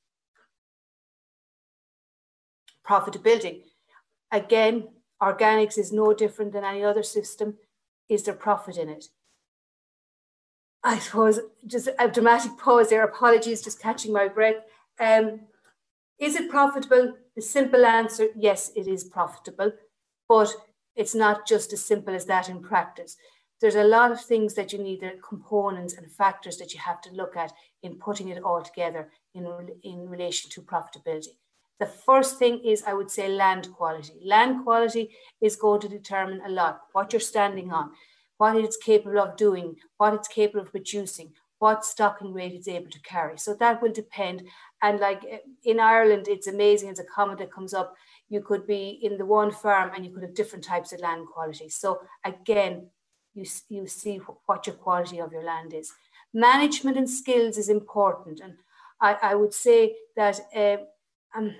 Profitability. 2.87 3.65
Again, 4.31 4.89
organics 5.21 5.79
is 5.79 5.93
no 5.93 6.15
different 6.15 6.53
than 6.53 6.65
any 6.65 6.83
other 6.83 7.03
system. 7.03 7.59
Is 8.09 8.25
there 8.25 8.35
profit 8.35 8.77
in 8.77 8.89
it? 8.89 9.07
I 10.85 10.99
suppose 10.99 11.41
just 11.67 11.89
a 11.99 12.09
dramatic 12.09 12.59
pause 12.59 12.91
there. 12.91 13.05
Apologies, 13.05 13.63
just 13.63 13.81
catching 13.81 14.13
my 14.13 14.29
breath. 14.29 14.57
Um, 14.99 15.41
is 16.19 16.35
it 16.35 16.51
profitable? 16.51 17.15
The 17.35 17.43
simple 17.43 17.87
answer, 17.87 18.29
yes, 18.37 18.71
it 18.77 18.87
is 18.87 19.05
profitable, 19.05 19.73
but 20.29 20.53
it's 20.95 21.15
not 21.15 21.47
just 21.47 21.73
as 21.73 21.85
simple 21.85 22.15
as 22.15 22.27
that 22.27 22.49
in 22.49 22.61
practice. 22.61 23.17
There's 23.61 23.77
a 23.77 23.85
lot 23.85 24.11
of 24.11 24.21
things 24.21 24.55
that 24.55 24.73
you 24.73 24.79
need, 24.81 25.01
the 25.01 25.13
components 25.27 25.95
and 25.95 26.11
factors 26.11 26.59
that 26.59 26.75
you 26.75 26.81
have 26.81 27.01
to 27.03 27.11
look 27.13 27.37
at 27.37 27.53
in 27.83 27.99
putting 27.99 28.29
it 28.29 28.43
all 28.43 28.61
together 28.61 29.11
in, 29.35 29.47
in 29.85 30.09
relation 30.09 30.51
to 30.51 30.63
profitability. 30.63 31.29
The 31.83 31.89
first 32.07 32.39
thing 32.39 32.61
is, 32.65 32.85
I 32.87 32.95
would 32.95 33.11
say, 33.11 33.27
land 33.27 33.69
quality. 33.73 34.21
Land 34.25 34.63
quality 34.63 35.11
is 35.41 35.57
going 35.57 35.81
to 35.81 35.89
determine 35.89 36.41
a 36.47 36.49
lot 36.49 36.83
what 36.93 37.13
you're 37.13 37.19
standing 37.19 37.73
on, 37.73 37.91
what 38.39 38.55
it's 38.55 38.77
capable 38.77 39.19
of 39.19 39.37
doing, 39.37 39.75
what 39.97 40.15
it's 40.15 40.29
capable 40.29 40.61
of 40.61 40.71
producing, 40.71 41.33
what 41.59 41.85
stocking 41.85 42.33
rate 42.33 42.53
it's 42.53 42.69
able 42.69 42.89
to 42.93 43.01
carry. 43.01 43.37
So 43.37 43.55
that 43.55 43.83
will 43.83 43.91
depend. 43.91 44.45
And 44.81 45.01
like 45.01 45.25
eh, 45.29 45.39
in 45.65 45.81
Ireland, 45.81 46.29
it's 46.29 46.47
amazing. 46.47 46.91
It's 46.91 47.01
a 47.01 47.15
comment 47.17 47.41
that 47.41 47.53
comes 47.53 47.75
up. 47.75 47.97
You 48.29 48.43
could 48.43 48.65
be 48.65 49.01
in 49.03 49.19
the 49.19 49.27
one 49.27 49.51
farm 49.51 49.91
and 49.93 50.07
you 50.07 50.13
could 50.13 50.23
have 50.23 50.35
different 50.35 50.65
types 50.65 50.93
of 50.93 51.01
land 51.01 51.27
quality. 51.35 51.69
So 51.69 52.03
again, 52.25 52.91
you, 53.35 53.45
you 53.69 53.89
see 53.89 54.21
what 54.47 54.69
your 54.69 54.77
quality 54.77 55.19
of 55.19 55.33
your 55.33 55.43
land 55.43 55.75
is. 55.75 55.93
Management 56.33 56.97
and 56.97 57.11
skills 57.11 57.59
is 57.59 57.69
important. 57.69 58.39
And 58.39 58.55
I, 59.01 59.17
I 59.21 59.35
would 59.35 59.53
say 59.53 59.97
that 60.15 60.39
uh, 60.55 60.77
um, 61.37 61.57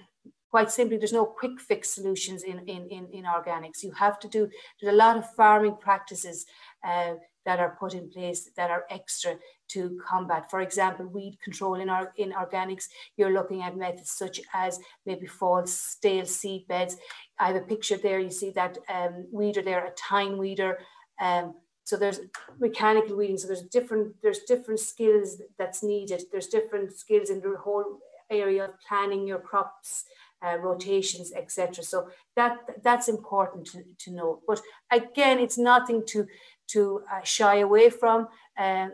quite 0.53 0.71
simply, 0.71 0.99
there's 0.99 1.15
no 1.15 1.25
quick 1.25 1.59
fix 1.59 1.91
solutions 1.91 2.43
in, 2.43 2.59
in, 2.69 2.87
in, 2.91 3.09
in 3.11 3.25
organics. 3.25 3.83
You 3.83 3.93
have 3.93 4.21
to 4.21 4.29
do, 4.29 4.51
there's 4.81 4.93
a 4.93 4.97
lot 5.05 5.17
of 5.17 5.35
farming 5.35 5.79
practices 5.81 6.45
uh, 6.87 7.15
that 7.47 7.59
are 7.59 7.77
put 7.81 7.95
in 7.95 8.11
place 8.11 8.51
that 8.59 8.71
are 8.71 8.85
extra 8.91 9.37
to 9.69 9.99
combat. 10.07 10.51
For 10.51 10.61
example, 10.61 11.07
weed 11.07 11.39
control 11.43 11.77
in 11.81 11.89
our 11.89 12.13
in 12.19 12.33
organics, 12.33 12.85
you're 13.17 13.33
looking 13.33 13.63
at 13.63 13.79
methods 13.79 14.11
such 14.11 14.43
as 14.53 14.79
maybe 15.07 15.27
false 15.27 15.73
stale 15.73 16.27
seed 16.27 16.69
beds. 16.69 16.99
I 17.41 17.47
have 17.47 17.57
a 17.57 17.63
picture 17.63 17.97
there. 17.97 18.21
You 18.21 18.31
see 18.31 18.51
that 18.51 18.77
um, 18.93 19.27
weeder 19.33 19.63
there, 19.63 19.87
a 19.87 19.91
tine 19.93 20.37
weeder. 20.37 20.79
Um, 21.19 21.55
so 21.85 21.97
there's 21.97 22.21
mechanical 22.61 23.17
weeding. 23.17 23.39
So 23.39 23.47
there's 23.49 23.63
different 23.63 24.17
there's 24.23 24.41
different 24.41 24.81
skills 24.81 25.41
that's 25.59 25.83
needed. 25.83 26.25
There's 26.31 26.49
different 26.59 26.93
skills 26.93 27.31
in 27.31 27.41
the 27.41 27.57
whole 27.57 27.99
area 28.31 28.65
of 28.65 28.81
planning 28.87 29.27
your 29.27 29.41
crops. 29.41 30.05
Uh, 30.45 30.57
rotations, 30.57 31.33
etc. 31.37 31.85
So 31.85 32.09
that 32.35 32.57
that's 32.83 33.07
important 33.07 33.67
to, 33.67 33.85
to 34.01 34.11
know. 34.11 34.41
But 34.45 34.61
again, 34.91 35.39
it's 35.39 35.57
nothing 35.57 36.03
to 36.07 36.27
to 36.73 37.03
uh, 37.13 37.23
shy 37.23 37.59
away 37.59 37.91
from. 37.91 38.27
Um, 38.59 38.93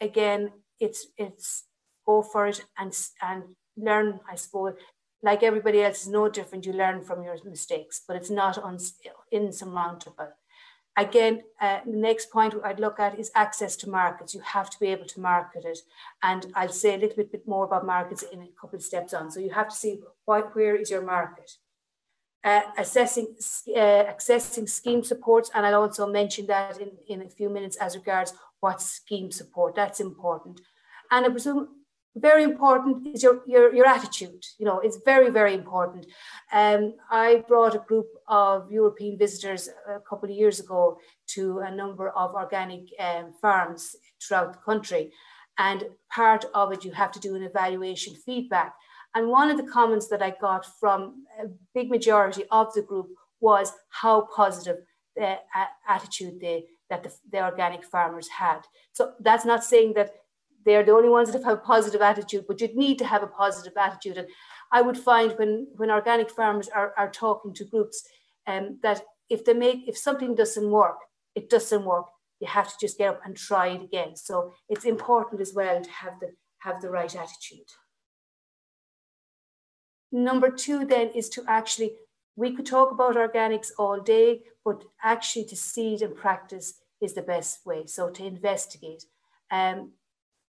again, 0.00 0.50
it's 0.80 1.06
it's 1.16 1.64
go 2.04 2.22
for 2.22 2.48
it 2.48 2.64
and 2.76 2.92
and 3.22 3.42
learn. 3.76 4.18
I 4.28 4.34
suppose, 4.34 4.74
like 5.22 5.44
everybody 5.44 5.82
else, 5.82 6.02
is 6.02 6.08
no 6.08 6.28
different. 6.28 6.66
You 6.66 6.72
learn 6.72 7.02
from 7.02 7.22
your 7.22 7.36
mistakes, 7.44 8.02
but 8.06 8.16
it's 8.16 8.30
not 8.30 8.58
uns- 8.58 8.98
insurmountable. 9.30 10.32
Again, 10.98 11.42
uh, 11.60 11.78
the 11.86 11.96
next 11.96 12.30
point 12.30 12.54
I'd 12.64 12.80
look 12.80 12.98
at 12.98 13.18
is 13.18 13.30
access 13.34 13.76
to 13.76 13.88
markets. 13.88 14.34
You 14.34 14.40
have 14.40 14.68
to 14.70 14.80
be 14.80 14.88
able 14.88 15.06
to 15.06 15.20
market 15.20 15.64
it, 15.64 15.78
and 16.22 16.46
I'll 16.54 16.68
say 16.82 16.94
a 16.94 16.98
little 16.98 17.16
bit, 17.16 17.30
bit 17.30 17.46
more 17.46 17.64
about 17.64 17.86
markets 17.86 18.24
in 18.24 18.42
a 18.42 18.48
couple 18.60 18.76
of 18.76 18.82
steps 18.82 19.14
on. 19.14 19.30
So 19.30 19.38
you 19.38 19.50
have 19.50 19.68
to 19.68 19.76
see 19.76 20.00
what, 20.24 20.54
where 20.56 20.74
is 20.74 20.90
your 20.90 21.02
market 21.02 21.50
uh, 22.44 22.62
assessing, 22.76 23.34
uh, 23.76 24.04
accessing 24.12 24.68
scheme 24.68 25.02
supports, 25.02 25.50
and 25.54 25.66
I'll 25.66 25.82
also 25.82 26.06
mention 26.06 26.46
that 26.46 26.80
in, 26.80 26.90
in 27.08 27.22
a 27.22 27.28
few 27.28 27.48
minutes 27.48 27.76
as 27.76 27.96
regards 27.96 28.32
what 28.60 28.80
scheme 28.80 29.30
support, 29.30 29.74
that's 29.74 30.00
important. 30.00 30.60
And 31.10 31.26
I 31.26 31.28
presume 31.30 31.68
very 32.20 32.42
important 32.42 33.06
is 33.14 33.22
your, 33.22 33.42
your, 33.46 33.74
your 33.74 33.86
attitude. 33.86 34.44
You 34.58 34.66
know, 34.66 34.80
it's 34.80 34.98
very, 35.04 35.30
very 35.30 35.54
important. 35.54 36.06
Um, 36.52 36.94
I 37.10 37.44
brought 37.48 37.74
a 37.74 37.84
group 37.86 38.06
of 38.26 38.70
European 38.70 39.18
visitors 39.18 39.68
a 39.88 40.00
couple 40.00 40.28
of 40.28 40.36
years 40.36 40.60
ago 40.60 40.98
to 41.28 41.60
a 41.60 41.70
number 41.74 42.10
of 42.10 42.34
organic 42.34 42.84
um, 42.98 43.32
farms 43.40 43.96
throughout 44.22 44.52
the 44.52 44.58
country. 44.58 45.12
And 45.58 45.84
part 46.10 46.44
of 46.54 46.72
it, 46.72 46.84
you 46.84 46.92
have 46.92 47.12
to 47.12 47.20
do 47.20 47.34
an 47.34 47.42
evaluation 47.42 48.14
feedback. 48.14 48.74
And 49.14 49.28
one 49.28 49.50
of 49.50 49.56
the 49.56 49.70
comments 49.70 50.08
that 50.08 50.22
I 50.22 50.34
got 50.40 50.64
from 50.78 51.24
a 51.42 51.46
big 51.74 51.90
majority 51.90 52.44
of 52.50 52.72
the 52.74 52.82
group 52.82 53.08
was 53.40 53.72
how 53.88 54.28
positive 54.34 54.76
the 55.16 55.38
attitude 55.88 56.40
they, 56.40 56.66
that 56.90 57.02
the, 57.02 57.12
the 57.32 57.42
organic 57.44 57.84
farmers 57.84 58.28
had. 58.28 58.60
So 58.92 59.14
that's 59.20 59.44
not 59.44 59.64
saying 59.64 59.94
that 59.94 60.12
they're 60.64 60.84
the 60.84 60.92
only 60.92 61.08
ones 61.08 61.30
that 61.32 61.44
have 61.44 61.58
a 61.58 61.60
positive 61.60 62.00
attitude, 62.00 62.44
but 62.46 62.60
you'd 62.60 62.76
need 62.76 62.98
to 62.98 63.06
have 63.06 63.22
a 63.22 63.26
positive 63.26 63.72
attitude. 63.76 64.18
And 64.18 64.28
I 64.72 64.82
would 64.82 64.98
find 64.98 65.32
when, 65.38 65.68
when 65.76 65.90
organic 65.90 66.30
farmers 66.30 66.68
are, 66.68 66.92
are 66.96 67.10
talking 67.10 67.54
to 67.54 67.64
groups 67.64 68.06
um, 68.46 68.78
that 68.82 69.02
if 69.28 69.44
they 69.44 69.54
make 69.54 69.86
if 69.86 69.96
something 69.96 70.34
doesn't 70.34 70.70
work, 70.70 70.98
it 71.34 71.50
doesn't 71.50 71.84
work. 71.84 72.06
You 72.40 72.48
have 72.48 72.68
to 72.68 72.74
just 72.80 72.98
get 72.98 73.10
up 73.10 73.20
and 73.24 73.36
try 73.36 73.68
it 73.68 73.82
again. 73.82 74.16
So 74.16 74.52
it's 74.68 74.84
important 74.84 75.40
as 75.40 75.52
well 75.54 75.82
to 75.82 75.90
have 75.90 76.20
the 76.20 76.30
have 76.58 76.80
the 76.80 76.90
right 76.90 77.14
attitude. 77.14 77.68
Number 80.10 80.50
two, 80.50 80.84
then, 80.84 81.10
is 81.14 81.28
to 81.30 81.44
actually, 81.46 81.92
we 82.34 82.54
could 82.54 82.66
talk 82.66 82.90
about 82.90 83.16
organics 83.16 83.68
all 83.78 84.00
day, 84.00 84.42
but 84.64 84.82
actually 85.02 85.44
to 85.46 85.56
see 85.56 85.94
it 85.94 86.02
and 86.02 86.16
practice 86.16 86.74
is 87.00 87.14
the 87.14 87.22
best 87.22 87.66
way. 87.66 87.86
So 87.86 88.10
to 88.10 88.24
investigate. 88.24 89.04
Um, 89.50 89.92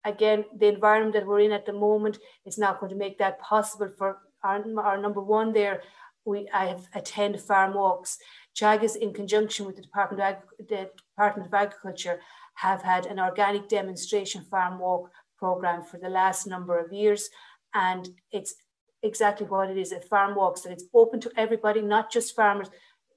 again, 0.06 0.46
the 0.58 0.68
environment 0.68 1.14
that 1.14 1.26
we're 1.26 1.42
in 1.42 1.52
at 1.52 1.66
the 1.66 1.74
moment 1.74 2.18
is 2.46 2.58
not 2.58 2.80
going 2.80 2.92
to 2.92 2.98
make 2.98 3.18
that 3.18 3.40
possible 3.40 3.90
for 3.98 4.20
our, 4.44 4.64
our 4.80 4.98
number 4.98 5.22
one 5.22 5.54
there. 5.54 5.82
We 6.26 6.48
I 6.54 6.68
have 6.68 6.88
attend 6.94 7.40
farm 7.42 7.74
walks. 7.74 8.18
Teagasc, 8.56 8.98
in 8.98 9.14
conjunction 9.14 9.66
with 9.66 9.76
the 9.76 9.82
Department 9.82 10.22
of, 10.22 10.68
the 10.68 10.90
Department 11.16 11.48
of 11.48 11.54
Agriculture, 11.54 12.20
have 12.56 12.82
had 12.82 13.06
an 13.06 13.20
organic 13.20 13.70
demonstration 13.70 14.44
farm 14.44 14.80
walk 14.80 15.12
program 15.38 15.84
for 15.84 15.98
the 15.98 16.10
last 16.10 16.46
number 16.46 16.78
of 16.78 16.92
years. 16.92 17.30
And 17.74 18.10
it's 18.32 18.56
exactly 19.02 19.48
what 19.48 19.70
it 19.70 19.78
is 19.78 19.94
at 19.94 20.10
farm 20.10 20.36
walks, 20.36 20.62
that 20.62 20.74
it's 20.74 20.86
open 20.94 21.22
to 21.22 21.32
everybody, 21.38 21.82
not 21.82 22.12
just 22.12 22.36
farmers, 22.36 22.70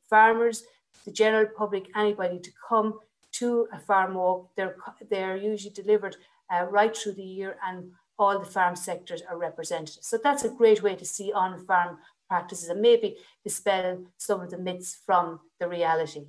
farmers, 0.09 0.65
the 1.05 1.11
general 1.11 1.47
public, 1.57 1.89
anybody 1.97 2.39
to 2.39 2.51
come 2.69 3.01
to 3.33 3.67
a 3.73 3.81
farm 3.81 4.15
walk. 4.15 4.51
They're, 4.57 4.77
they're 5.11 5.37
usually 5.37 5.73
delivered 5.73 6.17
uh, 6.53 6.65
right 6.65 6.97
through 6.97 7.15
the 7.15 7.23
year 7.23 7.57
and 7.67 7.93
all 8.19 8.39
the 8.39 8.45
farm 8.45 8.77
sectors 8.77 9.23
are 9.29 9.39
represented. 9.39 10.05
So 10.05 10.19
that's 10.23 10.45
a 10.45 10.51
great 10.51 10.83
way 10.83 10.95
to 10.97 11.05
see 11.05 11.33
on 11.33 11.65
farm 11.65 11.99
practices 12.29 12.69
and 12.69 12.81
maybe 12.81 13.17
dispel 13.43 14.05
some 14.17 14.41
of 14.41 14.51
the 14.51 14.59
myths 14.59 14.99
from 15.07 15.41
the 15.59 15.69
reality. 15.69 16.27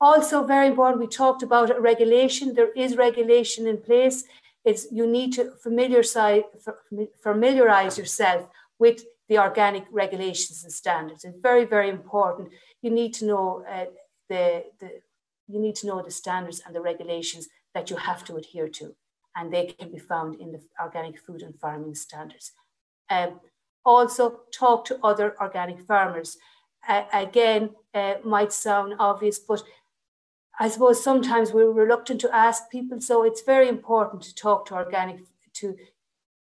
Also, 0.00 0.44
very 0.44 0.68
important, 0.68 1.00
we 1.00 1.08
talked 1.08 1.42
about 1.42 1.80
regulation. 1.80 2.54
There 2.54 2.72
is 2.72 2.96
regulation 2.96 3.66
in 3.66 3.78
place 3.78 4.24
it's 4.68 4.86
you 4.92 5.06
need 5.06 5.32
to 5.34 5.52
familiarize, 5.62 6.42
familiarize 7.22 7.96
yourself 7.96 8.48
with 8.78 9.04
the 9.28 9.38
organic 9.38 9.84
regulations 9.90 10.62
and 10.62 10.72
standards. 10.72 11.24
It's 11.24 11.38
very, 11.40 11.64
very 11.64 11.88
important. 11.88 12.50
You 12.82 12.90
need 12.90 13.14
to 13.14 13.26
know 13.26 13.64
uh, 13.68 13.86
the, 14.28 14.64
the 14.80 15.00
you 15.46 15.58
need 15.58 15.76
to 15.76 15.86
know 15.86 16.02
the 16.02 16.10
standards 16.10 16.60
and 16.64 16.74
the 16.74 16.82
regulations 16.82 17.48
that 17.74 17.88
you 17.88 17.96
have 17.96 18.24
to 18.24 18.36
adhere 18.36 18.68
to, 18.68 18.94
and 19.38 19.52
they 19.52 19.66
can 19.66 19.90
be 19.90 19.98
found 19.98 20.40
in 20.40 20.52
the 20.52 20.60
organic 20.82 21.18
food 21.18 21.42
and 21.42 21.58
farming 21.60 21.94
standards. 21.94 22.52
Um, 23.08 23.40
also, 23.84 24.40
talk 24.52 24.84
to 24.86 24.98
other 25.02 25.34
organic 25.40 25.80
farmers. 25.80 26.36
Uh, 26.86 27.04
again, 27.12 27.70
uh, 27.94 28.14
might 28.24 28.52
sound 28.52 28.94
obvious, 28.98 29.38
but 29.38 29.62
I 30.60 30.68
suppose 30.68 31.02
sometimes 31.02 31.52
we're 31.52 31.70
reluctant 31.70 32.20
to 32.22 32.34
ask 32.34 32.68
people, 32.70 33.00
so 33.00 33.22
it's 33.22 33.42
very 33.42 33.68
important 33.68 34.22
to 34.22 34.34
talk 34.34 34.66
to 34.66 34.74
organic 34.74 35.20
to 35.54 35.76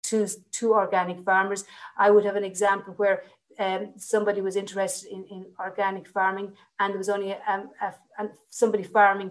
to 0.04 0.28
to 0.52 0.74
organic 0.74 1.24
farmers. 1.24 1.64
I 1.96 2.10
would 2.10 2.24
have 2.24 2.36
an 2.36 2.44
example 2.44 2.94
where 2.94 3.24
um, 3.58 3.92
somebody 3.96 4.40
was 4.40 4.56
interested 4.56 5.10
in, 5.10 5.24
in 5.24 5.46
organic 5.58 6.08
farming 6.08 6.52
and 6.78 6.92
there 6.92 6.98
was 6.98 7.08
only 7.08 7.32
a, 7.32 7.38
a, 7.80 7.94
a, 8.18 8.28
somebody 8.48 8.82
farming 8.82 9.30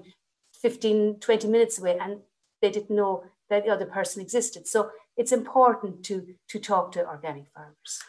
15 0.62 1.19
20 1.19 1.47
minutes 1.47 1.80
away 1.80 1.97
and 2.00 2.19
they 2.62 2.69
didn't 2.69 2.95
know 2.95 3.24
that 3.52 3.66
the 3.66 3.70
other 3.70 3.86
person 3.86 4.20
existed 4.22 4.66
so 4.66 4.90
it's 5.18 5.32
important 5.32 6.04
to, 6.06 6.34
to 6.48 6.60
talk 6.60 6.92
to 6.94 7.08
organic 7.08 7.46
farmers. 7.54 8.00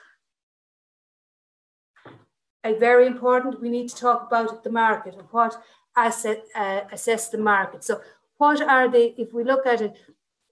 And 2.64 2.78
very 2.78 3.06
important, 3.06 3.60
we 3.60 3.68
need 3.68 3.88
to 3.88 3.96
talk 3.96 4.26
about 4.28 4.62
the 4.62 4.70
market 4.70 5.14
and 5.14 5.26
what 5.30 5.60
asset, 5.96 6.44
uh, 6.54 6.82
assess 6.92 7.28
the 7.28 7.38
market. 7.38 7.82
So 7.82 8.00
what 8.38 8.60
are 8.60 8.88
the, 8.88 9.20
if 9.20 9.32
we 9.32 9.42
look 9.42 9.66
at 9.66 9.80
it, 9.80 9.96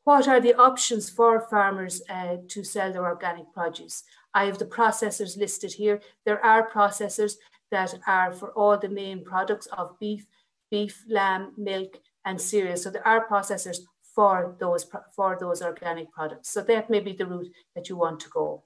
what 0.04 0.26
are 0.26 0.40
the 0.40 0.54
options 0.54 1.08
for 1.08 1.40
farmers 1.40 2.02
uh, 2.10 2.38
to 2.48 2.64
sell 2.64 2.92
their 2.92 3.04
organic 3.04 3.52
produce? 3.52 4.02
I 4.34 4.46
have 4.46 4.58
the 4.58 4.66
processors 4.66 5.36
listed 5.36 5.72
here. 5.72 6.00
There 6.24 6.44
are 6.44 6.68
processors 6.68 7.34
that 7.70 7.94
are 8.06 8.32
for 8.32 8.50
all 8.50 8.76
the 8.76 8.88
main 8.88 9.24
products 9.24 9.66
of 9.66 9.98
beef, 10.00 10.26
beef, 10.70 11.04
lamb, 11.08 11.52
milk, 11.56 12.00
and 12.24 12.40
cereal. 12.40 12.76
So 12.76 12.90
there 12.90 13.06
are 13.06 13.28
processors 13.28 13.78
for 14.14 14.56
those 14.58 14.86
for 15.14 15.36
those 15.40 15.62
organic 15.62 16.10
products. 16.12 16.50
So 16.50 16.62
that 16.62 16.90
may 16.90 17.00
be 17.00 17.12
the 17.12 17.26
route 17.26 17.52
that 17.74 17.88
you 17.88 17.96
want 17.96 18.20
to 18.20 18.28
go. 18.28 18.64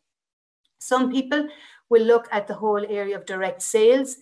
Some 0.78 1.10
people 1.10 1.48
will 1.88 2.02
look 2.02 2.28
at 2.30 2.46
the 2.46 2.54
whole 2.54 2.84
area 2.88 3.16
of 3.16 3.26
direct 3.26 3.62
sales, 3.62 4.16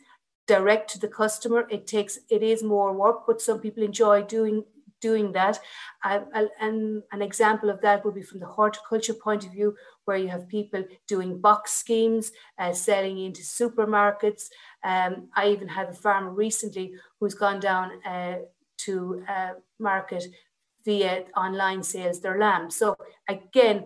direct 0.46 0.90
to 0.92 0.98
the 0.98 1.08
customer. 1.08 1.66
It 1.70 1.87
takes 1.87 2.18
it 2.30 2.42
is 2.42 2.62
more 2.62 2.92
work, 2.92 3.26
but 3.26 3.40
some 3.40 3.61
people 3.61 3.82
enjoy 3.82 4.22
doing 4.22 4.64
doing 5.00 5.32
that. 5.32 5.58
Uh, 6.04 6.20
and 6.61 7.02
an 7.11 7.20
example 7.20 7.68
of 7.68 7.80
that 7.80 8.04
would 8.04 8.14
be 8.14 8.22
from 8.22 8.40
the 8.40 8.46
horticulture 8.46 9.14
point 9.14 9.44
of 9.44 9.52
view, 9.52 9.74
where 10.04 10.16
you 10.16 10.28
have 10.28 10.48
people 10.48 10.85
doing 11.08 11.40
box 11.40 11.72
schemes, 11.72 12.32
uh, 12.58 12.72
selling 12.72 13.18
into 13.18 13.42
supermarkets. 13.42 14.44
Um, 14.85 15.28
I 15.35 15.48
even 15.48 15.68
had 15.68 15.88
a 15.88 15.94
farmer 15.94 16.30
recently 16.30 16.94
who's 17.18 17.35
gone 17.35 17.61
down 17.61 17.90
uh, 18.04 18.38
to 18.78 19.24
uh, 19.28 19.54
market 19.78 20.24
via 20.85 21.25
online 21.37 21.83
sales 21.83 22.21
their 22.21 22.38
lamb. 22.38 22.71
So 22.71 22.97
again, 23.29 23.85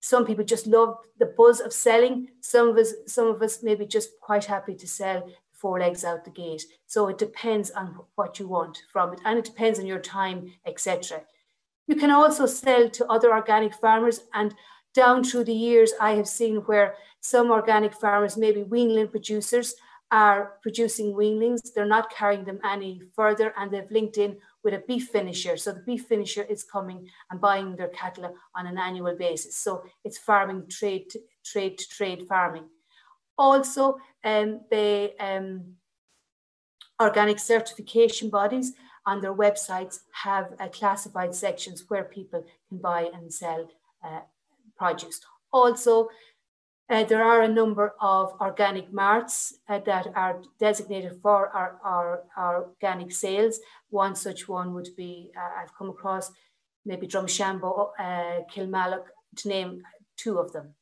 some 0.00 0.24
people 0.24 0.44
just 0.44 0.66
love 0.66 0.98
the 1.18 1.26
buzz 1.26 1.60
of 1.60 1.72
selling. 1.72 2.28
Some 2.40 2.68
of 2.68 2.76
us, 2.76 2.94
some 3.06 3.28
of 3.28 3.42
us 3.42 3.62
maybe 3.62 3.86
just 3.86 4.20
quite 4.20 4.44
happy 4.44 4.74
to 4.74 4.86
sell 4.86 5.28
four 5.52 5.80
legs 5.80 6.04
out 6.04 6.24
the 6.24 6.30
gate. 6.30 6.64
So 6.86 7.08
it 7.08 7.18
depends 7.18 7.72
on 7.72 7.98
what 8.14 8.38
you 8.38 8.46
want 8.46 8.78
from 8.92 9.12
it, 9.12 9.20
and 9.24 9.38
it 9.38 9.44
depends 9.44 9.80
on 9.80 9.86
your 9.86 9.98
time, 9.98 10.52
etc. 10.64 11.22
You 11.88 11.96
can 11.96 12.12
also 12.12 12.46
sell 12.46 12.88
to 12.90 13.06
other 13.06 13.32
organic 13.32 13.74
farmers, 13.74 14.20
and 14.34 14.54
down 14.94 15.24
through 15.24 15.44
the 15.44 15.52
years, 15.52 15.92
I 16.00 16.12
have 16.12 16.28
seen 16.28 16.56
where 16.66 16.94
some 17.20 17.50
organic 17.50 17.92
farmers, 17.92 18.36
maybe 18.36 18.62
weanling 18.62 19.10
producers, 19.10 19.74
are 20.10 20.52
producing 20.62 21.12
weanlings. 21.12 21.72
They're 21.74 21.84
not 21.84 22.10
carrying 22.10 22.44
them 22.44 22.60
any 22.64 23.02
further, 23.16 23.52
and 23.58 23.70
they've 23.70 23.90
linked 23.90 24.16
in 24.16 24.36
with 24.64 24.74
a 24.74 24.82
beef 24.86 25.08
finisher. 25.08 25.56
So 25.56 25.72
the 25.72 25.80
beef 25.80 26.06
finisher 26.06 26.42
is 26.42 26.64
coming 26.64 27.08
and 27.30 27.40
buying 27.40 27.76
their 27.76 27.88
cattle 27.88 28.34
on 28.54 28.66
an 28.66 28.78
annual 28.78 29.14
basis. 29.16 29.56
So 29.56 29.82
it's 30.04 30.18
farming 30.18 30.66
trade 30.68 31.10
to, 31.10 31.20
trade 31.44 31.78
to 31.78 31.88
trade 31.88 32.26
farming. 32.28 32.68
Also, 33.36 33.98
um, 34.24 34.60
the 34.70 35.12
um, 35.20 35.74
organic 37.00 37.38
certification 37.38 38.30
bodies 38.30 38.72
on 39.06 39.20
their 39.20 39.34
websites 39.34 40.00
have 40.12 40.54
uh, 40.58 40.68
classified 40.68 41.34
sections 41.34 41.84
where 41.88 42.04
people 42.04 42.44
can 42.68 42.78
buy 42.78 43.08
and 43.14 43.32
sell 43.32 43.68
uh, 44.04 44.20
produce. 44.76 45.20
Also, 45.52 46.08
uh, 46.90 47.04
there 47.04 47.22
are 47.22 47.42
a 47.42 47.48
number 47.48 47.94
of 48.00 48.34
organic 48.40 48.92
marts 48.92 49.54
uh, 49.68 49.78
that 49.84 50.06
are 50.14 50.42
designated 50.58 51.18
for 51.22 51.48
our, 51.50 51.78
our, 51.84 52.22
our, 52.36 52.64
organic 52.64 53.12
sales. 53.12 53.60
One 53.90 54.14
such 54.14 54.48
one 54.48 54.72
would 54.74 54.88
be, 54.96 55.30
uh, 55.36 55.62
I've 55.62 55.76
come 55.76 55.90
across 55.90 56.32
maybe 56.86 57.06
Drumshanbo, 57.06 57.90
uh, 57.98 58.40
Kilmallock, 58.50 59.06
to 59.36 59.48
name 59.48 59.82
two 60.16 60.38
of 60.38 60.52
them. 60.52 60.74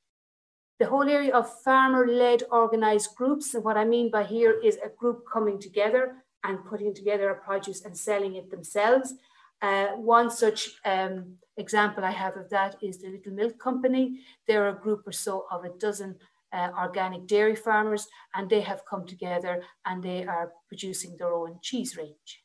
The 0.79 0.87
whole 0.87 1.09
area 1.09 1.35
of 1.35 1.51
farmer-led 1.63 2.45
organised 2.53 3.17
groups, 3.17 3.55
and 3.55 3.65
what 3.65 3.77
I 3.77 3.85
mean 3.85 4.11
by 4.11 4.25
here 4.25 4.53
is 4.63 4.77
a 4.77 4.91
group 4.91 5.25
coming 5.33 5.59
together 5.59 6.17
and 6.45 6.65
putting 6.65 6.95
together 6.95 7.31
a 7.31 7.35
produce 7.35 7.85
and 7.85 7.97
selling 7.97 8.37
it 8.37 8.51
themselves. 8.51 9.15
Uh, 9.63 9.89
one 9.97 10.31
such 10.31 10.71
um, 10.85 11.37
example 11.57 12.05
I 12.05 12.11
have 12.11 12.37
of 12.37 12.51
that 12.51 12.77
is 12.83 12.99
the 12.99 13.09
Little 13.09 13.33
Milk 13.33 13.59
Company. 13.59 14.21
They're 14.47 14.69
a 14.69 14.75
group 14.75 15.07
or 15.07 15.13
so 15.13 15.47
of 15.51 15.65
a 15.65 15.71
dozen 15.71 16.17
uh, 16.53 16.71
organic 16.79 17.27
dairy 17.27 17.57
farmers, 17.57 18.07
and 18.35 18.49
they 18.49 18.61
have 18.61 18.85
come 18.89 19.07
together 19.07 19.63
and 19.85 20.03
they 20.03 20.25
are 20.25 20.53
producing 20.69 21.17
their 21.17 21.33
own 21.33 21.59
cheese 21.63 21.97
range. 21.97 22.45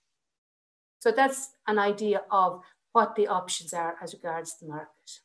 So 0.99 1.11
that's 1.11 1.51
an 1.67 1.79
idea 1.79 2.21
of 2.31 2.61
what 2.93 3.15
the 3.15 3.27
options 3.27 3.73
are 3.73 3.95
as 4.01 4.13
regards 4.13 4.57
the 4.57 4.67
market. 4.67 5.21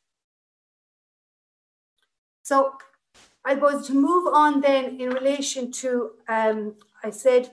So 2.43 2.73
I 3.43 3.55
was 3.55 3.87
to 3.87 3.93
move 3.93 4.27
on 4.33 4.61
then 4.61 4.99
in 4.99 5.09
relation 5.09 5.71
to, 5.73 6.11
um, 6.27 6.75
I 7.03 7.09
said 7.09 7.51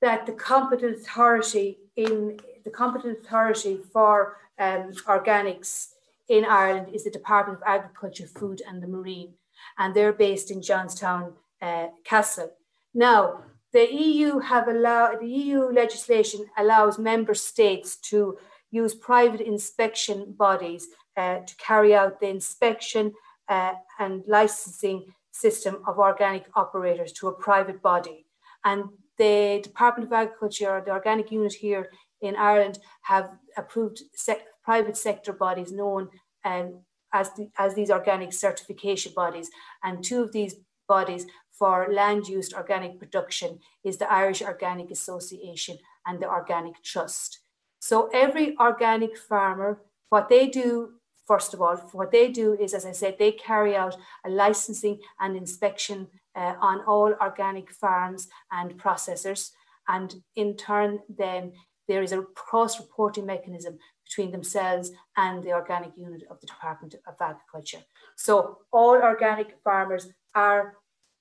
that 0.00 0.26
the 0.26 0.32
competent 0.32 0.98
authority 0.98 1.78
in 1.96 2.38
the 2.66 2.72
competent 2.72 3.20
authority 3.20 3.78
for 3.92 4.38
um, 4.58 4.92
organics 5.06 5.92
in 6.28 6.44
Ireland 6.44 6.88
is 6.92 7.04
the 7.04 7.10
Department 7.10 7.60
of 7.60 7.64
Agriculture, 7.64 8.26
Food 8.26 8.60
and 8.68 8.82
the 8.82 8.88
Marine, 8.88 9.34
and 9.78 9.94
they're 9.94 10.12
based 10.12 10.50
in 10.50 10.60
Johnstown 10.60 11.32
uh, 11.62 11.86
Castle. 12.04 12.50
Now, 12.92 13.44
the 13.72 13.86
EU 13.94 14.40
have 14.40 14.66
allowed 14.66 15.20
the 15.20 15.28
EU 15.28 15.60
legislation 15.70 16.46
allows 16.58 16.98
member 16.98 17.34
states 17.34 17.96
to 18.10 18.36
use 18.72 18.94
private 18.94 19.42
inspection 19.42 20.32
bodies 20.32 20.88
uh, 21.16 21.38
to 21.46 21.54
carry 21.56 21.94
out 21.94 22.18
the 22.18 22.28
inspection 22.28 23.12
uh, 23.48 23.74
and 24.00 24.24
licensing 24.26 25.14
system 25.30 25.82
of 25.86 25.98
organic 25.98 26.46
operators 26.54 27.12
to 27.12 27.28
a 27.28 27.32
private 27.32 27.80
body. 27.80 28.26
And 28.64 28.88
the 29.18 29.60
Department 29.62 30.08
of 30.08 30.12
Agriculture, 30.12 30.70
or 30.70 30.80
the 30.80 30.90
organic 30.90 31.30
unit 31.30 31.52
here 31.52 31.90
in 32.20 32.36
Ireland 32.36 32.78
have 33.02 33.30
approved 33.56 34.02
sec- 34.14 34.46
private 34.64 34.96
sector 34.96 35.32
bodies 35.32 35.72
known 35.72 36.08
um, 36.44 36.80
as, 37.12 37.30
the, 37.34 37.50
as 37.58 37.74
these 37.74 37.90
organic 37.90 38.32
certification 38.32 39.12
bodies. 39.14 39.50
And 39.82 40.02
two 40.02 40.22
of 40.22 40.32
these 40.32 40.56
bodies 40.88 41.26
for 41.58 41.88
land 41.90 42.28
use 42.28 42.52
organic 42.52 42.98
production 42.98 43.58
is 43.84 43.96
the 43.96 44.12
Irish 44.12 44.42
Organic 44.42 44.90
Association 44.90 45.78
and 46.06 46.20
the 46.20 46.28
Organic 46.28 46.82
Trust. 46.82 47.40
So 47.80 48.08
every 48.12 48.56
organic 48.58 49.16
farmer, 49.16 49.82
what 50.10 50.28
they 50.28 50.48
do, 50.48 50.94
first 51.26 51.54
of 51.54 51.62
all, 51.62 51.76
what 51.92 52.12
they 52.12 52.28
do 52.28 52.54
is, 52.54 52.74
as 52.74 52.84
I 52.84 52.92
said, 52.92 53.16
they 53.18 53.32
carry 53.32 53.76
out 53.76 53.96
a 54.24 54.30
licensing 54.30 55.00
and 55.20 55.36
inspection 55.36 56.08
uh, 56.34 56.54
on 56.60 56.84
all 56.86 57.14
organic 57.20 57.70
farms 57.70 58.28
and 58.50 58.78
processors. 58.78 59.50
And 59.88 60.16
in 60.34 60.56
turn, 60.56 61.00
then 61.08 61.52
there 61.88 62.02
is 62.02 62.12
a 62.12 62.22
cross-reporting 62.34 63.26
mechanism 63.26 63.78
between 64.04 64.30
themselves 64.30 64.90
and 65.16 65.42
the 65.42 65.52
organic 65.52 65.96
unit 65.96 66.22
of 66.30 66.40
the 66.40 66.46
Department 66.46 66.94
of 67.06 67.14
Agriculture. 67.20 67.80
So 68.16 68.58
all 68.72 68.96
organic 68.96 69.56
farmers 69.64 70.08
are 70.34 70.74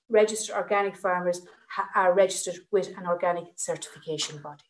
registered 0.10 0.56
organic 0.56 0.96
farmers 0.96 1.42
are 1.96 2.14
registered 2.14 2.56
with 2.72 2.90
an 2.98 3.08
organic 3.08 3.46
certification 3.56 4.42
body. 4.42 4.64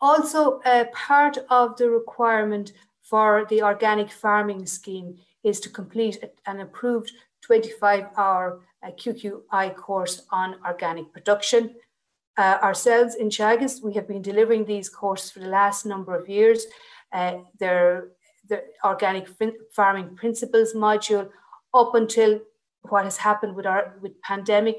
Also, 0.00 0.60
a 0.64 0.86
part 0.92 1.38
of 1.50 1.76
the 1.76 1.90
requirement 1.90 2.72
for 3.02 3.46
the 3.48 3.62
organic 3.62 4.10
farming 4.10 4.66
scheme 4.66 5.16
is 5.42 5.58
to 5.60 5.68
complete 5.70 6.22
an 6.46 6.60
approved 6.60 7.12
25 7.42 8.06
hour 8.16 8.60
uh, 8.82 8.90
QQI 8.90 9.74
course 9.74 10.22
on 10.30 10.56
organic 10.64 11.12
production 11.12 11.74
uh, 12.38 12.58
ourselves 12.62 13.16
in 13.16 13.28
Teagasc, 13.28 13.82
we 13.82 13.94
have 13.94 14.06
been 14.06 14.22
delivering 14.22 14.64
these 14.64 14.88
courses 14.88 15.30
for 15.30 15.40
the 15.40 15.48
last 15.48 15.84
number 15.84 16.16
of 16.18 16.28
years. 16.28 16.66
Uh, 17.12 17.38
they're 17.58 18.08
the 18.48 18.62
organic 18.84 19.28
farming 19.72 20.16
principles 20.16 20.72
module 20.74 21.28
up 21.74 21.94
until 21.94 22.40
what 22.82 23.04
has 23.04 23.18
happened 23.18 23.54
with 23.54 23.66
our 23.66 23.98
with 24.00 24.20
pandemic. 24.22 24.76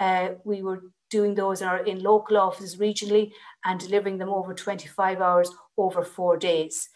Uh, 0.00 0.30
we 0.44 0.62
were 0.62 0.82
doing 1.10 1.34
those 1.34 1.60
in, 1.60 1.68
our, 1.68 1.84
in 1.84 2.02
local 2.02 2.38
offices 2.38 2.76
regionally 2.78 3.30
and 3.64 3.78
delivering 3.78 4.16
them 4.16 4.30
over 4.30 4.54
25 4.54 5.20
hours 5.20 5.50
over 5.76 6.02
four 6.02 6.38
days. 6.38 6.88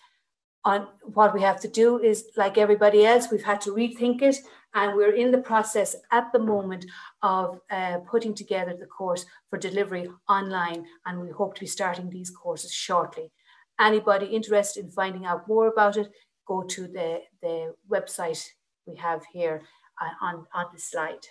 On 0.65 0.89
what 1.03 1.35
we 1.35 1.43
have 1.43 1.61
to 1.61 1.69
do 1.69 1.99
is, 1.99 2.25
like 2.37 2.59
everybody 2.59 3.05
else, 3.05 3.31
we've 3.31 3.45
had 3.45 3.61
to 3.61 3.71
rethink 3.71 4.23
it 4.23 4.37
and 4.77 4.95
we're 4.95 5.15
in 5.15 5.31
the 5.31 5.39
process 5.39 5.97
at 6.13 6.31
the 6.33 6.39
moment 6.39 6.85
of 7.23 7.59
uh, 7.71 7.97
putting 8.11 8.35
together 8.35 8.77
the 8.79 8.85
course 8.85 9.25
for 9.49 9.59
delivery 9.59 10.07
online. 10.29 10.85
And 11.07 11.19
we 11.19 11.31
hope 11.31 11.55
to 11.55 11.61
be 11.61 11.67
starting 11.67 12.11
these 12.11 12.31
courses 12.31 12.73
shortly. 12.73 13.33
Anybody 13.81 14.27
interested 14.27 14.85
in 14.85 14.91
finding 14.91 15.25
out 15.25 15.49
more 15.49 15.69
about 15.69 15.97
it, 15.97 16.11
go 16.47 16.63
to 16.63 16.83
the, 16.89 17.23
the 17.41 17.75
website 17.91 18.47
we 18.87 18.97
have 18.97 19.23
here 19.33 19.63
uh, 20.01 20.27
on, 20.27 20.47
on 20.55 20.67
the 20.75 20.79
slide. 20.79 21.27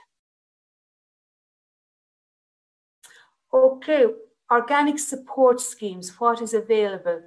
Okay, 3.53 4.05
organic 4.51 4.97
support 4.97 5.61
schemes, 5.61 6.19
what 6.19 6.41
is 6.41 6.55
available? 6.55 7.21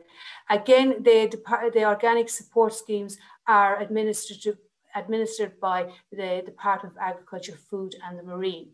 Again, 0.50 1.02
the, 1.04 1.32
the 1.72 1.84
organic 1.84 2.28
support 2.28 2.74
schemes 2.74 3.18
are 3.46 3.80
administered, 3.80 4.58
administered 4.98 5.58
by 5.60 5.90
the 6.10 6.42
Department 6.44 6.94
of 6.94 7.02
Agriculture, 7.02 7.56
Food 7.70 7.94
and 8.04 8.18
the 8.18 8.22
Marine. 8.22 8.70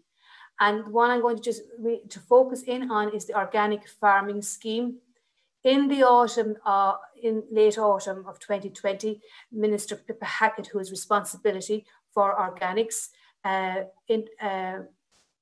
And 0.60 0.88
one 0.88 1.10
I'm 1.10 1.20
going 1.20 1.37
to 1.37 1.42
just 1.42 1.62
to 2.08 2.20
focus 2.20 2.62
in 2.62 2.90
on 2.90 3.14
is 3.14 3.26
the 3.26 3.37
organic 3.37 3.88
farming 3.88 4.42
scheme. 4.42 4.98
In 5.64 5.88
the 5.88 6.04
autumn, 6.04 6.56
uh, 6.64 6.94
in 7.22 7.42
late 7.50 7.78
autumn 7.78 8.24
of 8.28 8.38
2020, 8.38 9.20
Minister 9.50 9.96
Pippa 9.96 10.24
Hackett, 10.24 10.68
who 10.68 10.78
has 10.78 10.90
responsibility 10.90 11.87
for 12.12 12.37
organics, 12.37 13.08
uh, 13.44 13.84
in, 14.08 14.26
uh, 14.40 14.80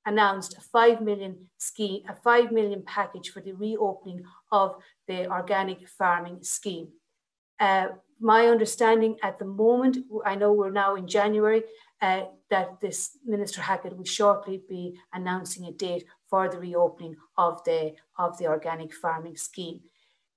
announced 0.07 0.57
a 0.57 0.61
five 0.61 1.01
million 1.01 1.49
scheme, 1.59 2.03
a 2.09 2.15
five 2.15 2.53
million 2.53 2.83
package 2.83 3.31
for 3.31 3.41
the 3.41 3.53
reopening 3.53 4.25
of 4.51 4.77
the 5.07 5.31
organic 5.31 5.89
farming 5.89 6.39
scheme. 6.43 6.89
Uh, 7.63 7.91
my 8.19 8.49
understanding 8.49 9.17
at 9.23 9.39
the 9.39 9.45
moment, 9.45 9.97
I 10.25 10.35
know 10.35 10.53
we're 10.53 10.81
now 10.85 10.97
in 10.97 11.07
January, 11.07 11.63
uh, 12.01 12.23
that 12.51 12.81
this 12.81 13.17
Minister 13.25 13.61
Hackett 13.61 13.97
will 13.97 14.05
shortly 14.05 14.61
be 14.69 14.99
announcing 15.13 15.67
a 15.67 15.73
date 15.73 16.05
for 16.29 16.49
the 16.49 16.59
reopening 16.59 17.15
of 17.39 17.63
the 17.63 17.95
of 18.19 18.37
the 18.39 18.49
organic 18.49 18.93
farming 18.93 19.37
scheme. 19.37 19.79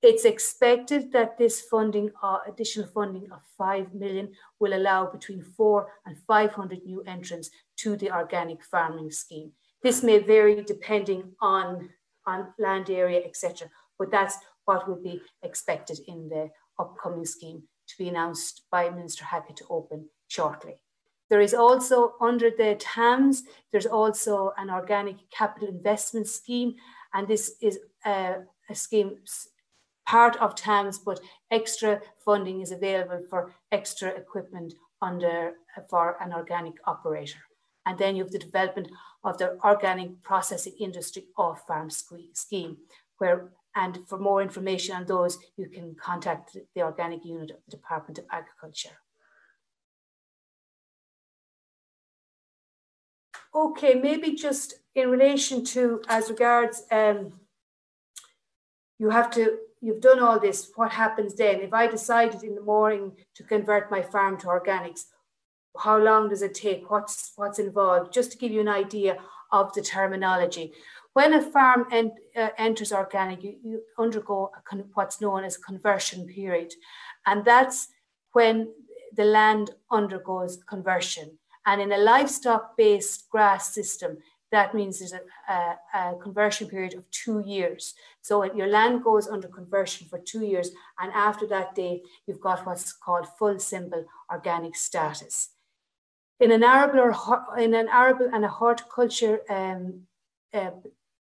It's 0.03 0.23
expected 0.23 1.11
that 1.13 1.39
this 1.39 1.61
funding, 1.61 2.11
uh, 2.21 2.41
additional 2.47 2.87
funding 2.87 3.31
of 3.31 3.41
5 3.57 3.95
million 3.95 4.33
will 4.59 4.75
allow 4.75 5.07
between 5.07 5.41
four 5.41 5.87
and 6.05 6.15
500 6.27 6.85
new 6.85 7.01
entrants 7.07 7.49
to 7.77 7.97
the 7.97 8.11
organic 8.11 8.63
farming 8.63 9.09
scheme. 9.09 9.51
This 9.81 10.03
may 10.03 10.19
vary 10.19 10.61
depending 10.61 11.31
on, 11.41 11.89
on 12.27 12.53
land 12.59 12.91
area, 12.91 13.21
etc. 13.25 13.67
But 13.97 14.11
that's 14.11 14.37
what 14.65 14.87
would 14.87 15.03
be 15.03 15.21
expected 15.41 15.99
in 16.07 16.29
the 16.29 16.49
upcoming 16.79 17.25
scheme 17.25 17.63
to 17.87 17.97
be 17.97 18.09
announced 18.09 18.63
by 18.71 18.89
Minister 18.89 19.25
Hackett 19.25 19.57
to 19.57 19.65
open 19.69 20.09
shortly. 20.27 20.79
There 21.29 21.41
is 21.41 21.53
also 21.53 22.13
under 22.21 22.49
the 22.51 22.75
TAMS, 22.79 23.43
there's 23.71 23.85
also 23.85 24.53
an 24.57 24.69
organic 24.69 25.29
capital 25.31 25.69
investment 25.69 26.27
scheme, 26.27 26.75
and 27.13 27.27
this 27.27 27.55
is 27.61 27.79
a, 28.05 28.35
a 28.69 28.75
scheme 28.75 29.17
part 30.05 30.35
of 30.37 30.55
TAMS, 30.55 30.99
but 30.99 31.19
extra 31.49 32.01
funding 32.23 32.61
is 32.61 32.71
available 32.71 33.23
for 33.29 33.53
extra 33.71 34.09
equipment 34.09 34.73
under 35.01 35.53
for 35.89 36.17
an 36.21 36.31
organic 36.31 36.75
operator. 36.85 37.39
And 37.87 37.97
then 37.97 38.15
you 38.15 38.23
have 38.23 38.31
the 38.31 38.39
development 38.39 38.89
of 39.23 39.37
the 39.37 39.57
organic 39.63 40.21
processing 40.23 40.73
industry 40.79 41.25
off 41.37 41.65
farm 41.67 41.89
scheme, 41.89 42.77
where 43.17 43.49
and 43.75 43.99
for 44.07 44.17
more 44.17 44.41
information 44.41 44.95
on 44.95 45.05
those, 45.05 45.37
you 45.57 45.67
can 45.67 45.95
contact 45.95 46.57
the 46.75 46.81
organic 46.81 47.25
unit 47.25 47.51
of 47.51 47.57
the 47.65 47.71
Department 47.71 48.17
of 48.17 48.25
Agriculture. 48.31 48.97
Okay, 53.53 53.95
maybe 53.95 54.33
just 54.33 54.75
in 54.95 55.09
relation 55.09 55.63
to 55.63 56.01
as 56.09 56.29
regards 56.29 56.83
um, 56.91 57.33
you 58.99 59.09
have 59.09 59.29
to 59.31 59.57
you've 59.81 60.01
done 60.01 60.19
all 60.19 60.39
this, 60.39 60.71
what 60.75 60.91
happens 60.91 61.35
then? 61.35 61.61
If 61.61 61.73
I 61.73 61.87
decided 61.87 62.43
in 62.43 62.55
the 62.55 62.61
morning 62.61 63.11
to 63.35 63.43
convert 63.43 63.91
my 63.91 64.01
farm 64.01 64.37
to 64.39 64.47
organics, 64.47 65.03
how 65.77 65.97
long 65.97 66.29
does 66.29 66.41
it 66.41 66.53
take? 66.53 66.89
What's 66.89 67.33
what's 67.35 67.59
involved? 67.59 68.13
Just 68.13 68.31
to 68.31 68.37
give 68.37 68.51
you 68.51 68.61
an 68.61 68.67
idea 68.67 69.17
of 69.51 69.73
the 69.73 69.81
terminology. 69.81 70.73
When 71.15 71.33
a 71.33 71.41
farm 71.41 71.87
en 71.91 72.11
uh, 72.35 72.49
enters 72.57 72.91
organic, 72.91 73.41
you, 73.41 73.55
you 73.63 73.81
undergo 73.97 74.51
what's 74.95 75.21
known 75.21 75.45
as 75.45 75.55
a 75.55 75.61
conversion 75.61 76.27
period, 76.27 76.73
and 77.25 77.45
that's 77.45 77.87
when 78.33 78.73
the 79.15 79.23
land 79.23 79.71
undergoes 79.89 80.57
conversion. 80.67 81.37
And 81.65 81.81
in 81.81 81.93
a 81.93 81.97
livestock-based 81.97 83.29
grass 83.29 83.73
system, 83.73 84.17
that 84.51 84.75
means 84.75 84.99
there's 84.99 85.13
a, 85.13 85.21
a, 85.53 85.77
a, 85.93 86.15
conversion 86.21 86.67
period 86.67 86.93
of 86.95 87.09
two 87.11 87.41
years. 87.45 87.93
So 88.21 88.43
your 88.43 88.67
land 88.67 89.01
goes 89.01 89.29
under 89.29 89.47
conversion 89.47 90.07
for 90.09 90.19
two 90.19 90.45
years, 90.45 90.71
and 90.99 91.13
after 91.13 91.47
that 91.47 91.75
date, 91.75 92.01
you've 92.27 92.41
got 92.41 92.65
what's 92.65 92.91
called 92.91 93.25
full 93.39 93.57
simple 93.59 94.03
organic 94.29 94.75
status. 94.75 95.51
In 96.41 96.51
an 96.51 96.61
arable 96.61 96.99
or 96.99 97.57
in 97.57 97.73
an 97.73 97.87
arable 97.87 98.29
and 98.33 98.43
a 98.43 98.49
horticulture, 98.49 99.39
um, 99.49 100.01
uh, 100.53 100.71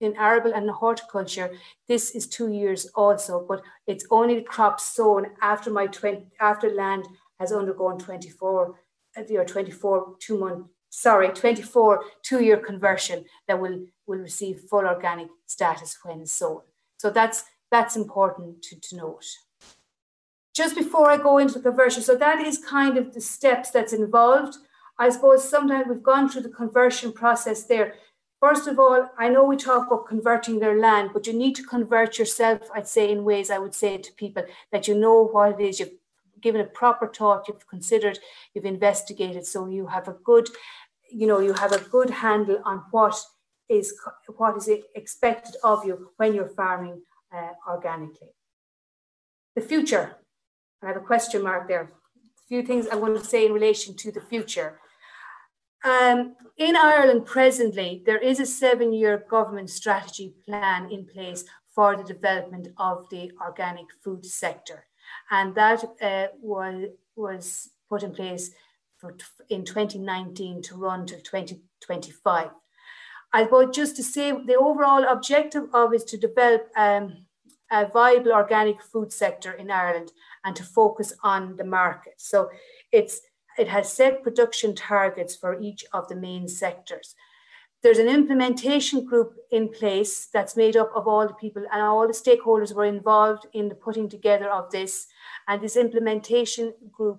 in 0.01 0.17
arable 0.17 0.53
and 0.55 0.71
horticulture, 0.71 1.51
this 1.89 2.13
is 2.13 2.27
two 2.27 2.53
years 2.53 2.87
also, 2.95 3.45
but 3.49 3.63
it's 3.87 4.07
only 4.11 4.43
crops 4.43 4.85
sown 4.85 5.27
after 5.43 5.71
my 5.71 5.87
20, 5.87 6.27
after 6.41 6.71
land 6.71 7.07
has 7.41 7.53
undergone 7.53 7.99
24 7.99 8.75
uh, 9.17 9.35
or 9.35 9.45
24 9.45 10.17
two 10.19 10.39
month 10.39 10.67
sorry, 10.91 11.29
24 11.29 12.05
two-year 12.23 12.59
conversion 12.59 13.25
that 13.47 13.61
will, 13.61 13.87
will 14.07 14.19
receive 14.19 14.61
full 14.61 14.87
organic 14.87 15.29
status 15.47 15.99
when 16.03 16.27
sown. 16.27 16.61
So 16.97 17.11
that's, 17.11 17.45
that's 17.71 17.97
important 17.97 18.63
to, 18.63 18.81
to 18.81 18.97
note. 18.97 19.25
Just 20.55 20.75
before 20.75 21.11
I 21.11 21.17
go 21.17 21.39
into 21.39 21.55
the 21.55 21.71
conversion, 21.71 22.03
so 22.03 22.17
that 22.17 22.41
is 22.41 22.59
kind 22.59 22.99
of 22.99 23.15
the 23.15 23.21
steps 23.21 23.71
that's 23.71 23.93
involved. 23.93 24.57
I 24.99 25.11
suppose 25.11 25.49
sometimes 25.49 25.87
we've 25.89 26.03
gone 26.03 26.29
through 26.29 26.43
the 26.43 26.49
conversion 26.49 27.13
process 27.13 27.65
there. 27.65 27.95
First 28.41 28.69
of 28.69 28.79
all, 28.79 29.11
I 29.19 29.29
know 29.29 29.43
we 29.43 29.57
talk 29.57 29.89
about 29.89 30.07
converting 30.07 30.61
their 30.61 30.79
land, 30.79 31.11
but 31.13 31.27
you 31.27 31.33
need 31.33 31.57
to 31.57 31.65
convert 31.65 32.19
yourself, 32.19 32.61
I'd 32.73 32.87
say, 32.87 33.11
in 33.11 33.25
ways 33.25 33.51
I 33.51 33.59
would 33.59 33.75
say 33.75 33.99
to 33.99 34.13
people 34.13 34.45
that 34.71 34.87
you 34.87 34.95
know 34.97 35.27
what 35.27 35.61
it 35.61 35.65
is, 35.65 35.81
you've 35.81 35.95
given 36.41 36.61
it 36.61 36.73
proper 36.73 37.09
thought, 37.09 37.49
you've 37.49 37.67
considered, 37.67 38.21
you've 38.55 38.65
investigated, 38.65 39.45
so 39.45 39.67
you 39.67 39.89
have 39.89 40.07
a 40.07 40.17
good, 40.23 40.49
you 41.11 41.27
know, 41.27 41.41
you 41.41 41.53
have 41.55 41.73
a 41.73 41.81
good 41.81 42.11
handle 42.11 42.61
on 42.65 42.85
what 42.93 43.17
is 43.69 43.95
what 44.37 44.57
is 44.57 44.71
expected 44.95 45.57
of 45.65 45.85
you 45.85 46.11
when 46.17 46.33
you're 46.33 46.49
farming 46.49 47.03
uh, 47.35 47.51
organically. 47.69 48.29
The 49.57 49.63
future, 49.63 50.17
I 50.83 50.87
have 50.87 50.97
a 50.97 51.01
question 51.01 51.43
mark 51.43 51.67
there. 51.67 51.93
A 52.17 52.47
few 52.47 52.63
things 52.63 52.87
I 52.87 52.95
want 52.95 53.19
to 53.19 53.25
say 53.25 53.45
in 53.45 53.53
relation 53.53 53.97
to 53.97 54.13
the 54.13 54.21
future. 54.21 54.79
Um, 55.85 56.35
in 56.57 56.77
Ireland 56.77 57.27
presently, 57.27 58.03
there 58.05 58.19
is 58.19 58.41
a 58.41 58.47
seven-year 58.47 59.27
government 59.31 59.71
strategy 59.71 60.35
plan 60.45 60.91
in 60.91 61.07
place 61.07 61.45
for 61.75 61.97
the 61.97 62.03
development 62.03 62.69
of 62.79 63.09
the 63.11 63.31
organic 63.41 63.87
food 64.03 64.27
sector 64.27 64.89
and 65.31 65.55
that 65.55 65.85
uh, 66.03 66.27
was 66.41 66.89
was 67.17 67.71
put 67.89 68.03
in 68.03 68.13
place 68.13 68.51
for 68.99 69.17
in 69.49 69.65
2019 69.65 70.63
to 70.63 70.77
run 70.77 71.07
to 71.07 71.17
2025. 71.17 72.51
I 73.33 73.45
thought 73.45 73.75
just 73.75 73.97
to 73.97 74.03
say 74.03 74.33
the 74.33 74.57
overall 74.57 75.05
objective 75.05 75.65
of 75.75 75.95
is 75.95 76.05
to 76.05 76.17
develop 76.17 76.69
um, 76.77 77.27
a 77.71 77.87
viable 77.87 78.33
organic 78.33 78.83
food 78.83 79.13
sector 79.13 79.53
in 79.53 79.71
Ireland 79.71 80.13
and 80.45 80.57
to 80.57 80.63
focus 80.63 81.13
on 81.23 81.57
the 81.57 81.65
market. 81.65 82.15
So 82.17 82.49
it's 82.91 83.21
it 83.59 83.69
has 83.69 83.93
set 83.93 84.23
production 84.23 84.75
targets 84.75 85.35
for 85.35 85.61
each 85.61 85.85
of 85.93 86.09
the 86.09 86.17
main 86.17 86.49
sectors. 86.49 87.15
There's 87.83 87.99
an 87.99 88.09
implementation 88.09 89.05
group 89.05 89.35
in 89.53 89.69
place 89.69 90.27
that's 90.33 90.57
made 90.57 90.77
up 90.77 90.91
of 90.95 91.07
all 91.07 91.27
the 91.29 91.35
people 91.35 91.65
and 91.73 91.83
all 91.83 92.07
the 92.07 92.13
stakeholders 92.13 92.75
were 92.75 92.85
involved 92.85 93.47
in 93.53 93.69
the 93.69 93.75
putting 93.75 94.09
together 94.09 94.51
of 94.51 94.71
this. 94.71 95.07
And 95.47 95.63
this 95.63 95.77
implementation 95.77 96.75
group 96.91 97.19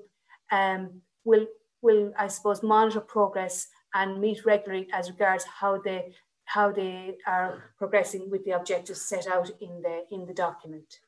um, 0.52 1.02
will, 1.24 1.48
will, 1.82 2.12
I 2.18 2.28
suppose, 2.28 2.62
monitor 2.62 3.00
progress 3.00 3.68
and 3.94 4.20
meet 4.20 4.46
regularly 4.46 4.88
as 4.94 5.10
regards 5.10 5.46
how 5.46 5.80
they 5.80 6.14
how 6.46 6.72
they 6.72 7.16
are 7.28 7.72
progressing 7.78 8.28
with 8.32 8.44
the 8.44 8.52
objectives 8.52 9.02
set 9.02 9.28
out 9.28 9.52
in 9.62 9.82
the 9.84 10.04
in 10.12 10.26
the 10.26 10.34
document. 10.34 11.00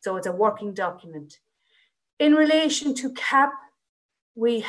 So 0.00 0.16
it's 0.16 0.26
a 0.26 0.32
working 0.32 0.74
document. 0.74 1.38
In 2.18 2.34
relation 2.34 2.94
to 2.94 3.12
CAP, 3.12 3.52
we 4.38 4.64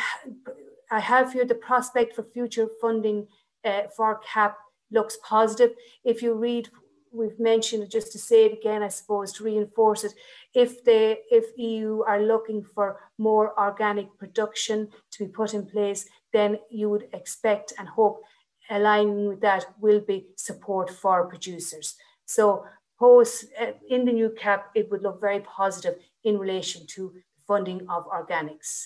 I 0.91 0.99
have 0.99 1.34
here 1.34 1.45
the 1.45 1.55
prospect 1.70 2.15
for 2.15 2.24
future 2.24 2.67
funding 2.82 3.28
uh, 3.63 3.84
for 3.95 4.20
CAP 4.34 4.57
looks 4.91 5.17
positive. 5.24 5.76
If 6.03 6.24
you 6.24 6.34
read, 6.34 6.70
we've 7.11 7.39
mentioned 7.39 7.91
just 7.91 8.11
to 8.13 8.17
say 8.17 8.45
it 8.45 8.53
again, 8.53 8.82
I 8.82 8.88
suppose 8.88 9.32
to 9.34 9.43
reinforce 9.43 10.03
it. 10.03 10.13
If 10.55 10.84
the 10.84 11.20
if 11.30 11.45
EU 11.57 12.03
are 12.07 12.22
looking 12.22 12.63
for 12.63 12.99
more 13.20 13.47
organic 13.59 14.07
production 14.17 14.89
to 15.11 15.26
be 15.26 15.32
put 15.32 15.53
in 15.53 15.67
place, 15.67 16.09
then 16.34 16.57
you 16.72 16.89
would 16.89 17.07
expect 17.13 17.74
and 17.78 17.88
hope 17.88 18.24
aligning 18.72 19.28
with 19.28 19.41
that 19.41 19.65
will 19.80 19.99
be 19.99 20.28
support 20.36 20.89
for 20.89 21.28
producers. 21.28 21.95
So 22.26 22.65
post 22.97 23.45
uh, 23.61 23.74
in 23.88 24.05
the 24.05 24.13
new 24.13 24.32
cap, 24.32 24.72
it 24.74 24.89
would 24.89 25.03
look 25.03 25.22
very 25.22 25.41
positive 25.41 25.95
in 26.24 26.39
relation 26.39 26.88
to 26.95 27.13
funding 27.47 27.82
of 27.89 28.07
organics. 28.07 28.86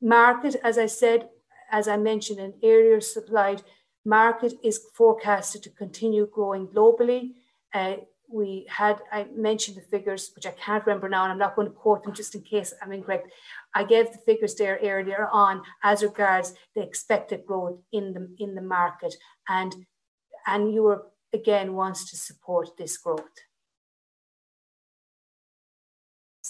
Market, 0.00 0.56
as 0.62 0.78
I 0.78 0.86
said, 0.86 1.28
as 1.70 1.86
I 1.88 1.96
mentioned 1.96 2.40
in 2.40 2.54
earlier 2.64 3.00
slide, 3.00 3.62
market 4.04 4.54
is 4.64 4.80
forecasted 4.94 5.62
to 5.64 5.70
continue 5.70 6.26
growing 6.26 6.66
globally. 6.68 7.32
Uh, 7.72 7.96
we 8.32 8.66
had, 8.68 9.00
I 9.12 9.26
mentioned 9.34 9.76
the 9.76 9.82
figures, 9.82 10.30
which 10.34 10.46
I 10.46 10.52
can't 10.52 10.86
remember 10.86 11.08
now, 11.08 11.24
and 11.24 11.32
I'm 11.32 11.38
not 11.38 11.56
going 11.56 11.66
to 11.66 11.74
quote 11.74 12.04
them 12.04 12.14
just 12.14 12.34
in 12.34 12.42
case 12.42 12.72
I'm 12.80 12.92
incorrect. 12.92 13.32
I 13.74 13.84
gave 13.84 14.12
the 14.12 14.18
figures 14.18 14.54
there 14.54 14.78
earlier 14.82 15.28
on 15.32 15.62
as 15.82 16.02
regards 16.02 16.54
the 16.74 16.82
expected 16.82 17.44
growth 17.44 17.78
in 17.92 18.12
the 18.12 18.34
in 18.38 18.54
the 18.54 18.62
market, 18.62 19.14
and 19.48 19.74
and 20.46 20.72
Europe 20.72 21.12
again 21.32 21.74
wants 21.74 22.08
to 22.10 22.16
support 22.16 22.76
this 22.76 22.96
growth. 22.96 23.34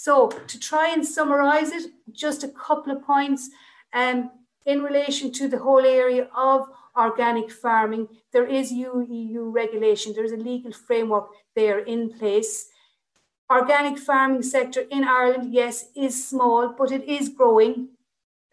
So 0.02 0.28
to 0.28 0.58
try 0.58 0.88
and 0.94 1.06
summarize 1.06 1.72
it, 1.72 1.92
just 2.10 2.42
a 2.42 2.48
couple 2.48 2.90
of 2.90 3.04
points. 3.04 3.50
Um, 3.92 4.30
in 4.64 4.82
relation 4.82 5.30
to 5.32 5.46
the 5.46 5.58
whole 5.58 5.84
area 5.84 6.26
of 6.34 6.70
organic 6.96 7.50
farming, 7.50 8.08
there 8.32 8.46
is 8.46 8.72
EU, 8.72 9.42
regulation, 9.50 10.14
there's 10.14 10.32
a 10.32 10.38
legal 10.38 10.72
framework 10.72 11.28
there 11.54 11.80
in 11.80 12.08
place. 12.18 12.70
Organic 13.50 13.98
farming 13.98 14.42
sector 14.42 14.86
in 14.90 15.04
Ireland, 15.04 15.52
yes, 15.52 15.90
is 15.94 16.26
small, 16.26 16.74
but 16.78 16.92
it 16.92 17.04
is 17.04 17.28
growing. 17.28 17.88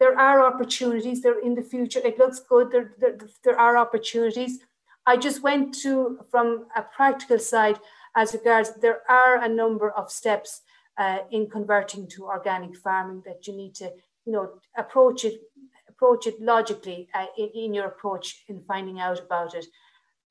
There 0.00 0.18
are 0.20 0.44
opportunities 0.44 1.22
there 1.22 1.40
in 1.40 1.54
the 1.54 1.62
future. 1.62 2.00
It 2.04 2.18
looks 2.18 2.40
good. 2.40 2.70
There, 2.70 2.92
there, 2.98 3.16
there 3.42 3.58
are 3.58 3.78
opportunities. 3.78 4.58
I 5.06 5.16
just 5.16 5.42
went 5.42 5.74
to, 5.82 6.18
from 6.30 6.66
a 6.76 6.82
practical 6.82 7.38
side, 7.38 7.78
as 8.14 8.34
regards, 8.34 8.74
there 8.82 9.00
are 9.08 9.42
a 9.42 9.48
number 9.48 9.90
of 9.90 10.10
steps 10.10 10.60
uh, 10.98 11.18
in 11.30 11.48
converting 11.48 12.08
to 12.08 12.24
organic 12.24 12.76
farming 12.76 13.22
that 13.24 13.46
you 13.46 13.56
need 13.56 13.74
to, 13.76 13.90
you 14.26 14.32
know, 14.32 14.50
approach 14.76 15.24
it 15.24 15.40
approach 15.88 16.26
it 16.26 16.40
logically 16.40 17.08
uh, 17.14 17.26
in, 17.36 17.48
in 17.54 17.74
your 17.74 17.86
approach 17.86 18.44
in 18.48 18.62
finding 18.68 19.00
out 19.00 19.18
about 19.18 19.54
it. 19.54 19.66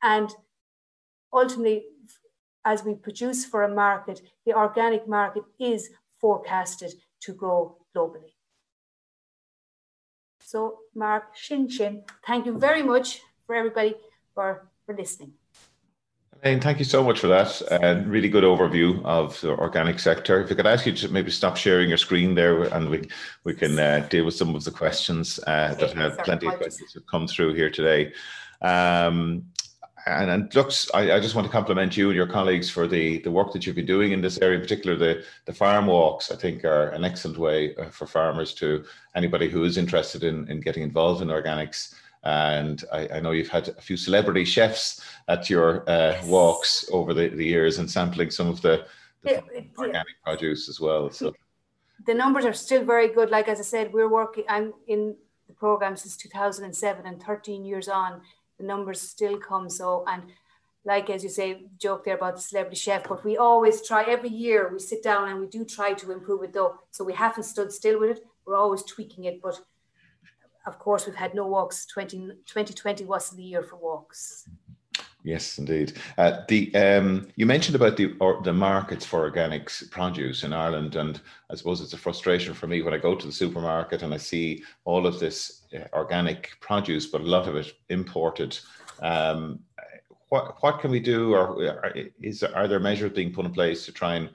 And 0.01 0.33
ultimately, 1.33 1.85
as 2.63 2.83
we 2.83 2.95
produce 2.95 3.45
for 3.45 3.63
a 3.63 3.73
market, 3.73 4.21
the 4.45 4.53
organic 4.53 5.07
market 5.07 5.43
is 5.59 5.89
forecasted 6.19 6.93
to 7.21 7.33
grow 7.33 7.77
globally. 7.95 8.33
So, 10.41 10.79
Mark 10.95 11.35
Shin 11.35 11.67
Shin, 11.67 12.03
thank 12.25 12.45
you 12.45 12.57
very 12.57 12.83
much 12.83 13.21
for 13.45 13.55
everybody 13.55 13.95
for, 14.33 14.69
for 14.85 14.95
listening. 14.95 15.33
Elaine, 16.43 16.59
thank 16.59 16.79
you 16.79 16.85
so 16.85 17.03
much 17.03 17.19
for 17.19 17.27
that. 17.27 17.61
And 17.71 18.05
uh, 18.05 18.09
really 18.09 18.29
good 18.29 18.43
overview 18.43 19.03
of 19.03 19.39
the 19.41 19.57
organic 19.57 19.99
sector. 19.99 20.41
If 20.41 20.51
I 20.51 20.55
could 20.55 20.67
ask 20.67 20.85
you 20.85 20.93
to 20.93 21.09
maybe 21.09 21.31
stop 21.31 21.57
sharing 21.57 21.89
your 21.89 21.97
screen 21.97 22.35
there 22.35 22.63
and 22.63 22.89
we, 22.89 23.09
we 23.43 23.53
can 23.53 23.77
uh, 23.79 24.05
deal 24.09 24.25
with 24.25 24.35
some 24.35 24.53
of 24.55 24.63
the 24.63 24.71
questions 24.71 25.39
uh, 25.47 25.73
that 25.75 25.93
have 25.93 26.17
plenty 26.19 26.47
of 26.47 26.57
questions 26.57 26.93
have 26.93 27.07
come 27.07 27.27
through 27.27 27.55
here 27.55 27.69
today. 27.69 28.13
Um, 28.61 29.45
and, 30.05 30.29
and 30.29 30.55
looks, 30.55 30.89
I, 30.93 31.13
I, 31.13 31.19
just 31.19 31.35
want 31.35 31.45
to 31.47 31.51
compliment 31.51 31.97
you 31.97 32.07
and 32.07 32.15
your 32.15 32.27
colleagues 32.27 32.69
for 32.69 32.87
the, 32.87 33.19
the 33.19 33.31
work 33.31 33.51
that 33.51 33.65
you've 33.65 33.75
been 33.75 33.85
doing 33.85 34.13
in 34.13 34.21
this 34.21 34.37
area, 34.39 34.55
in 34.55 34.61
particular 34.61 34.95
the, 34.95 35.23
the 35.45 35.53
farm 35.53 35.87
walks, 35.87 36.31
I 36.31 36.35
think 36.35 36.63
are 36.63 36.89
an 36.89 37.03
excellent 37.03 37.37
way 37.37 37.75
uh, 37.75 37.89
for 37.89 38.07
farmers 38.07 38.53
to, 38.55 38.85
anybody 39.15 39.49
who 39.49 39.63
is 39.63 39.77
interested 39.77 40.23
in, 40.23 40.49
in 40.49 40.61
getting 40.61 40.83
involved 40.83 41.21
in 41.21 41.27
organics, 41.27 41.93
and 42.27 42.83
I, 42.91 43.07
I, 43.15 43.19
know 43.21 43.31
you've 43.31 43.47
had 43.47 43.69
a 43.69 43.81
few 43.81 43.95
celebrity 43.95 44.43
chefs 44.43 45.01
at 45.29 45.49
your 45.49 45.89
uh, 45.89 46.11
yes. 46.11 46.25
walks 46.25 46.89
over 46.91 47.13
the, 47.13 47.29
the 47.29 47.45
years 47.45 47.79
and 47.79 47.89
sampling 47.89 48.31
some 48.31 48.49
of 48.49 48.61
the, 48.61 48.85
the 49.23 49.41
organic 49.77 50.21
produce 50.25 50.67
as 50.67 50.81
well. 50.81 51.09
So 51.09 51.33
the 52.05 52.13
numbers 52.13 52.43
are 52.43 52.51
still 52.51 52.83
very 52.83 53.07
good. 53.07 53.29
Like 53.29 53.47
as 53.47 53.59
I 53.59 53.63
said, 53.63 53.93
we're 53.93 54.09
working. 54.09 54.43
I'm 54.49 54.73
in 54.87 55.15
the 55.47 55.53
program 55.53 55.95
since 55.95 56.17
2007, 56.17 57.05
and 57.05 57.23
13 57.23 57.63
years 57.63 57.87
on, 57.87 58.21
the 58.57 58.65
numbers 58.65 58.99
still 58.99 59.37
come. 59.37 59.69
So 59.69 60.03
and 60.05 60.23
like 60.83 61.09
as 61.09 61.23
you 61.23 61.29
say, 61.29 61.63
joke 61.77 62.03
there 62.03 62.15
about 62.15 62.35
the 62.35 62.41
celebrity 62.41 62.75
chef, 62.75 63.07
but 63.07 63.23
we 63.23 63.37
always 63.37 63.87
try 63.87 64.03
every 64.03 64.29
year. 64.29 64.69
We 64.73 64.79
sit 64.79 65.01
down 65.01 65.29
and 65.29 65.39
we 65.39 65.47
do 65.47 65.63
try 65.63 65.93
to 65.93 66.11
improve 66.11 66.43
it 66.43 66.51
though. 66.51 66.75
So 66.91 67.05
we 67.05 67.13
haven't 67.13 67.43
stood 67.43 67.71
still 67.71 68.01
with 68.01 68.17
it. 68.17 68.23
We're 68.45 68.57
always 68.57 68.83
tweaking 68.83 69.23
it, 69.23 69.41
but 69.41 69.61
of 70.67 70.77
course, 70.77 71.05
we've 71.05 71.15
had 71.15 71.33
no 71.33 71.47
walks. 71.47 71.85
20, 71.85 72.17
2020 72.45 73.05
wasn't 73.05 73.37
the 73.37 73.43
year 73.43 73.63
for 73.63 73.77
walks. 73.77 74.47
Yes, 75.23 75.57
indeed. 75.57 75.93
Uh, 76.17 76.41
the 76.47 76.73
um, 76.75 77.27
you 77.35 77.45
mentioned 77.45 77.75
about 77.75 77.97
the 77.97 78.15
or 78.19 78.41
the 78.43 78.53
markets 78.53 79.05
for 79.05 79.21
organic 79.21 79.69
produce 79.91 80.43
in 80.43 80.53
Ireland, 80.53 80.95
and 80.95 81.19
I 81.49 81.55
suppose 81.55 81.81
it's 81.81 81.93
a 81.93 81.97
frustration 81.97 82.53
for 82.53 82.67
me 82.67 82.81
when 82.81 82.93
I 82.93 82.97
go 82.97 83.15
to 83.15 83.25
the 83.25 83.33
supermarket 83.33 84.03
and 84.03 84.13
I 84.13 84.17
see 84.17 84.63
all 84.85 85.05
of 85.05 85.19
this 85.19 85.63
uh, 85.75 85.87
organic 85.93 86.51
produce, 86.61 87.07
but 87.07 87.21
a 87.21 87.25
lot 87.25 87.47
of 87.47 87.55
it 87.55 87.73
imported. 87.89 88.57
Um, 89.01 89.59
what 90.29 90.61
what 90.61 90.79
can 90.79 90.91
we 90.91 90.99
do, 90.99 91.33
or 91.33 91.85
uh, 91.85 91.91
is 92.21 92.43
are 92.43 92.67
there 92.67 92.79
measures 92.79 93.11
being 93.11 93.33
put 93.33 93.45
in 93.45 93.51
place 93.51 93.85
to 93.85 93.91
try 93.91 94.15
and 94.15 94.29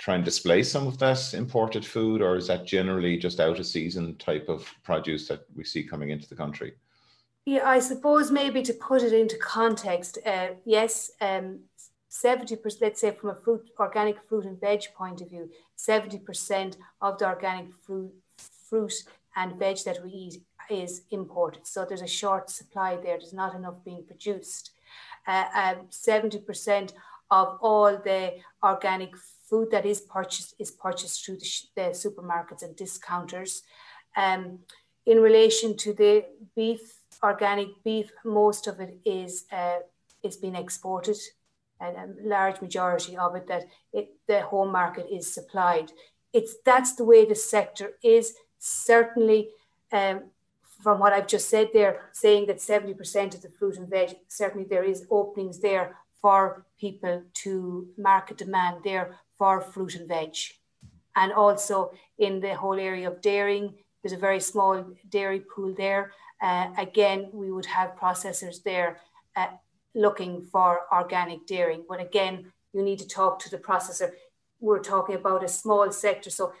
try 0.00 0.14
and 0.14 0.24
displace 0.24 0.72
some 0.72 0.86
of 0.86 0.98
that 0.98 1.34
imported 1.34 1.84
food, 1.84 2.22
or 2.22 2.36
is 2.36 2.46
that 2.46 2.64
generally 2.64 3.18
just 3.18 3.38
out 3.38 3.58
of 3.58 3.66
season 3.66 4.16
type 4.16 4.48
of 4.48 4.66
produce 4.82 5.28
that 5.28 5.44
we 5.54 5.62
see 5.62 5.82
coming 5.82 6.08
into 6.08 6.26
the 6.26 6.34
country? 6.34 6.72
Yeah, 7.44 7.68
I 7.68 7.80
suppose 7.80 8.30
maybe 8.30 8.62
to 8.62 8.72
put 8.72 9.02
it 9.02 9.12
into 9.12 9.36
context, 9.36 10.16
uh, 10.24 10.48
yes, 10.64 11.10
um, 11.20 11.60
70%, 12.10 12.80
let's 12.80 13.00
say 13.02 13.10
from 13.10 13.30
a 13.30 13.34
fruit, 13.34 13.70
organic 13.78 14.16
fruit 14.26 14.46
and 14.46 14.58
veg 14.58 14.84
point 14.96 15.20
of 15.20 15.28
view, 15.28 15.50
70% 15.76 16.76
of 17.02 17.18
the 17.18 17.26
organic 17.26 17.66
fruit, 17.82 18.12
fruit 18.68 18.94
and 19.36 19.58
veg 19.58 19.78
that 19.84 20.02
we 20.02 20.10
eat 20.10 20.42
is 20.70 21.02
imported. 21.10 21.66
So 21.66 21.84
there's 21.84 22.02
a 22.02 22.06
short 22.06 22.48
supply 22.48 22.96
there, 22.96 23.18
there's 23.18 23.34
not 23.34 23.54
enough 23.54 23.84
being 23.84 24.04
produced. 24.04 24.70
Uh, 25.26 25.44
um, 25.54 25.86
70% 25.90 26.92
of 27.30 27.58
all 27.60 27.98
the 27.98 28.36
organic 28.62 29.14
food 29.50 29.70
that 29.72 29.84
is 29.84 30.00
purchased 30.00 30.54
is 30.58 30.70
purchased 30.70 31.24
through 31.24 31.38
the, 31.38 31.50
the 31.74 31.82
supermarkets 31.90 32.62
and 32.62 32.76
discounters. 32.76 33.62
Um, 34.16 34.60
in 35.04 35.18
relation 35.18 35.76
to 35.78 35.92
the 35.92 36.24
beef, 36.54 37.00
organic 37.22 37.68
beef, 37.84 38.10
most 38.24 38.66
of 38.66 38.80
it 38.80 38.98
is 39.04 39.44
uh, 39.52 39.80
is 40.22 40.36
being 40.36 40.54
exported, 40.54 41.16
and 41.80 41.96
a 41.96 42.28
large 42.28 42.60
majority 42.60 43.16
of 43.16 43.34
it 43.34 43.46
that 43.48 43.64
it, 43.92 44.14
the 44.28 44.42
home 44.42 44.70
market 44.70 45.06
is 45.10 45.34
supplied. 45.34 45.90
It's 46.32 46.54
that's 46.64 46.94
the 46.94 47.04
way 47.04 47.24
the 47.24 47.34
sector 47.34 47.92
is. 48.02 48.34
Certainly, 48.58 49.48
um, 49.90 50.24
from 50.82 50.98
what 51.00 51.12
I've 51.12 51.26
just 51.26 51.48
said 51.48 51.70
there, 51.72 52.10
saying 52.12 52.46
that 52.46 52.58
70% 52.58 53.34
of 53.34 53.42
the 53.42 53.48
fruit 53.48 53.76
and 53.76 53.88
veg, 53.88 54.16
certainly 54.28 54.66
there 54.68 54.84
is 54.84 55.06
openings 55.10 55.60
there 55.60 55.96
for 56.22 56.64
people 56.78 57.22
to 57.34 57.88
market 57.96 58.38
demand 58.38 58.78
there 58.84 59.16
for 59.38 59.60
fruit 59.60 59.94
and 59.94 60.08
veg. 60.08 60.34
And 61.16 61.32
also 61.32 61.92
in 62.18 62.40
the 62.40 62.54
whole 62.54 62.78
area 62.78 63.10
of 63.10 63.20
dairying, 63.20 63.74
there's 64.02 64.12
a 64.12 64.16
very 64.16 64.40
small 64.40 64.84
dairy 65.08 65.40
pool 65.40 65.74
there. 65.76 66.12
Uh, 66.40 66.68
again, 66.78 67.28
we 67.32 67.50
would 67.50 67.66
have 67.66 67.96
processors 67.96 68.62
there 68.62 68.98
uh, 69.36 69.48
looking 69.94 70.42
for 70.42 70.82
organic 70.92 71.46
dairying. 71.46 71.84
But 71.88 72.00
again, 72.00 72.52
you 72.72 72.82
need 72.82 72.98
to 73.00 73.08
talk 73.08 73.38
to 73.40 73.50
the 73.50 73.58
processor. 73.58 74.10
We're 74.60 74.82
talking 74.82 75.16
about 75.16 75.44
a 75.44 75.48
small 75.48 75.90
sector. 75.92 76.30
So 76.30 76.52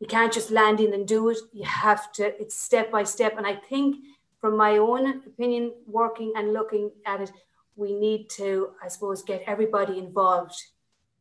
you 0.00 0.06
can't 0.06 0.32
just 0.32 0.50
land 0.50 0.80
in 0.80 0.92
and 0.92 1.06
do 1.06 1.28
it. 1.30 1.38
You 1.52 1.64
have 1.64 2.12
to, 2.14 2.38
it's 2.40 2.56
step 2.56 2.90
by 2.90 3.04
step. 3.04 3.38
And 3.38 3.46
I 3.46 3.54
think, 3.54 3.96
from 4.40 4.56
my 4.56 4.76
own 4.78 5.22
opinion, 5.24 5.72
working 5.86 6.32
and 6.36 6.52
looking 6.52 6.90
at 7.06 7.20
it, 7.20 7.30
we 7.76 7.94
need 7.94 8.28
to, 8.30 8.70
I 8.82 8.88
suppose, 8.88 9.22
get 9.22 9.42
everybody 9.46 9.98
involved 9.98 10.54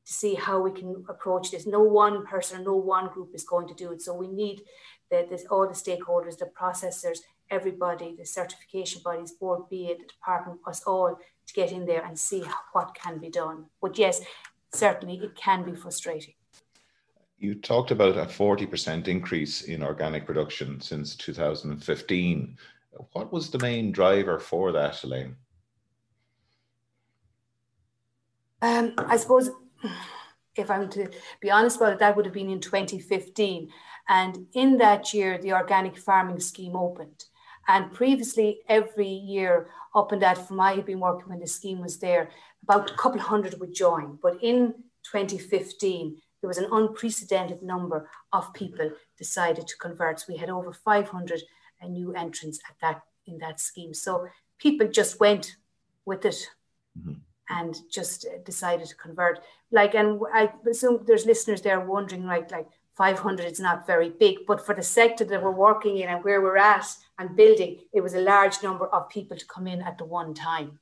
to 0.05 0.13
see 0.13 0.35
how 0.35 0.59
we 0.59 0.71
can 0.71 1.03
approach 1.09 1.51
this. 1.51 1.65
No 1.65 1.81
one 1.81 2.25
person, 2.25 2.63
no 2.63 2.75
one 2.75 3.07
group 3.07 3.31
is 3.33 3.43
going 3.43 3.67
to 3.67 3.73
do 3.73 3.91
it. 3.91 4.01
So 4.01 4.13
we 4.13 4.27
need 4.27 4.61
the, 5.09 5.45
all 5.49 5.67
the 5.67 5.73
stakeholders, 5.73 6.37
the 6.37 6.49
processors, 6.59 7.19
everybody, 7.49 8.15
the 8.17 8.25
certification 8.25 9.01
bodies, 9.03 9.31
board, 9.31 9.69
be 9.69 9.87
it 9.87 9.99
the 9.99 10.05
department, 10.05 10.59
us 10.65 10.83
all 10.85 11.17
to 11.47 11.53
get 11.53 11.71
in 11.71 11.85
there 11.85 12.03
and 12.03 12.17
see 12.17 12.43
what 12.73 12.95
can 12.95 13.19
be 13.19 13.29
done. 13.29 13.65
But 13.81 13.97
yes, 13.97 14.21
certainly 14.73 15.17
it 15.17 15.35
can 15.35 15.63
be 15.63 15.75
frustrating. 15.75 16.33
You 17.37 17.55
talked 17.55 17.91
about 17.91 18.17
a 18.17 18.25
40% 18.25 19.07
increase 19.07 19.63
in 19.63 19.81
organic 19.81 20.25
production 20.25 20.79
since 20.79 21.15
2015. 21.15 22.57
What 23.13 23.33
was 23.33 23.49
the 23.49 23.59
main 23.59 23.91
driver 23.91 24.39
for 24.39 24.71
that, 24.71 25.03
Elaine? 25.03 25.35
Um, 28.61 28.93
I 28.97 29.17
suppose 29.17 29.49
if 30.55 30.69
I'm 30.69 30.89
to 30.89 31.09
be 31.39 31.51
honest 31.51 31.77
about 31.77 31.93
it, 31.93 31.99
that 31.99 32.15
would 32.15 32.25
have 32.25 32.33
been 32.33 32.49
in 32.49 32.59
2015. 32.59 33.69
And 34.09 34.47
in 34.53 34.77
that 34.77 35.13
year, 35.13 35.37
the 35.37 35.53
organic 35.53 35.97
farming 35.97 36.39
scheme 36.39 36.75
opened. 36.75 37.25
And 37.67 37.93
previously, 37.93 38.61
every 38.67 39.07
year 39.07 39.69
up 39.95 40.11
and 40.11 40.21
that 40.21 40.47
from 40.47 40.59
I 40.59 40.73
had 40.73 40.85
been 40.85 40.99
working 40.99 41.29
when 41.29 41.39
the 41.39 41.47
scheme 41.47 41.79
was 41.79 41.99
there, 41.99 42.29
about 42.63 42.91
a 42.91 42.95
couple 42.95 43.19
hundred 43.19 43.59
would 43.59 43.73
join. 43.73 44.17
But 44.21 44.41
in 44.41 44.73
2015, 45.11 46.17
there 46.41 46.47
was 46.47 46.57
an 46.57 46.67
unprecedented 46.71 47.61
number 47.61 48.09
of 48.33 48.53
people 48.53 48.91
decided 49.17 49.67
to 49.67 49.77
convert. 49.77 50.19
So 50.19 50.25
we 50.29 50.37
had 50.37 50.49
over 50.49 50.73
500 50.73 51.41
uh, 51.81 51.87
new 51.87 52.13
entrants 52.13 52.59
at 52.67 52.75
that 52.81 53.03
in 53.27 53.37
that 53.37 53.59
scheme. 53.59 53.93
So 53.93 54.27
people 54.57 54.87
just 54.87 55.19
went 55.19 55.55
with 56.05 56.25
it. 56.25 56.47
Mm-hmm 56.99 57.30
and 57.51 57.75
just 57.89 58.25
decided 58.45 58.87
to 58.87 58.95
convert. 58.95 59.39
Like, 59.71 59.93
and 59.95 60.19
I 60.33 60.51
assume 60.69 61.03
there's 61.05 61.25
listeners 61.25 61.61
there 61.61 61.79
wondering, 61.79 62.25
like, 62.25 62.51
like 62.51 62.67
500 62.95 63.45
is 63.45 63.59
not 63.59 63.87
very 63.87 64.09
big, 64.09 64.39
but 64.47 64.65
for 64.65 64.75
the 64.75 64.83
sector 64.83 65.23
that 65.25 65.43
we're 65.43 65.51
working 65.51 65.97
in 65.97 66.09
and 66.09 66.23
where 66.23 66.41
we're 66.41 66.57
at 66.57 66.87
and 67.19 67.35
building, 67.35 67.79
it 67.93 68.01
was 68.01 68.13
a 68.13 68.21
large 68.21 68.61
number 68.63 68.87
of 68.87 69.09
people 69.09 69.37
to 69.37 69.45
come 69.45 69.67
in 69.67 69.81
at 69.81 69.97
the 69.97 70.05
one 70.05 70.33
time. 70.33 70.79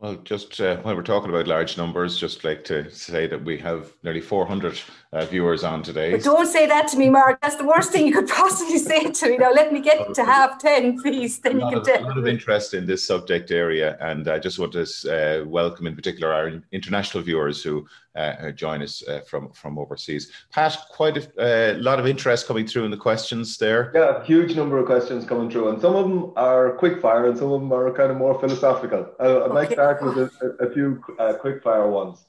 Well, 0.00 0.16
just 0.16 0.60
uh, 0.60 0.76
while 0.78 0.94
we're 0.96 1.02
talking 1.02 1.30
about 1.30 1.46
large 1.46 1.78
numbers, 1.78 2.18
just 2.18 2.44
like 2.44 2.62
to 2.64 2.90
say 2.90 3.26
that 3.26 3.42
we 3.42 3.56
have 3.58 3.92
nearly 4.02 4.20
400 4.20 4.78
uh, 5.14 5.24
viewers 5.26 5.64
on 5.64 5.82
today. 5.82 6.10
But 6.10 6.24
don't 6.24 6.46
say 6.46 6.66
that 6.66 6.88
to 6.88 6.98
me, 6.98 7.08
Mark. 7.08 7.40
That's 7.40 7.56
the 7.56 7.64
worst 7.64 7.92
thing 7.92 8.06
you 8.06 8.12
could 8.12 8.28
possibly 8.28 8.78
say 8.78 9.10
to 9.10 9.28
me. 9.30 9.36
Now, 9.38 9.52
let 9.52 9.72
me 9.72 9.80
get 9.80 10.12
to 10.14 10.24
half 10.24 10.58
10, 10.58 11.00
please. 11.00 11.38
Then 11.38 11.60
you 11.60 11.68
can 11.68 11.78
of, 11.78 11.86
tell. 11.86 12.04
A 12.04 12.08
lot 12.08 12.18
of 12.18 12.26
interest 12.26 12.74
in 12.74 12.84
this 12.84 13.06
subject 13.06 13.50
area. 13.50 13.96
And 14.00 14.28
I 14.28 14.38
just 14.38 14.58
want 14.58 14.72
to 14.72 14.82
uh, 14.82 15.44
welcome, 15.46 15.86
in 15.86 15.94
particular, 15.94 16.34
our 16.34 16.60
international 16.72 17.22
viewers 17.22 17.62
who 17.62 17.86
uh, 18.16 18.50
join 18.52 18.82
us 18.82 19.02
uh, 19.08 19.20
from, 19.20 19.50
from 19.52 19.78
overseas. 19.78 20.30
Pat, 20.52 20.76
quite 20.90 21.28
a 21.38 21.74
lot 21.74 21.98
of 21.98 22.06
interest 22.06 22.46
coming 22.46 22.66
through 22.66 22.84
in 22.84 22.90
the 22.90 22.96
questions 22.96 23.56
there. 23.58 23.90
Yeah, 23.94 24.20
a 24.20 24.24
huge 24.24 24.54
number 24.54 24.78
of 24.78 24.86
questions 24.86 25.24
coming 25.24 25.50
through. 25.50 25.68
And 25.68 25.80
some 25.80 25.96
of 25.96 26.08
them 26.08 26.32
are 26.36 26.72
quick 26.72 27.00
fire 27.00 27.26
and 27.28 27.36
some 27.36 27.50
of 27.50 27.60
them 27.60 27.72
are 27.72 27.92
kind 27.92 28.10
of 28.10 28.16
more 28.16 28.38
philosophical. 28.38 29.10
I, 29.18 29.26
I 29.26 29.48
might 29.48 29.66
okay. 29.66 29.76
Start 29.84 30.02
with 30.02 30.16
a, 30.18 30.64
a 30.66 30.72
few 30.72 31.02
uh, 31.18 31.34
quick 31.34 31.62
fire 31.62 31.88
ones. 31.88 32.24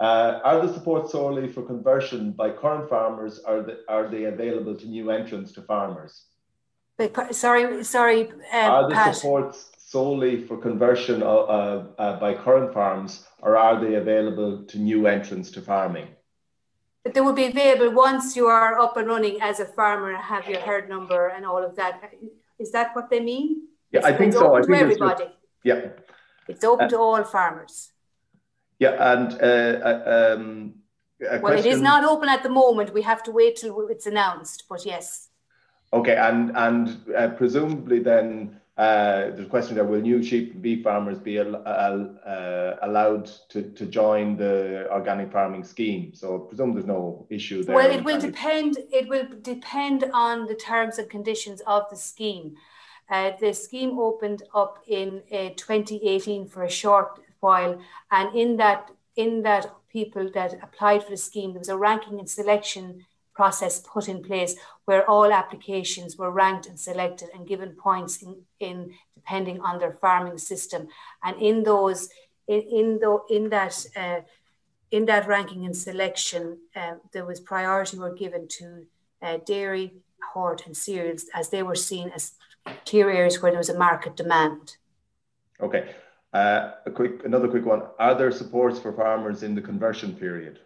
Uh, 0.00 0.40
are 0.44 0.66
the 0.66 0.72
supports 0.72 1.12
solely 1.12 1.48
for 1.48 1.62
conversion 1.62 2.32
by 2.32 2.50
current 2.50 2.88
farmers? 2.88 3.40
Or 3.46 3.58
are 3.58 3.62
they, 3.62 3.76
are 3.88 4.08
they 4.08 4.24
available 4.24 4.74
to 4.76 4.86
new 4.86 5.10
entrants 5.10 5.52
to 5.52 5.62
farmers? 5.62 6.24
Sorry, 7.30 7.84
sorry. 7.84 8.30
Um, 8.52 8.70
are 8.74 8.88
the 8.88 8.94
Pat. 8.94 9.16
supports 9.16 9.70
solely 9.78 10.42
for 10.46 10.56
conversion 10.56 11.22
uh, 11.22 11.26
uh, 11.26 12.20
by 12.20 12.34
current 12.34 12.72
farms, 12.72 13.26
or 13.40 13.56
are 13.56 13.80
they 13.84 13.94
available 13.94 14.64
to 14.64 14.78
new 14.78 15.06
entrants 15.06 15.50
to 15.52 15.60
farming? 15.60 16.08
But 17.04 17.14
they 17.14 17.20
will 17.20 17.32
be 17.32 17.46
available 17.46 17.92
once 17.92 18.36
you 18.36 18.46
are 18.46 18.78
up 18.78 18.96
and 18.96 19.08
running 19.08 19.40
as 19.40 19.58
a 19.58 19.66
farmer 19.66 20.10
and 20.12 20.22
have 20.22 20.48
your 20.48 20.60
herd 20.60 20.88
number 20.88 21.28
and 21.28 21.44
all 21.44 21.62
of 21.64 21.74
that. 21.76 22.12
Is 22.60 22.70
that 22.72 22.94
what 22.94 23.10
they 23.10 23.20
mean? 23.20 23.68
Yeah, 23.90 24.00
it's, 24.00 24.06
I 24.06 24.12
think 24.12 24.32
so. 24.32 24.54
I 24.54 24.62
think 24.62 24.76
everybody. 24.76 25.24
Just, 25.24 25.36
yeah. 25.64 25.80
It's 26.48 26.64
open 26.64 26.86
uh, 26.86 26.88
to 26.88 26.98
all 26.98 27.24
farmers. 27.24 27.92
Yeah, 28.78 29.12
and 29.12 29.32
uh, 29.40 29.78
uh 29.88 30.34
um, 30.36 30.74
well, 31.40 31.52
it 31.52 31.66
is 31.66 31.80
not 31.80 32.04
open 32.04 32.28
at 32.28 32.42
the 32.42 32.48
moment. 32.48 32.92
We 32.92 33.02
have 33.02 33.22
to 33.24 33.30
wait 33.30 33.56
till 33.56 33.88
it's 33.88 34.06
announced. 34.06 34.64
But 34.68 34.84
yes. 34.84 35.28
Okay, 35.92 36.16
and 36.16 36.56
and 36.56 37.12
uh, 37.16 37.28
presumably 37.28 38.00
then 38.00 38.60
uh, 38.76 39.30
a 39.38 39.44
question 39.44 39.74
there: 39.74 39.84
Will 39.84 40.00
new 40.00 40.22
sheep 40.22 40.54
and 40.54 40.62
beef 40.62 40.82
farmers 40.82 41.18
be 41.18 41.38
al- 41.38 41.62
uh, 41.66 42.76
allowed 42.82 43.26
to, 43.50 43.62
to 43.62 43.86
join 43.86 44.36
the 44.36 44.88
organic 44.90 45.30
farming 45.30 45.64
scheme? 45.64 46.14
So, 46.14 46.34
I 46.34 46.48
presume 46.48 46.72
there's 46.72 46.86
no 46.86 47.26
issue 47.28 47.62
there. 47.62 47.76
Well, 47.76 47.90
it 47.90 48.02
will 48.02 48.18
depend. 48.18 48.78
It 48.90 49.08
will 49.08 49.28
depend 49.42 50.04
on 50.14 50.46
the 50.46 50.54
terms 50.54 50.98
and 50.98 51.08
conditions 51.10 51.60
of 51.66 51.88
the 51.90 51.96
scheme. 51.96 52.56
Uh, 53.12 53.32
the 53.40 53.52
scheme 53.52 53.98
opened 53.98 54.42
up 54.54 54.78
in 54.88 55.22
uh, 55.30 55.50
2018 55.54 56.46
for 56.46 56.62
a 56.62 56.70
short 56.70 57.20
while, 57.40 57.78
and 58.10 58.34
in 58.34 58.56
that 58.56 58.90
in 59.16 59.42
that 59.42 59.70
people 59.92 60.30
that 60.32 60.54
applied 60.62 61.04
for 61.04 61.10
the 61.10 61.16
scheme, 61.16 61.52
there 61.52 61.58
was 61.58 61.68
a 61.68 61.76
ranking 61.76 62.18
and 62.18 62.30
selection 62.30 63.04
process 63.34 63.80
put 63.80 64.08
in 64.08 64.22
place 64.22 64.56
where 64.86 65.08
all 65.08 65.30
applications 65.30 66.16
were 66.16 66.30
ranked 66.30 66.66
and 66.66 66.80
selected 66.80 67.28
and 67.34 67.46
given 67.46 67.70
points 67.72 68.22
in, 68.22 68.36
in 68.60 68.94
depending 69.14 69.60
on 69.60 69.78
their 69.78 69.92
farming 69.92 70.38
system. 70.38 70.88
And 71.22 71.40
in 71.40 71.62
those, 71.62 72.08
in, 72.48 72.60
in, 72.60 72.98
the, 72.98 73.18
in 73.28 73.50
that 73.50 73.86
uh, 73.94 74.20
in 74.90 75.06
that 75.06 75.26
ranking 75.26 75.64
and 75.64 75.76
selection, 75.76 76.58
uh, 76.76 76.94
there 77.12 77.24
was 77.24 77.40
priority 77.40 77.98
were 77.98 78.14
given 78.14 78.46
to 78.46 78.86
uh, 79.22 79.38
dairy, 79.46 79.94
hort, 80.32 80.66
and 80.66 80.76
cereals 80.76 81.26
as 81.34 81.48
they 81.48 81.62
were 81.62 81.74
seen 81.74 82.10
as 82.14 82.32
clear 82.86 83.10
areas 83.10 83.40
where 83.40 83.52
there 83.52 83.58
was 83.58 83.68
a 83.68 83.78
market 83.78 84.16
demand. 84.16 84.76
Okay, 85.60 85.94
uh, 86.32 86.72
a 86.86 86.90
quick 86.90 87.24
another 87.24 87.48
quick 87.48 87.64
one. 87.64 87.82
Are 87.98 88.14
there 88.14 88.32
supports 88.32 88.78
for 88.78 88.92
farmers 88.92 89.42
in 89.42 89.54
the 89.54 89.60
conversion 89.60 90.14
period? 90.14 90.60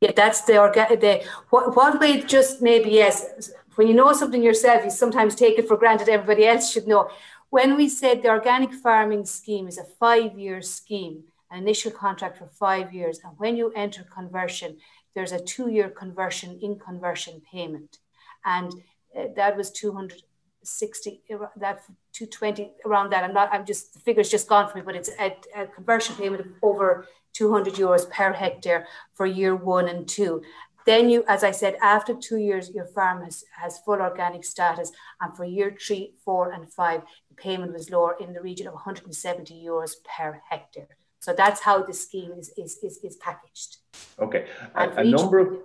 Yeah, 0.00 0.12
that's 0.14 0.42
the 0.42 0.58
organic. 0.58 1.00
The 1.00 1.24
what 1.50 1.76
what 1.76 2.00
way 2.00 2.22
just 2.22 2.62
maybe 2.62 2.90
yes. 2.90 3.50
When 3.76 3.88
you 3.88 3.94
know 3.94 4.12
something 4.12 4.42
yourself, 4.42 4.84
you 4.84 4.90
sometimes 4.90 5.34
take 5.34 5.58
it 5.58 5.66
for 5.66 5.76
granted. 5.76 6.08
Everybody 6.08 6.46
else 6.46 6.70
should 6.70 6.86
know. 6.86 7.10
When 7.50 7.76
we 7.76 7.88
said 7.88 8.22
the 8.22 8.28
organic 8.28 8.72
farming 8.72 9.24
scheme 9.26 9.68
is 9.68 9.78
a 9.78 9.84
five-year 9.84 10.62
scheme, 10.62 11.24
an 11.50 11.58
initial 11.58 11.92
contract 11.92 12.38
for 12.38 12.46
five 12.46 12.92
years, 12.92 13.20
and 13.24 13.32
when 13.38 13.56
you 13.56 13.72
enter 13.74 14.02
conversion, 14.04 14.78
there's 15.14 15.32
a 15.32 15.40
two-year 15.40 15.90
conversion 15.90 16.58
in 16.60 16.78
conversion 16.78 17.42
payment, 17.52 17.98
and 18.44 18.72
uh, 19.16 19.24
that 19.36 19.56
was 19.56 19.70
two 19.70 19.92
hundred 19.92 20.22
sixty. 20.64 21.22
That 21.56 21.82
220 22.14 22.72
around 22.86 23.10
that. 23.10 23.24
I'm 23.24 23.34
not, 23.34 23.50
I'm 23.52 23.66
just, 23.66 23.92
the 23.92 24.00
figure's 24.00 24.30
just 24.30 24.48
gone 24.48 24.68
for 24.68 24.78
me, 24.78 24.84
but 24.84 24.94
it's 24.94 25.10
a, 25.20 25.36
a 25.56 25.66
conversion 25.66 26.14
payment 26.14 26.40
of 26.40 26.46
over 26.62 27.06
200 27.34 27.74
euros 27.74 28.08
per 28.08 28.32
hectare 28.32 28.86
for 29.14 29.26
year 29.26 29.54
one 29.56 29.88
and 29.88 30.06
two. 30.08 30.40
Then 30.86 31.08
you, 31.08 31.24
as 31.28 31.42
I 31.42 31.50
said, 31.50 31.76
after 31.82 32.14
two 32.14 32.36
years, 32.36 32.70
your 32.70 32.86
farm 32.86 33.24
has, 33.24 33.44
has 33.56 33.78
full 33.78 34.00
organic 34.00 34.44
status. 34.44 34.92
And 35.20 35.34
for 35.36 35.44
year 35.44 35.76
three, 35.80 36.12
four, 36.24 36.52
and 36.52 36.70
five, 36.72 37.02
the 37.30 37.34
payment 37.34 37.72
was 37.72 37.90
lower 37.90 38.16
in 38.20 38.32
the 38.32 38.40
region 38.40 38.66
of 38.66 38.74
170 38.74 39.54
euros 39.54 39.92
per 40.04 40.40
hectare. 40.48 40.88
So 41.20 41.32
that's 41.32 41.60
how 41.60 41.82
the 41.82 41.94
scheme 41.94 42.32
is, 42.38 42.50
is, 42.58 42.78
is, 42.82 42.98
is 43.02 43.16
packaged. 43.16 43.78
Okay. 44.20 44.46
A, 44.74 44.90
a 44.90 45.04
number 45.04 45.38
of 45.38 45.58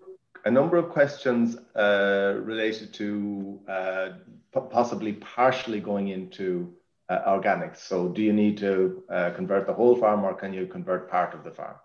a 0.45 0.51
number 0.51 0.77
of 0.77 0.89
questions 0.89 1.57
uh, 1.75 2.35
related 2.43 2.93
to 2.93 3.59
uh, 3.67 4.09
possibly 4.51 5.13
partially 5.13 5.79
going 5.79 6.09
into 6.09 6.73
uh, 7.09 7.19
organics. 7.27 7.77
So 7.77 8.07
do 8.07 8.21
you 8.21 8.33
need 8.33 8.57
to 8.59 9.03
uh, 9.09 9.31
convert 9.31 9.67
the 9.67 9.73
whole 9.73 9.95
farm 9.95 10.23
or 10.23 10.33
can 10.33 10.53
you 10.53 10.67
convert 10.67 11.09
part 11.09 11.33
of 11.33 11.43
the 11.43 11.51
farm? 11.51 11.75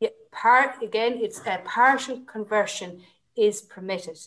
Yeah, 0.00 0.10
part 0.32 0.82
again, 0.82 1.18
it's 1.20 1.40
a 1.46 1.60
partial 1.64 2.20
conversion 2.20 3.02
is 3.36 3.60
permitted. 3.62 4.18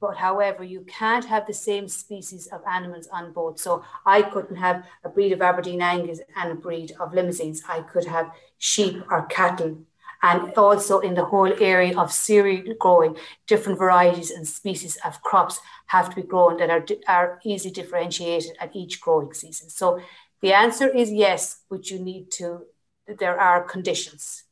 But 0.00 0.16
however, 0.16 0.64
you 0.64 0.82
can't 0.82 1.24
have 1.24 1.46
the 1.46 1.54
same 1.54 1.88
species 1.88 2.46
of 2.48 2.60
animals 2.70 3.08
on 3.10 3.32
board. 3.32 3.58
So 3.58 3.84
I 4.04 4.22
couldn't 4.22 4.56
have 4.56 4.84
a 5.02 5.08
breed 5.08 5.32
of 5.32 5.40
Aberdeen 5.40 5.80
Angus 5.80 6.20
and 6.36 6.52
a 6.52 6.54
breed 6.54 6.92
of 7.00 7.14
Limousins. 7.14 7.62
I 7.68 7.80
could 7.80 8.04
have 8.04 8.32
sheep 8.58 9.02
or 9.10 9.24
cattle 9.26 9.78
and 10.24 10.54
also 10.56 11.00
in 11.00 11.14
the 11.14 11.24
whole 11.24 11.52
area 11.60 11.98
of 11.98 12.10
cereal 12.10 12.74
growing, 12.80 13.14
different 13.46 13.78
varieties 13.78 14.30
and 14.30 14.48
species 14.48 14.96
of 15.04 15.20
crops 15.20 15.60
have 15.86 16.08
to 16.08 16.16
be 16.16 16.22
grown 16.22 16.56
that 16.56 16.70
are, 16.70 16.84
are 17.06 17.40
easily 17.44 17.70
differentiated 17.70 18.52
at 18.58 18.74
each 18.74 19.02
growing 19.02 19.34
season. 19.34 19.68
So 19.68 20.00
the 20.40 20.54
answer 20.54 20.88
is 20.88 21.12
yes, 21.12 21.60
but 21.68 21.90
you 21.90 21.98
need 21.98 22.30
to, 22.38 22.62
there 23.06 23.38
are 23.38 23.62
conditions. 23.64 24.44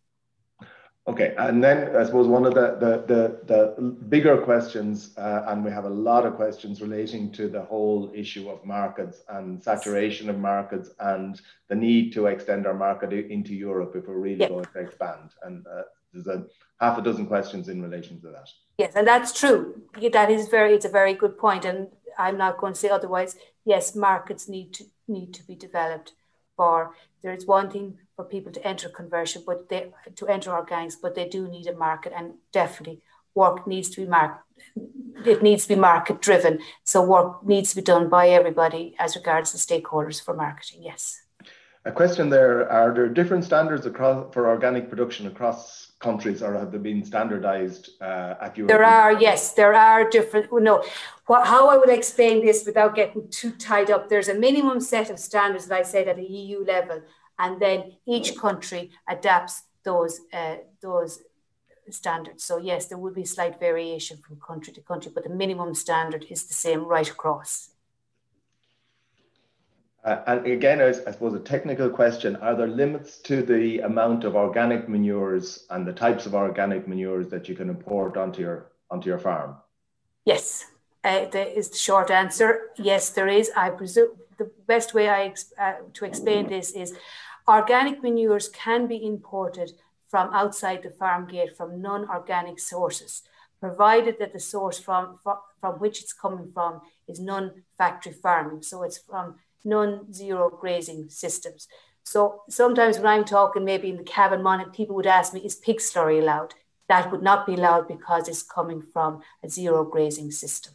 Okay, 1.09 1.35
and 1.37 1.63
then 1.63 1.97
I 1.97 2.05
suppose 2.05 2.29
one 2.29 2.47
of 2.47 2.55
the 2.55 2.77
the 2.79 2.93
the, 3.13 3.41
the 3.53 3.83
bigger 3.83 4.39
questions, 4.39 5.17
uh, 5.19 5.43
and 5.49 5.65
we 5.65 5.71
have 5.73 5.85
a 5.85 5.91
lot 5.91 6.25
of 6.25 6.37
questions 6.37 6.81
relating 6.81 7.33
to 7.33 7.49
the 7.49 7.63
whole 7.63 8.13
issue 8.15 8.49
of 8.49 8.65
markets 8.65 9.23
and 9.29 9.61
saturation 9.61 10.31
of 10.31 10.39
markets 10.39 10.91
and 11.01 11.41
the 11.69 11.75
need 11.75 12.13
to 12.13 12.27
extend 12.27 12.69
our 12.69 12.75
market 12.75 13.13
into 13.13 13.53
Europe 13.53 13.97
if 13.97 14.07
we're 14.07 14.17
really 14.17 14.39
yep. 14.39 14.51
going 14.51 14.65
to 14.65 14.79
expand. 14.79 15.31
And 15.43 15.67
uh, 15.67 15.83
there's 16.13 16.29
a 16.29 16.47
half 16.81 16.99
a 16.99 17.03
dozen 17.03 17.27
questions 17.27 17.69
in 17.69 17.83
relation 17.83 18.21
to 18.21 18.29
that. 18.29 18.49
Yes, 18.79 18.93
and 18.95 19.07
that's 19.07 19.33
true. 19.33 19.83
That 20.13 20.31
is 20.31 20.47
very. 20.49 20.75
It's 20.75 20.85
a 20.85 20.89
very 21.01 21.15
good 21.15 21.37
point, 21.37 21.65
and 21.65 21.89
I'm 22.17 22.39
not 22.39 22.59
going 22.59 22.75
to 22.75 22.79
say 22.79 22.91
otherwise. 22.91 23.37
Yes, 23.65 23.97
markets 23.97 24.49
need 24.49 24.73
to 24.75 24.85
need 25.09 25.35
to 25.35 25.45
be 25.45 25.57
developed. 25.57 26.13
For 26.57 26.95
there 27.23 27.33
is 27.33 27.45
one 27.45 27.71
thing 27.71 27.99
for 28.17 28.25
people 28.25 28.53
to 28.53 28.67
enter 28.67 28.89
conversion, 28.89 29.43
but 29.47 29.69
they 29.69 29.91
to 30.17 30.29
enter 30.29 30.51
organics, 30.51 30.95
but 31.01 31.15
they 31.15 31.29
do 31.29 31.49
need 31.49 31.67
a 31.67 31.75
market, 31.75 32.13
and 32.15 32.35
definitely 32.53 33.01
work 33.35 33.67
needs 33.67 33.89
to 33.91 34.03
be 34.03 34.07
market. 34.07 34.43
It 35.25 35.43
needs 35.43 35.65
to 35.65 35.75
be 35.75 35.81
market 35.81 36.21
driven. 36.21 36.61
So 36.85 37.03
work 37.03 37.45
needs 37.47 37.71
to 37.71 37.77
be 37.77 37.83
done 37.83 38.09
by 38.09 38.29
everybody 38.29 38.95
as 38.99 39.17
regards 39.17 39.53
the 39.53 39.59
stakeholders 39.59 40.23
for 40.23 40.35
marketing. 40.35 40.83
Yes. 40.83 41.23
A 41.85 41.91
question 41.91 42.29
there: 42.29 42.71
Are 42.71 42.95
there 42.95 43.09
different 43.09 43.45
standards 43.45 43.87
across 43.87 44.33
for 44.33 44.49
organic 44.49 44.89
production 44.89 45.27
across 45.27 45.93
countries, 45.99 46.43
or 46.43 46.53
have 46.59 46.71
they 46.71 46.79
been 46.79 47.03
standardised 47.05 47.91
uh, 48.01 48.35
at 48.41 48.57
Europe? 48.57 48.69
There 48.69 48.85
are, 48.85 49.13
yes, 49.21 49.53
there 49.55 49.75
are 49.75 50.09
different. 50.09 50.53
No, 50.53 50.85
what, 51.27 51.47
how 51.47 51.69
I 51.69 51.77
would 51.77 51.89
explain 51.89 52.45
this 52.45 52.65
without 52.67 52.95
getting 52.95 53.29
too 53.31 53.53
tied 53.53 53.91
up. 53.91 54.09
There's 54.09 54.29
a 54.29 54.35
minimum 54.35 54.81
set 54.81 55.11
of 55.11 55.19
standards 55.19 55.67
that 55.67 55.79
I 55.79 55.83
said 55.83 56.07
at 56.07 56.19
a 56.19 56.23
EU 56.23 56.65
level, 56.65 57.03
and 57.43 57.61
then 57.61 57.93
each 58.07 58.37
country 58.39 58.91
adapts 59.09 59.65
those 59.85 60.21
uh, 60.33 60.57
those 60.81 61.21
standards. 61.91 62.45
So 62.45 62.57
yes, 62.59 62.87
there 62.87 62.99
will 62.99 63.13
be 63.13 63.25
slight 63.25 63.59
variation 63.59 64.17
from 64.19 64.37
country 64.37 64.73
to 64.75 64.81
country, 64.81 65.11
but 65.15 65.25
the 65.25 65.31
minimum 65.31 65.75
standard 65.75 66.25
is 66.31 66.45
the 66.45 66.55
same 66.55 66.85
right 66.85 67.11
across. 67.11 67.71
Uh, 70.05 70.23
and 70.27 70.47
again, 70.47 70.81
I, 70.81 70.89
I, 70.89 71.13
suppose 71.13 71.35
a 71.35 71.39
technical 71.39 71.89
question, 71.89 72.35
are 72.37 72.57
there 72.57 72.67
limits 72.67 73.19
to 73.19 73.41
the 73.43 73.81
amount 73.81 74.25
of 74.25 74.35
organic 74.35 74.89
manures 74.89 75.65
and 75.71 75.87
the 75.87 75.93
types 75.93 76.27
of 76.27 76.35
organic 76.35 76.89
manures 76.89 77.29
that 77.29 77.49
you 77.49 77.55
can 77.55 77.69
import 77.69 78.17
onto 78.17 78.41
your, 78.41 78.73
onto 78.91 79.09
your 79.09 79.21
farm? 79.21 79.57
Yes, 80.25 80.65
uh, 81.05 81.27
is 81.33 81.69
the 81.69 81.79
short 81.79 82.11
answer. 82.11 82.71
Yes, 82.77 83.11
there 83.11 83.29
is. 83.29 83.53
I 83.57 83.71
presume 83.71 84.09
the 84.39 84.51
best 84.67 84.93
way 84.93 85.09
I 85.09 85.35
uh, 85.59 85.75
to 85.95 86.05
explain 86.05 86.49
this 86.49 86.73
is 86.73 86.95
organic 87.49 88.03
manures 88.03 88.49
can 88.49 88.87
be 88.87 89.05
imported 89.05 89.73
from 90.09 90.33
outside 90.35 90.83
the 90.83 90.91
farm 90.91 91.27
gate 91.27 91.57
from 91.57 91.81
non-organic 91.81 92.59
sources, 92.59 93.23
provided 93.61 94.19
that 94.19 94.33
the 94.33 94.41
source 94.41 94.79
from, 94.79 95.19
from, 95.23 95.73
which 95.79 96.03
it's 96.03 96.13
coming 96.13 96.51
from 96.53 96.81
is 97.09 97.19
non-factory 97.19 98.13
farming. 98.13 98.63
So 98.63 98.83
it's 98.83 98.99
from 98.99 99.37
non-zero 99.65 100.51
grazing 100.51 101.09
systems. 101.09 101.69
So 102.05 102.43
sometimes 102.49 102.99
when 102.99 103.07
I'm 103.07 103.25
talking 103.25 103.65
maybe 103.65 103.89
in 103.89 103.97
the 103.97 104.03
Cavan 104.03 104.43
Monaghan, 104.43 104.73
people 104.73 104.97
would 104.97 105.07
ask 105.07 105.33
me, 105.33 105.41
is 105.41 105.55
pig 105.55 105.79
slurry 105.79 106.21
allowed? 106.21 106.55
That 106.89 107.11
would 107.11 107.23
not 107.23 107.47
be 107.47 107.55
allowed 107.55 107.89
because 107.89 108.29
it's 108.29 108.43
coming 108.43 108.83
from 108.83 109.23
a 109.43 109.49
zero 109.49 109.85
grazing 109.85 110.33
system. 110.33 110.75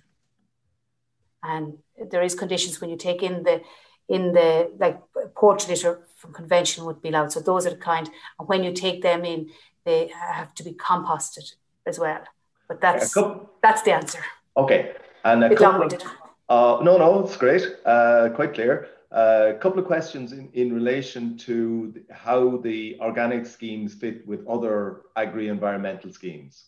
And 1.43 1.77
there 2.09 2.23
is 2.23 2.33
conditions 2.33 2.81
when 2.81 2.89
you 2.89 2.97
take 2.97 3.21
in 3.21 3.43
the 3.43 3.61
in 4.09 4.33
the 4.33 4.71
like 4.79 4.99
porch 5.35 5.67
litter 5.67 6.01
from 6.15 6.33
convention 6.33 6.85
would 6.85 7.01
be 7.01 7.09
allowed. 7.09 7.31
So 7.31 7.39
those 7.39 7.65
are 7.65 7.71
the 7.71 7.77
kind, 7.77 8.09
and 8.39 8.47
when 8.47 8.63
you 8.63 8.71
take 8.71 9.01
them 9.01 9.25
in, 9.25 9.49
they 9.85 10.07
have 10.07 10.53
to 10.55 10.63
be 10.63 10.73
composted 10.73 11.53
as 11.85 11.99
well. 11.99 12.21
But 12.67 12.81
that's 12.81 13.13
couple, 13.13 13.49
that's 13.61 13.81
the 13.81 13.93
answer. 13.93 14.19
Okay, 14.55 14.93
and 15.23 15.43
a 15.43 15.55
couple 15.55 15.83
of, 15.83 15.93
uh, 16.49 16.83
no, 16.83 16.97
no, 16.97 17.23
it's 17.23 17.37
great, 17.37 17.63
uh, 17.85 18.29
quite 18.35 18.53
clear. 18.53 18.89
Uh, 19.09 19.53
a 19.55 19.59
couple 19.59 19.79
of 19.79 19.85
questions 19.85 20.33
in, 20.33 20.49
in 20.53 20.73
relation 20.73 21.37
to 21.37 21.93
how 22.11 22.57
the 22.57 22.97
organic 22.99 23.45
schemes 23.45 23.93
fit 23.93 24.27
with 24.27 24.45
other 24.47 25.03
agri-environmental 25.15 26.11
schemes. 26.11 26.65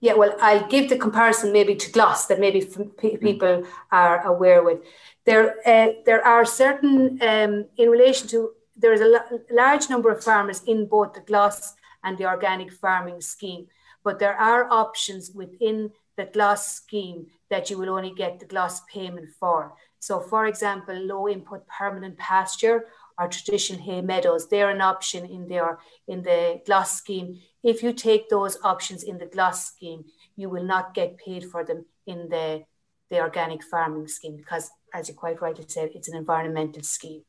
Yeah, 0.00 0.14
well, 0.14 0.34
I'll 0.40 0.66
give 0.66 0.88
the 0.88 0.96
comparison 0.96 1.52
maybe 1.52 1.74
to 1.74 1.92
GLAS 1.92 2.26
that 2.26 2.40
maybe 2.40 2.62
mm. 2.62 3.20
people 3.20 3.64
are 3.92 4.26
aware 4.26 4.62
with. 4.62 4.78
There, 5.26 5.56
uh, 5.66 5.92
there 6.06 6.26
are 6.26 6.44
certain 6.46 7.18
um, 7.22 7.66
in 7.76 7.90
relation 7.90 8.26
to 8.28 8.52
there 8.76 8.94
is 8.94 9.02
a 9.02 9.20
large 9.50 9.90
number 9.90 10.10
of 10.10 10.24
farmers 10.24 10.62
in 10.66 10.86
both 10.86 11.12
the 11.12 11.20
GLAS 11.20 11.74
and 12.02 12.16
the 12.16 12.24
organic 12.24 12.72
farming 12.72 13.20
scheme, 13.20 13.66
but 14.02 14.18
there 14.18 14.34
are 14.34 14.70
options 14.72 15.32
within 15.32 15.90
the 16.16 16.24
GLAS 16.24 16.66
scheme 16.66 17.26
that 17.50 17.68
you 17.68 17.76
will 17.76 17.90
only 17.90 18.12
get 18.14 18.40
the 18.40 18.46
GLAS 18.46 18.80
payment 18.92 19.28
for. 19.38 19.74
So, 19.98 20.18
for 20.20 20.46
example, 20.46 20.94
low 20.94 21.28
input 21.28 21.66
permanent 21.66 22.16
pasture 22.16 22.86
or 23.20 23.28
traditional 23.28 23.82
hay 23.82 24.00
meadows, 24.00 24.48
they're 24.48 24.70
an 24.70 24.80
option 24.80 25.26
in 25.26 25.46
their 25.46 25.78
in 26.08 26.22
the 26.22 26.60
GLAS 26.64 26.90
scheme 26.90 27.38
if 27.62 27.82
you 27.82 27.92
take 27.92 28.28
those 28.28 28.58
options 28.62 29.02
in 29.02 29.18
the 29.18 29.26
GLAS 29.26 29.66
scheme, 29.66 30.04
you 30.36 30.48
will 30.48 30.64
not 30.64 30.94
get 30.94 31.18
paid 31.18 31.44
for 31.44 31.64
them 31.64 31.84
in 32.06 32.28
the, 32.28 32.64
the 33.10 33.20
organic 33.20 33.62
farming 33.62 34.08
scheme 34.08 34.36
because, 34.36 34.70
as 34.94 35.08
you 35.08 35.14
quite 35.14 35.40
rightly 35.42 35.64
said, 35.68 35.90
it's 35.94 36.08
an 36.08 36.16
environmental 36.16 36.82
scheme. 36.82 37.22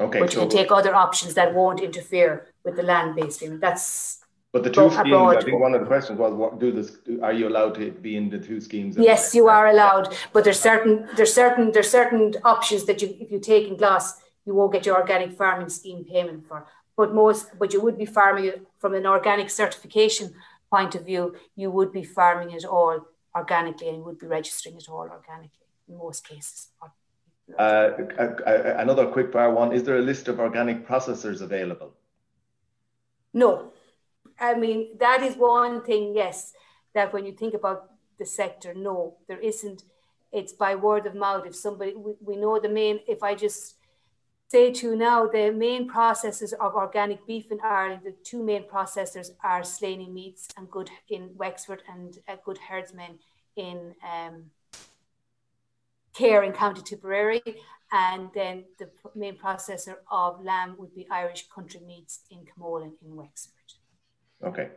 Okay. 0.00 0.20
But 0.20 0.32
so 0.32 0.42
you 0.42 0.48
can 0.48 0.56
take 0.56 0.72
other 0.72 0.94
options 0.94 1.34
that 1.34 1.54
won't 1.54 1.80
interfere 1.80 2.52
with 2.64 2.76
the 2.76 2.82
land-based 2.82 3.36
scheme. 3.36 3.60
That's 3.60 4.20
but 4.52 4.62
the 4.62 4.70
two 4.70 4.88
schemes, 4.90 5.08
abroad. 5.08 5.36
I 5.36 5.40
think 5.42 5.60
one 5.60 5.74
of 5.74 5.80
the 5.80 5.86
questions 5.86 6.18
was, 6.18 6.32
what 6.32 6.58
do 6.58 6.72
this? 6.72 6.96
Are 7.22 7.32
you 7.32 7.48
allowed 7.48 7.74
to 7.76 7.90
be 7.90 8.16
in 8.16 8.30
the 8.30 8.38
two 8.38 8.60
schemes? 8.60 8.96
Yes, 8.96 9.34
you 9.34 9.48
are 9.48 9.68
allowed, 9.68 10.14
but 10.32 10.44
there's 10.44 10.60
certain 10.60 11.08
there's 11.16 11.34
certain 11.34 11.72
there's 11.72 11.90
certain 11.90 12.34
options 12.44 12.84
that 12.84 13.02
you 13.02 13.16
if 13.20 13.30
you 13.30 13.40
take 13.40 13.68
in 13.68 13.76
GLAS, 13.76 14.14
you 14.44 14.54
won't 14.54 14.72
get 14.72 14.86
your 14.86 14.96
organic 15.00 15.32
farming 15.36 15.68
scheme 15.68 16.04
payment 16.04 16.46
for. 16.46 16.66
But 16.96 17.14
most 17.14 17.58
but 17.58 17.72
you 17.72 17.80
would 17.80 17.98
be 17.98 18.06
farming 18.06 18.46
it 18.46 18.66
from 18.78 18.94
an 18.94 19.06
organic 19.06 19.50
certification 19.50 20.34
point 20.70 20.94
of 20.94 21.04
view. 21.04 21.34
You 21.56 21.70
would 21.70 21.92
be 21.92 22.04
farming 22.04 22.50
it 22.52 22.64
all 22.64 23.06
organically 23.34 23.88
and 23.88 23.98
you 23.98 24.04
would 24.04 24.18
be 24.18 24.26
registering 24.26 24.76
it 24.76 24.88
all 24.88 25.08
organically 25.10 25.66
in 25.88 25.98
most 25.98 26.26
cases. 26.26 26.68
Uh, 27.58 27.90
another 28.78 29.06
quick 29.06 29.32
fire 29.32 29.52
one. 29.52 29.72
Is 29.72 29.82
there 29.82 29.98
a 29.98 30.02
list 30.02 30.28
of 30.28 30.40
organic 30.40 30.86
processors 30.88 31.42
available? 31.42 31.92
No. 33.32 33.72
I 34.38 34.54
mean 34.54 34.96
that 34.98 35.22
is 35.22 35.36
one 35.36 35.82
thing 35.82 36.14
yes 36.14 36.52
that 36.94 37.12
when 37.12 37.24
you 37.26 37.32
think 37.32 37.54
about 37.54 37.90
the 38.18 38.26
sector 38.26 38.74
no 38.74 39.16
there 39.26 39.40
isn't. 39.40 39.84
It's 40.32 40.52
by 40.52 40.74
word 40.74 41.06
of 41.06 41.14
mouth. 41.14 41.46
If 41.46 41.54
somebody 41.54 41.94
we, 41.94 42.14
we 42.20 42.36
know 42.36 42.58
the 42.58 42.68
main 42.68 43.00
if 43.06 43.22
i 43.22 43.34
just 43.34 43.73
to 44.54 44.94
now 44.94 45.26
the 45.26 45.50
main 45.50 45.88
processors 45.88 46.52
of 46.52 46.74
organic 46.74 47.26
beef 47.26 47.50
in 47.50 47.58
Ireland, 47.60 48.02
the 48.04 48.14
two 48.22 48.40
main 48.42 48.62
processors 48.62 49.30
are 49.42 49.64
Slaney 49.64 50.08
Meats 50.08 50.48
and 50.56 50.70
Good 50.70 50.90
in 51.08 51.30
Wexford 51.34 51.82
and 51.92 52.16
uh, 52.28 52.36
Good 52.44 52.58
Herdsmen 52.58 53.18
in 53.56 53.96
um, 54.04 54.44
Cahir 56.16 56.44
in 56.44 56.52
County 56.52 56.82
Tipperary. 56.82 57.42
And 57.90 58.30
then 58.32 58.64
the 58.78 58.88
main 59.16 59.36
processor 59.36 59.96
of 60.08 60.44
lamb 60.44 60.76
would 60.78 60.94
be 60.94 61.06
Irish 61.10 61.48
Country 61.52 61.80
Meats 61.84 62.20
in 62.30 62.38
Camolin 62.44 62.92
in 63.04 63.16
Wexford. 63.16 63.54
Okay. 64.44 64.68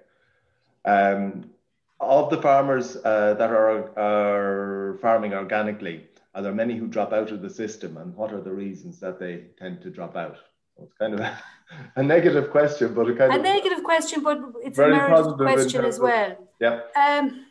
Um, 0.85 1.51
of 1.99 2.31
the 2.31 2.41
farmers 2.41 2.95
uh, 2.95 3.35
that 3.35 3.51
are, 3.51 3.91
are 3.97 4.97
farming 5.01 5.35
organically, 5.35 6.06
are 6.37 6.43
there 6.43 6.53
many 6.53 6.75
who 6.75 6.85
drop 6.85 7.13
out 7.13 7.31
of 7.31 7.41
the 7.41 7.49
system 7.49 7.97
and 7.97 8.15
what 8.15 8.31
are 8.31 8.41
the 8.41 8.51
reasons 8.51 8.99
that 8.99 9.19
they 9.19 9.45
tend 9.57 9.81
to 9.81 9.89
drop 9.89 10.15
out? 10.15 10.37
So 10.75 10.83
it's 10.83 10.93
kind 10.93 11.15
of 11.15 11.19
a, 11.19 11.35
a, 11.95 12.03
negative 12.03 12.51
question, 12.51 12.93
but 12.93 13.09
a 13.09 13.15
kind 13.15 13.33
a 13.33 13.37
of 13.37 13.41
negative 13.41 13.83
question, 13.83 14.21
but 14.21 14.39
it's 14.63 14.77
a 14.77 14.87
merited 14.87 15.35
question 15.35 15.83
as 15.83 15.99
well. 15.99 16.33
Of, 16.33 16.37
yeah. 16.61 16.81
Um, 16.95 17.47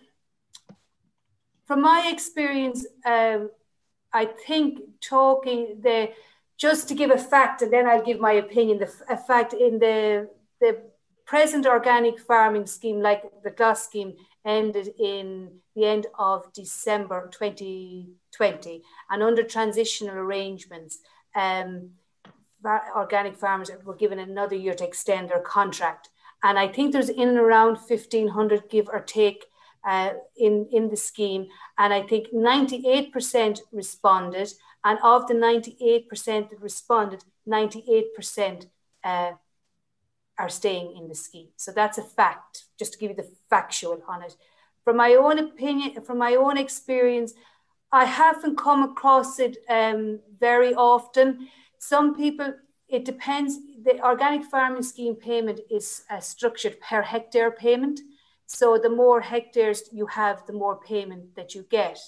from 1.67 1.83
my 1.83 2.09
experience, 2.13 2.87
um, 3.05 3.51
I 4.13 4.27
think 4.47 4.79
talking 5.01 5.81
the 5.83 6.11
just 6.57 6.87
to 6.89 6.95
give 6.95 7.11
a 7.11 7.19
fact, 7.19 7.63
and 7.63 7.73
then 7.73 7.89
I'll 7.89 8.05
give 8.05 8.21
my 8.21 8.35
opinion. 8.35 8.79
The 8.79 8.91
a 9.11 9.17
fact 9.17 9.53
in 9.53 9.81
the 9.81 10.31
the 10.61 10.81
present 11.25 11.67
organic 11.67 12.21
farming 12.21 12.67
scheme, 12.67 13.01
like 13.01 13.25
the 13.43 13.51
GLAS 13.51 13.83
scheme, 13.83 14.15
ended 14.47 14.95
in 14.99 15.59
the 15.75 15.85
end 15.85 16.07
of 16.19 16.53
December 16.53 17.29
2020. 17.33 18.83
And 19.11 19.23
under 19.23 19.43
transitional 19.43 20.17
arrangements, 20.17 21.01
um, 21.35 21.91
organic 22.97 23.37
farmers 23.37 23.71
were 23.85 23.95
given 23.95 24.19
another 24.19 24.57
year 24.57 24.75
to 24.75 24.87
extend 24.87 25.29
their 25.29 25.41
contract. 25.41 26.09
And 26.43 26.59
I 26.59 26.69
think 26.69 26.93
there's 26.93 27.09
in 27.09 27.29
and 27.29 27.39
around 27.39 27.77
1,500, 27.77 28.69
give 28.71 28.89
or 28.89 29.01
take, 29.01 29.47
uh, 29.87 30.11
in, 30.37 30.69
in 30.73 30.89
the 30.89 30.97
scheme. 30.97 31.47
And 31.79 31.93
I 31.93 32.03
think 32.03 32.33
98% 32.33 33.61
responded. 33.73 34.53
And 34.85 34.99
of 35.03 35.27
the 35.27 35.35
98% 35.35 36.51
that 36.51 36.61
responded, 36.61 37.25
98% 37.49 38.67
uh, 39.05 39.33
are 40.39 40.49
staying 40.49 40.97
in 40.97 41.09
the 41.09 41.15
scheme. 41.15 41.49
So 41.57 41.73
that's 41.73 41.99
a 41.99 42.03
fact, 42.03 42.65
just 42.79 42.93
to 42.93 42.99
give 42.99 43.11
you 43.11 43.17
the 43.17 43.31
factual 43.49 44.03
on 44.09 44.23
it. 44.23 44.37
From 44.85 44.97
my 44.97 45.15
own 45.15 45.39
opinion, 45.39 46.03
from 46.03 46.19
my 46.19 46.35
own 46.35 46.57
experience, 46.57 47.35
I 47.93 48.05
haven't 48.05 48.57
come 48.57 48.83
across 48.83 49.39
it 49.39 49.59
um, 49.69 50.21
very 50.39 50.75
often. 50.75 51.49
Some 51.79 52.15
people, 52.15 52.55
it 52.89 53.05
depends. 53.05 53.59
The 53.85 54.01
organic 54.05 54.45
farming 54.45 54.83
scheme 54.83 55.15
payment 55.15 55.61
is 55.71 56.03
uh, 56.11 56.21
structured 56.21 56.81
per 56.81 57.03
hectare 57.03 57.51
payment. 57.51 58.01
So 58.47 58.79
the 58.79 58.91
more 58.91 59.21
hectares 59.21 59.85
you 59.93 60.07
have, 60.07 60.47
the 60.47 60.53
more 60.53 60.77
payment 60.81 61.35
that 61.37 61.55
you 61.55 61.65
get. 61.71 61.99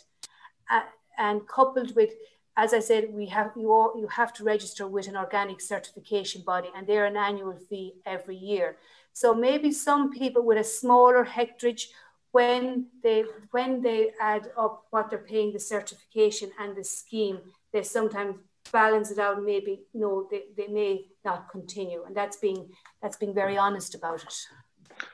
Uh, 0.71 0.83
and 1.17 1.47
coupled 1.49 1.97
with 1.97 2.11
as 2.59 2.75
I 2.75 2.81
said, 2.81 3.15
we 3.15 3.27
have 3.27 3.53
you 3.57 3.73
all 3.73 3.93
you 3.97 4.09
have 4.09 4.33
to 4.35 4.43
register 4.45 4.85
with 4.89 5.07
an 5.07 5.17
organic 5.17 5.61
certification 5.61 6.43
body, 6.43 6.71
and 6.75 6.87
they're 6.87 7.07
an 7.07 7.17
annual 7.17 7.57
fee 7.69 7.95
every 8.05 8.37
year. 8.37 8.77
So 9.13 9.33
maybe 9.33 9.71
some 9.71 10.11
people 10.11 10.43
with 10.45 10.59
a 10.59 10.65
smaller 10.65 11.25
hectarage, 11.25 11.85
when 12.33 12.87
they 13.05 13.25
when 13.53 13.81
they 13.81 14.11
add 14.21 14.51
up 14.59 14.75
what 14.91 15.09
they're 15.09 15.31
paying 15.33 15.53
the 15.53 15.61
certification 15.61 16.51
and 16.61 16.77
the 16.77 16.83
scheme, 16.83 17.39
they 17.73 17.85
sometimes 17.85 18.35
balance 18.73 19.13
it 19.13 19.21
out. 19.21 19.41
Maybe 19.41 19.83
no, 19.95 20.27
they, 20.29 20.43
they 20.57 20.67
may 20.67 21.07
not 21.25 21.49
continue, 21.51 22.03
and 22.07 22.15
that's 22.17 22.39
being 22.39 22.71
that's 23.01 23.17
being 23.17 23.35
very 23.35 23.57
honest 23.57 23.95
about 23.95 24.25
it. 24.25 24.35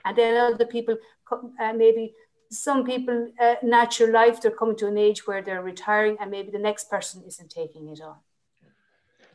And 0.07 0.16
then 0.16 0.34
other 0.36 0.64
people 0.64 0.97
uh, 1.30 1.74
maybe 1.74 2.14
some 2.51 2.84
people 2.84 3.32
uh, 3.40 3.57
natural 3.62 4.12
life 4.12 4.40
they're 4.40 4.51
coming 4.51 4.76
to 4.76 4.86
an 4.86 4.99
age 4.99 5.26
where 5.26 5.42
they're 5.42 5.62
retiring 5.62 6.16
and 6.20 6.30
maybe 6.30 6.51
the 6.51 6.59
next 6.59 6.90
person 6.90 7.22
isn't 7.26 7.51
taking 7.51 7.88
it 7.88 8.01
on. 8.01 8.16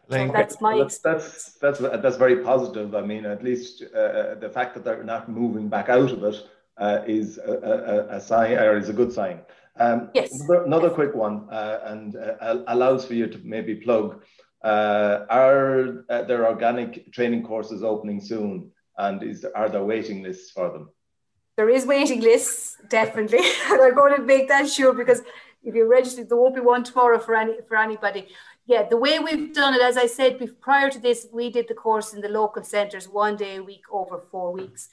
So 0.09 0.31
that's 0.31 0.59
my 0.59 0.77
that's, 0.77 0.97
that's, 0.97 1.53
that's 1.61 1.79
that's 1.79 2.17
very 2.17 2.37
positive. 2.43 2.95
I 2.95 3.01
mean 3.01 3.25
at 3.25 3.43
least 3.43 3.83
uh, 3.93 3.97
uh, 3.97 4.35
the 4.35 4.49
fact 4.49 4.73
that 4.73 4.83
they're 4.83 5.03
not 5.03 5.29
moving 5.29 5.69
back 5.69 5.89
out 5.89 6.11
of 6.11 6.23
it 6.23 6.37
uh, 6.77 6.99
is 7.05 7.37
a, 7.37 7.51
a, 7.51 8.17
a, 8.17 8.21
sign 8.21 8.57
or 8.57 8.77
is 8.77 8.89
a 8.89 8.93
good 8.93 9.11
sign. 9.11 9.41
Um, 9.75 10.09
yes. 10.13 10.31
another 10.49 10.89
quick 10.89 11.13
one 11.13 11.47
uh, 11.51 11.79
and 11.85 12.15
uh, 12.15 12.63
allows 12.67 13.05
for 13.05 13.13
you 13.13 13.27
to 13.27 13.39
maybe 13.43 13.75
plug 13.75 14.23
Uh, 14.61 15.25
are 15.29 16.03
uh, 16.09 16.23
there 16.23 16.45
organic 16.45 17.11
training 17.13 17.43
courses 17.43 17.81
opening 17.81 18.19
soon? 18.19 18.71
And 18.97 19.23
is 19.23 19.45
are 19.45 19.69
there 19.69 19.83
waiting 19.83 20.21
lists 20.21 20.51
for 20.51 20.69
them? 20.69 20.89
There 21.59 21.69
is 21.69 21.85
waiting 21.85 22.21
lists, 22.21 22.77
definitely. 22.87 23.39
and 23.69 23.81
I'm 23.81 23.93
going 23.93 24.15
to 24.15 24.21
make 24.21 24.47
that 24.47 24.69
sure 24.69 24.93
because 24.93 25.23
if 25.61 25.75
you're 25.75 25.89
registered, 25.89 26.29
there 26.29 26.37
won't 26.37 26.55
be 26.55 26.61
one 26.61 26.85
tomorrow 26.85 27.19
for 27.19 27.35
any 27.35 27.55
for 27.67 27.75
anybody. 27.75 28.29
Yeah, 28.65 28.83
the 28.87 28.95
way 28.95 29.19
we've 29.19 29.53
done 29.53 29.73
it, 29.73 29.81
as 29.81 29.97
I 29.97 30.05
said 30.05 30.39
prior 30.61 30.89
to 30.89 30.99
this, 30.99 31.27
we 31.33 31.49
did 31.49 31.67
the 31.67 31.73
course 31.73 32.13
in 32.13 32.21
the 32.21 32.29
local 32.29 32.63
centres 32.63 33.09
one 33.09 33.35
day 33.35 33.57
a 33.57 33.61
week 33.61 33.81
over 33.91 34.23
four 34.31 34.53
weeks. 34.53 34.87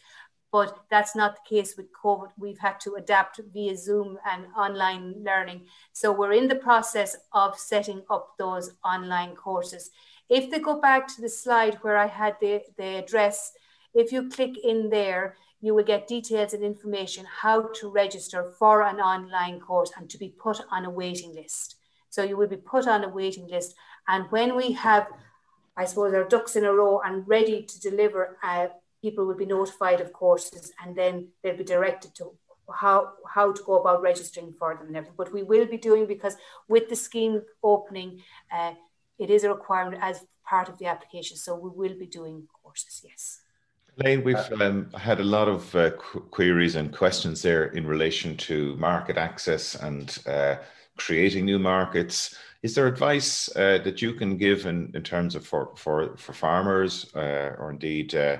But 0.50 0.76
that's 0.90 1.14
not 1.14 1.36
the 1.36 1.54
case 1.56 1.76
with 1.76 1.86
COVID. 2.04 2.30
We've 2.36 2.58
had 2.58 2.80
to 2.80 2.94
adapt 2.94 3.38
via 3.52 3.76
Zoom 3.76 4.18
and 4.28 4.46
online 4.58 5.22
learning. 5.22 5.66
So 5.92 6.10
we're 6.10 6.32
in 6.32 6.48
the 6.48 6.56
process 6.68 7.16
of 7.32 7.56
setting 7.56 8.02
up 8.10 8.32
those 8.38 8.72
online 8.84 9.36
courses. 9.36 9.92
If 10.28 10.50
they 10.50 10.58
go 10.58 10.80
back 10.80 11.06
to 11.14 11.22
the 11.22 11.28
slide 11.28 11.78
where 11.82 11.96
I 11.96 12.08
had 12.08 12.34
the, 12.40 12.62
the 12.76 12.96
address, 13.04 13.52
if 13.94 14.10
you 14.10 14.28
click 14.28 14.58
in 14.64 14.90
there, 14.90 15.36
you 15.60 15.74
will 15.74 15.84
get 15.84 16.06
details 16.06 16.52
and 16.52 16.62
information 16.62 17.26
how 17.42 17.68
to 17.74 17.90
register 17.90 18.52
for 18.58 18.82
an 18.82 19.00
online 19.00 19.60
course 19.60 19.90
and 19.96 20.08
to 20.10 20.18
be 20.18 20.28
put 20.28 20.60
on 20.70 20.84
a 20.84 20.90
waiting 20.90 21.34
list. 21.34 21.76
So 22.10 22.22
you 22.22 22.36
will 22.36 22.46
be 22.46 22.56
put 22.56 22.86
on 22.86 23.04
a 23.04 23.08
waiting 23.08 23.48
list. 23.48 23.74
And 24.08 24.30
when 24.30 24.56
we 24.56 24.72
have, 24.72 25.08
I 25.76 25.84
suppose, 25.84 26.14
our 26.14 26.24
ducks 26.24 26.56
in 26.56 26.64
a 26.64 26.72
row 26.72 27.00
and 27.04 27.26
ready 27.26 27.62
to 27.62 27.80
deliver, 27.80 28.38
uh, 28.42 28.68
people 29.02 29.26
will 29.26 29.36
be 29.36 29.46
notified 29.46 30.00
of 30.00 30.12
courses 30.12 30.72
and 30.82 30.94
then 30.96 31.28
they'll 31.42 31.56
be 31.56 31.64
directed 31.64 32.14
to 32.16 32.32
how 32.72 33.12
how 33.28 33.52
to 33.52 33.62
go 33.62 33.80
about 33.80 34.02
registering 34.02 34.52
for 34.58 34.74
them 34.74 34.88
and 34.88 34.96
everything. 34.96 35.14
But 35.16 35.32
we 35.32 35.42
will 35.42 35.66
be 35.66 35.76
doing 35.76 36.06
because 36.06 36.36
with 36.68 36.88
the 36.88 36.96
scheme 36.96 37.42
opening, 37.62 38.22
uh, 38.52 38.74
it 39.18 39.30
is 39.30 39.44
a 39.44 39.50
requirement 39.50 40.02
as 40.02 40.24
part 40.44 40.68
of 40.68 40.78
the 40.78 40.86
application. 40.86 41.36
So 41.36 41.54
we 41.54 41.70
will 41.70 41.98
be 41.98 42.06
doing 42.06 42.48
courses. 42.62 43.02
Yes. 43.04 43.40
Lane, 44.04 44.22
we've 44.22 44.52
um, 44.60 44.90
had 44.92 45.20
a 45.20 45.24
lot 45.24 45.48
of 45.48 45.74
uh, 45.74 45.90
qu- 45.92 46.20
queries 46.30 46.76
and 46.76 46.94
questions 46.94 47.40
there 47.40 47.66
in 47.68 47.86
relation 47.86 48.36
to 48.36 48.76
market 48.76 49.16
access 49.16 49.74
and 49.74 50.18
uh, 50.26 50.56
creating 50.98 51.46
new 51.46 51.58
markets. 51.58 52.36
Is 52.62 52.74
there 52.74 52.86
advice 52.88 53.48
uh, 53.56 53.78
that 53.84 54.02
you 54.02 54.12
can 54.12 54.36
give 54.36 54.66
in, 54.66 54.92
in 54.94 55.02
terms 55.02 55.34
of 55.34 55.46
for 55.46 55.72
for 55.76 56.14
for 56.18 56.34
farmers 56.34 57.10
uh, 57.14 57.54
or 57.58 57.70
indeed 57.70 58.14
uh, 58.14 58.38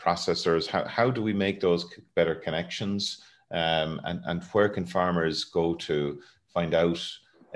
processors? 0.00 0.68
How 0.68 0.86
how 0.86 1.10
do 1.10 1.20
we 1.20 1.32
make 1.32 1.58
those 1.58 1.92
better 2.14 2.36
connections? 2.36 3.22
Um, 3.50 4.00
and 4.04 4.20
and 4.26 4.44
where 4.52 4.68
can 4.68 4.86
farmers 4.86 5.44
go 5.44 5.74
to 5.74 6.20
find 6.54 6.74
out 6.74 7.04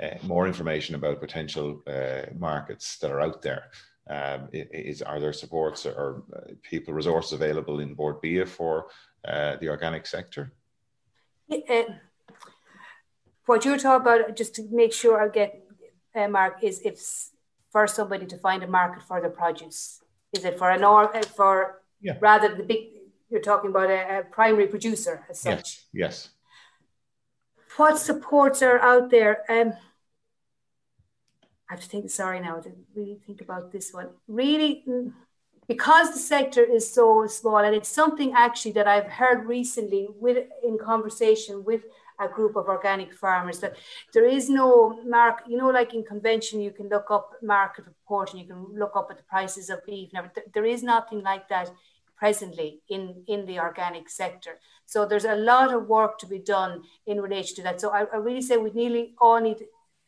uh, 0.03 0.15
more 0.23 0.47
information 0.47 0.95
about 0.95 1.21
potential 1.21 1.81
markets 2.37 2.97
that 2.97 3.09
are 3.09 3.21
out 3.21 3.41
there? 3.41 3.71
Um, 4.09 4.49
is 4.53 5.01
are 5.01 5.19
there 5.19 5.33
supports 5.33 5.85
or 5.85 6.23
uh, 6.35 6.53
people 6.63 6.93
resources 6.93 7.33
available 7.33 7.79
in 7.79 7.93
Bord 7.93 8.21
Bia 8.21 8.45
for 8.45 8.87
uh, 9.27 9.57
the 9.57 9.69
organic 9.69 10.05
sector? 10.05 10.51
Uh, 11.51 11.83
what 13.45 13.65
you're 13.65 13.77
talking 13.77 14.01
about, 14.01 14.35
just 14.35 14.55
to 14.55 14.67
make 14.71 14.93
sure 14.93 15.21
I 15.21 15.27
get 15.29 15.61
uh, 16.15 16.27
Mark, 16.27 16.63
is 16.63 16.81
if 16.85 16.99
for 17.71 17.87
somebody 17.87 18.25
to 18.27 18.37
find 18.37 18.63
a 18.63 18.67
market 18.67 19.03
for 19.03 19.19
their 19.19 19.29
produce, 19.29 20.01
is 20.31 20.45
it 20.45 20.57
for 20.57 20.69
an 20.69 20.83
or 20.83 21.15
uh, 21.15 21.21
for 21.23 21.81
yeah. 22.01 22.17
rather 22.21 22.55
the 22.55 22.63
big? 22.63 22.79
You're 23.29 23.41
talking 23.41 23.71
about 23.71 23.89
a, 23.89 24.19
a 24.19 24.23
primary 24.23 24.67
producer 24.67 25.25
as 25.29 25.41
such. 25.41 25.85
Yes. 25.91 26.29
yes. 26.29 26.29
What 27.75 27.99
supports 27.99 28.61
are 28.61 28.79
out 28.79 29.11
there? 29.11 29.43
Um, 29.49 29.73
I 31.69 31.73
have 31.73 31.81
to 31.81 31.89
think, 31.89 32.09
sorry 32.09 32.39
now, 32.39 32.59
to 32.59 32.71
really 32.95 33.19
think 33.25 33.41
about 33.41 33.71
this 33.71 33.93
one. 33.93 34.09
Really, 34.27 34.85
because 35.67 36.13
the 36.13 36.19
sector 36.19 36.63
is 36.63 36.91
so 36.91 37.27
small, 37.27 37.57
and 37.57 37.75
it's 37.75 37.89
something 37.89 38.33
actually 38.35 38.71
that 38.73 38.87
I've 38.87 39.11
heard 39.11 39.45
recently 39.45 40.07
with 40.17 40.45
in 40.63 40.77
conversation 40.77 41.65
with 41.65 41.81
a 42.19 42.27
group 42.27 42.55
of 42.55 42.67
organic 42.67 43.13
farmers 43.13 43.59
that 43.59 43.75
there 44.13 44.25
is 44.25 44.49
no 44.49 44.99
mark, 45.05 45.43
you 45.47 45.57
know, 45.57 45.69
like 45.69 45.93
in 45.93 46.03
convention, 46.03 46.59
you 46.59 46.71
can 46.71 46.89
look 46.89 47.11
up 47.11 47.33
market 47.43 47.85
report 47.85 48.31
and 48.31 48.41
you 48.41 48.47
can 48.47 48.65
look 48.73 48.93
up 48.95 49.09
at 49.11 49.17
the 49.17 49.23
prices 49.23 49.69
of 49.69 49.85
beef. 49.85 50.09
Now, 50.13 50.31
there 50.53 50.65
is 50.65 50.81
nothing 50.81 51.21
like 51.21 51.47
that 51.49 51.69
presently 52.15 52.79
in, 52.89 53.23
in 53.27 53.45
the 53.45 53.59
organic 53.59 54.09
sector. 54.09 54.59
So 54.87 55.05
there's 55.05 55.25
a 55.25 55.35
lot 55.35 55.71
of 55.71 55.87
work 55.87 56.17
to 56.19 56.25
be 56.25 56.39
done 56.39 56.81
in 57.05 57.21
relation 57.21 57.55
to 57.57 57.63
that. 57.63 57.79
So 57.79 57.91
I, 57.91 58.05
I 58.11 58.17
really 58.17 58.41
say 58.41 58.57
we 58.57 58.71
nearly 58.71 59.13
all 59.19 59.39
need 59.39 59.65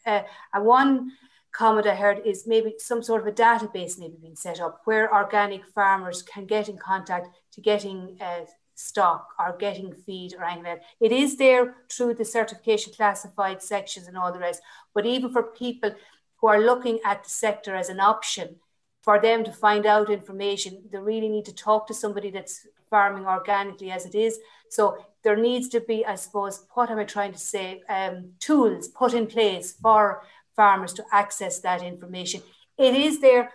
uh, 0.07 0.24
a 0.53 0.64
one 0.64 1.12
comment 1.52 1.88
I 1.88 1.95
heard 1.95 2.22
is 2.26 2.47
maybe 2.47 2.76
some 2.78 3.02
sort 3.02 3.22
of 3.22 3.28
a 3.28 3.32
database 3.32 3.97
maybe 3.97 4.18
being 4.22 4.36
set 4.36 4.60
up 4.60 4.82
where 4.86 5.14
organic 5.14 5.66
farmers 5.66 6.22
can 6.22 6.45
get 6.45 6.70
in 6.70 6.78
contact 6.78 7.30
to 7.54 7.62
getting 7.62 8.18
uh, 8.22 8.45
stock 8.76 9.28
or 9.39 9.58
getting 9.58 9.93
feed 9.93 10.34
or 10.34 10.43
anything 10.43 10.64
like 10.64 10.80
that. 10.80 10.86
It 11.02 11.12
is 11.12 11.38
there 11.38 11.76
through 11.91 12.16
the 12.16 12.26
certification 12.26 12.93
classified 12.93 13.62
sections 13.62 14.08
and 14.08 14.18
all 14.18 14.32
the 14.32 14.39
rest. 14.39 14.62
But 14.93 15.06
even 15.06 15.32
for 15.32 15.43
people 15.43 15.93
who 16.38 16.47
are 16.47 16.62
looking 16.62 17.00
at 17.04 17.24
the 17.24 17.30
sector 17.30 17.76
as 17.76 17.89
an 17.89 18.00
option, 18.00 18.56
for 19.02 19.20
them 19.20 19.43
to 19.43 19.52
find 19.52 19.86
out 19.86 20.10
information, 20.10 20.84
they 20.91 20.97
really 20.97 21.30
need 21.30 21.45
to 21.45 21.54
talk 21.54 21.88
to 21.88 21.93
somebody 21.93 22.30
that's 22.32 22.68
farming 22.89 23.26
organically 23.26 23.91
as 23.91 24.06
it 24.06 24.16
is. 24.16 24.39
So 24.70 25.06
there 25.24 25.36
needs 25.36 25.68
to 25.70 25.80
be, 25.80 26.06
I 26.06 26.16
suppose, 26.16 26.66
what 26.74 26.89
am 26.89 27.00
I 27.00 27.06
trying 27.06 27.34
to 27.34 27.39
say? 27.39 27.82
Um, 27.89 28.32
tools 28.39 28.88
put 28.89 29.14
in 29.14 29.28
place 29.28 29.74
for 29.74 30.24
farmers 30.60 30.93
to 30.99 31.03
access 31.22 31.55
that 31.68 31.82
information. 31.93 32.39
It 32.78 32.93
is 33.07 33.22
there, 33.28 33.45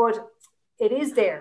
but 0.00 0.14
it 0.86 0.92
is 1.02 1.08
there, 1.20 1.40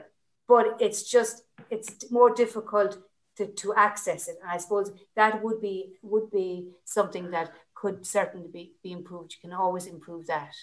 but 0.54 0.66
it's 0.86 1.02
just 1.16 1.36
it's 1.76 1.90
more 2.18 2.32
difficult 2.44 2.92
to, 3.38 3.44
to 3.62 3.68
access 3.88 4.22
it. 4.32 4.36
And 4.42 4.50
I 4.56 4.58
suppose 4.64 4.88
that 5.20 5.34
would 5.44 5.60
be 5.62 5.78
would 6.12 6.30
be 6.42 6.50
something 6.98 7.26
that 7.36 7.48
could 7.80 7.98
certainly 8.16 8.50
be, 8.58 8.64
be 8.86 8.92
improved. 9.00 9.30
You 9.34 9.42
can 9.46 9.54
always 9.64 9.86
improve 9.96 10.24
that. 10.28 10.54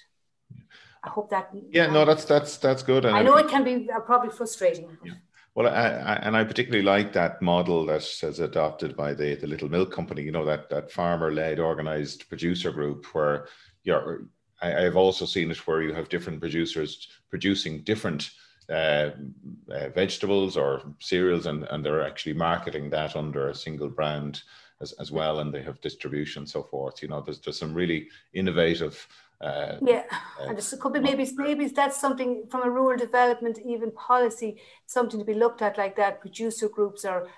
I 1.07 1.09
hope 1.16 1.31
that. 1.31 1.45
Yeah, 1.79 1.87
no, 1.97 2.05
that's 2.05 2.25
that's 2.33 2.53
that's 2.66 2.83
good. 2.83 3.03
I 3.07 3.23
know 3.23 3.37
it 3.45 3.49
can 3.55 3.64
be 3.71 3.75
uh, 3.91 4.01
probably 4.11 4.33
frustrating. 4.41 4.89
Yeah. 5.05 5.14
Well, 5.55 5.66
I, 5.66 5.88
I, 5.88 6.14
and 6.22 6.36
I 6.36 6.44
particularly 6.44 6.84
like 6.84 7.12
that 7.12 7.42
model 7.42 7.84
that 7.86 8.03
is 8.22 8.38
adopted 8.38 8.96
by 8.96 9.14
the, 9.14 9.34
the 9.34 9.48
Little 9.48 9.68
Milk 9.68 9.92
Company. 9.92 10.22
You 10.22 10.32
know 10.32 10.44
that 10.44 10.70
that 10.70 10.92
farmer-led, 10.92 11.59
organized 11.59 12.28
producer 12.28 12.70
group 12.70 13.07
where 13.14 13.48
you're, 13.82 14.26
I, 14.62 14.68
have 14.82 14.96
also 14.96 15.26
seen 15.26 15.51
it 15.51 15.66
where 15.66 15.82
you 15.82 15.92
have 15.92 16.09
different 16.09 16.40
producers 16.40 17.09
producing 17.30 17.82
different 17.82 18.30
uh, 18.68 19.11
uh, 19.72 19.88
vegetables 19.88 20.57
or 20.57 20.82
cereals, 21.01 21.46
and, 21.46 21.64
and 21.64 21.84
they're 21.84 22.07
actually 22.07 22.34
marketing 22.34 22.88
that 22.90 23.16
under 23.16 23.48
a 23.48 23.55
single 23.55 23.88
brand 23.88 24.42
as, 24.80 24.92
as 24.92 25.11
well, 25.11 25.40
and 25.40 25.53
they 25.53 25.62
have 25.62 25.80
distribution 25.80 26.42
and 26.42 26.48
so 26.48 26.62
forth. 26.62 27.03
You 27.03 27.09
know, 27.09 27.20
there's 27.20 27.40
there's 27.40 27.59
some 27.59 27.74
really 27.74 28.09
innovative. 28.32 29.07
Uh, 29.41 29.78
yeah, 29.80 30.05
uh, 30.38 30.49
and 30.49 30.59
there 30.59 30.78
could 30.78 30.93
be 30.93 31.01
maybe 31.01 31.26
maybe 31.36 31.66
that's 31.68 31.99
something 31.99 32.45
from 32.51 32.62
a 32.62 32.70
rural 32.70 32.99
development 32.99 33.59
even 33.64 33.91
policy, 33.93 34.61
something 34.86 35.18
to 35.18 35.24
be 35.24 35.32
looked 35.32 35.62
at 35.62 35.78
like 35.78 35.97
that. 35.97 36.20
Producer 36.20 36.68
groups 36.68 37.07
or 37.07 37.28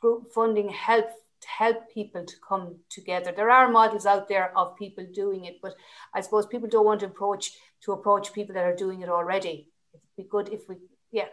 group 0.00 0.30
funding 0.32 0.68
help 0.68 1.06
help 1.46 1.90
people 1.92 2.24
to 2.24 2.34
come 2.46 2.76
together. 2.90 3.32
There 3.34 3.50
are 3.50 3.70
models 3.70 4.04
out 4.04 4.28
there 4.28 4.56
of 4.56 4.76
people 4.76 5.06
doing 5.14 5.44
it, 5.44 5.60
but 5.62 5.74
I 6.14 6.20
suppose 6.20 6.46
people 6.46 6.68
don't 6.68 6.84
want 6.84 7.00
to 7.00 7.06
approach 7.06 7.52
to 7.82 7.92
approach 7.92 8.32
people 8.32 8.54
that 8.54 8.64
are 8.64 8.76
doing 8.76 9.02
it 9.02 9.08
already. 9.08 9.68
It'd 9.94 10.16
be 10.16 10.24
good 10.24 10.48
if 10.50 10.68
we, 10.68 10.76
yeah. 11.12 11.28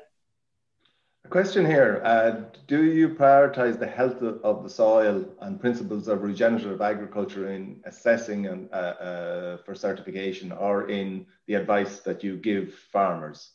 A 1.26 1.30
question 1.30 1.66
here: 1.66 2.02
uh, 2.04 2.32
Do 2.68 2.84
you 2.84 3.10
prioritize 3.10 3.80
the 3.80 3.88
health 3.88 4.22
of 4.22 4.64
the 4.64 4.70
soil 4.70 5.26
and 5.40 5.60
principles 5.60 6.08
of 6.08 6.22
regenerative 6.22 6.82
agriculture 6.82 7.50
in 7.52 7.80
assessing 7.86 8.48
and 8.48 8.70
uh, 8.74 8.76
uh, 8.76 9.58
for 9.64 9.74
certification, 9.74 10.52
or 10.52 10.90
in 10.90 11.26
the 11.48 11.54
advice 11.54 12.02
that 12.02 12.24
you 12.24 12.36
give 12.36 12.74
farmers? 12.74 13.52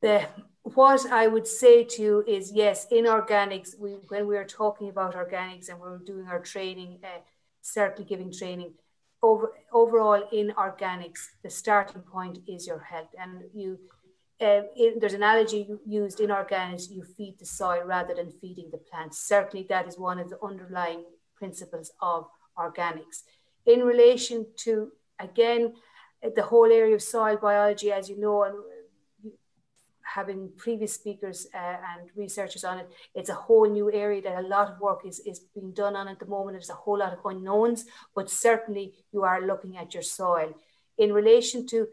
The 0.00 0.26
what 0.62 1.10
I 1.10 1.26
would 1.26 1.46
say 1.46 1.84
to 1.84 2.02
you 2.02 2.24
is 2.26 2.52
yes, 2.52 2.86
in 2.90 3.04
organics, 3.04 3.78
we, 3.78 3.90
when 4.08 4.26
we 4.26 4.36
are 4.36 4.44
talking 4.44 4.88
about 4.88 5.14
organics 5.14 5.68
and 5.68 5.80
we're 5.80 5.98
doing 5.98 6.26
our 6.28 6.40
training, 6.40 7.00
uh, 7.02 7.18
certainly 7.60 8.08
giving 8.08 8.32
training, 8.32 8.72
over, 9.22 9.52
overall 9.72 10.22
in 10.32 10.52
organics, 10.52 11.28
the 11.42 11.50
starting 11.50 12.02
point 12.02 12.38
is 12.46 12.66
your 12.66 12.78
health. 12.78 13.08
And 13.18 13.42
you, 13.52 13.78
uh, 14.42 14.62
in, 14.76 14.98
there's 14.98 15.14
an 15.14 15.22
analogy 15.22 15.68
used 15.86 16.20
in 16.20 16.30
organics, 16.30 16.90
you 16.90 17.02
feed 17.16 17.36
the 17.38 17.46
soil 17.46 17.82
rather 17.84 18.14
than 18.14 18.30
feeding 18.30 18.68
the 18.70 18.78
plants. 18.78 19.18
Certainly, 19.18 19.66
that 19.68 19.86
is 19.86 19.98
one 19.98 20.18
of 20.18 20.28
the 20.28 20.38
underlying 20.42 21.04
principles 21.36 21.92
of 22.00 22.26
organics. 22.58 23.22
In 23.66 23.80
relation 23.80 24.46
to, 24.64 24.90
again, 25.18 25.74
the 26.36 26.42
whole 26.42 26.70
area 26.70 26.94
of 26.94 27.02
soil 27.02 27.36
biology, 27.36 27.92
as 27.92 28.08
you 28.10 28.20
know, 28.20 28.44
and 28.44 28.54
having 30.02 30.50
previous 30.56 30.92
speakers 30.94 31.46
uh, 31.54 31.76
and 31.92 32.10
researchers 32.16 32.64
on 32.64 32.78
it, 32.78 32.88
it's 33.14 33.30
a 33.30 33.34
whole 33.34 33.68
new 33.68 33.90
area 33.92 34.20
that 34.22 34.44
a 34.44 34.46
lot 34.46 34.70
of 34.70 34.80
work 34.80 35.00
is, 35.06 35.20
is 35.20 35.40
being 35.54 35.72
done 35.72 35.96
on 35.96 36.08
at 36.08 36.18
the 36.18 36.26
moment. 36.26 36.54
There's 36.54 36.70
a 36.70 36.74
whole 36.74 36.98
lot 36.98 37.12
of 37.12 37.20
unknowns, 37.24 37.86
but 38.14 38.30
certainly 38.30 38.92
you 39.12 39.22
are 39.22 39.46
looking 39.46 39.76
at 39.76 39.94
your 39.94 40.02
soil. 40.02 40.52
In 40.98 41.12
relation 41.12 41.66
to 41.68 41.88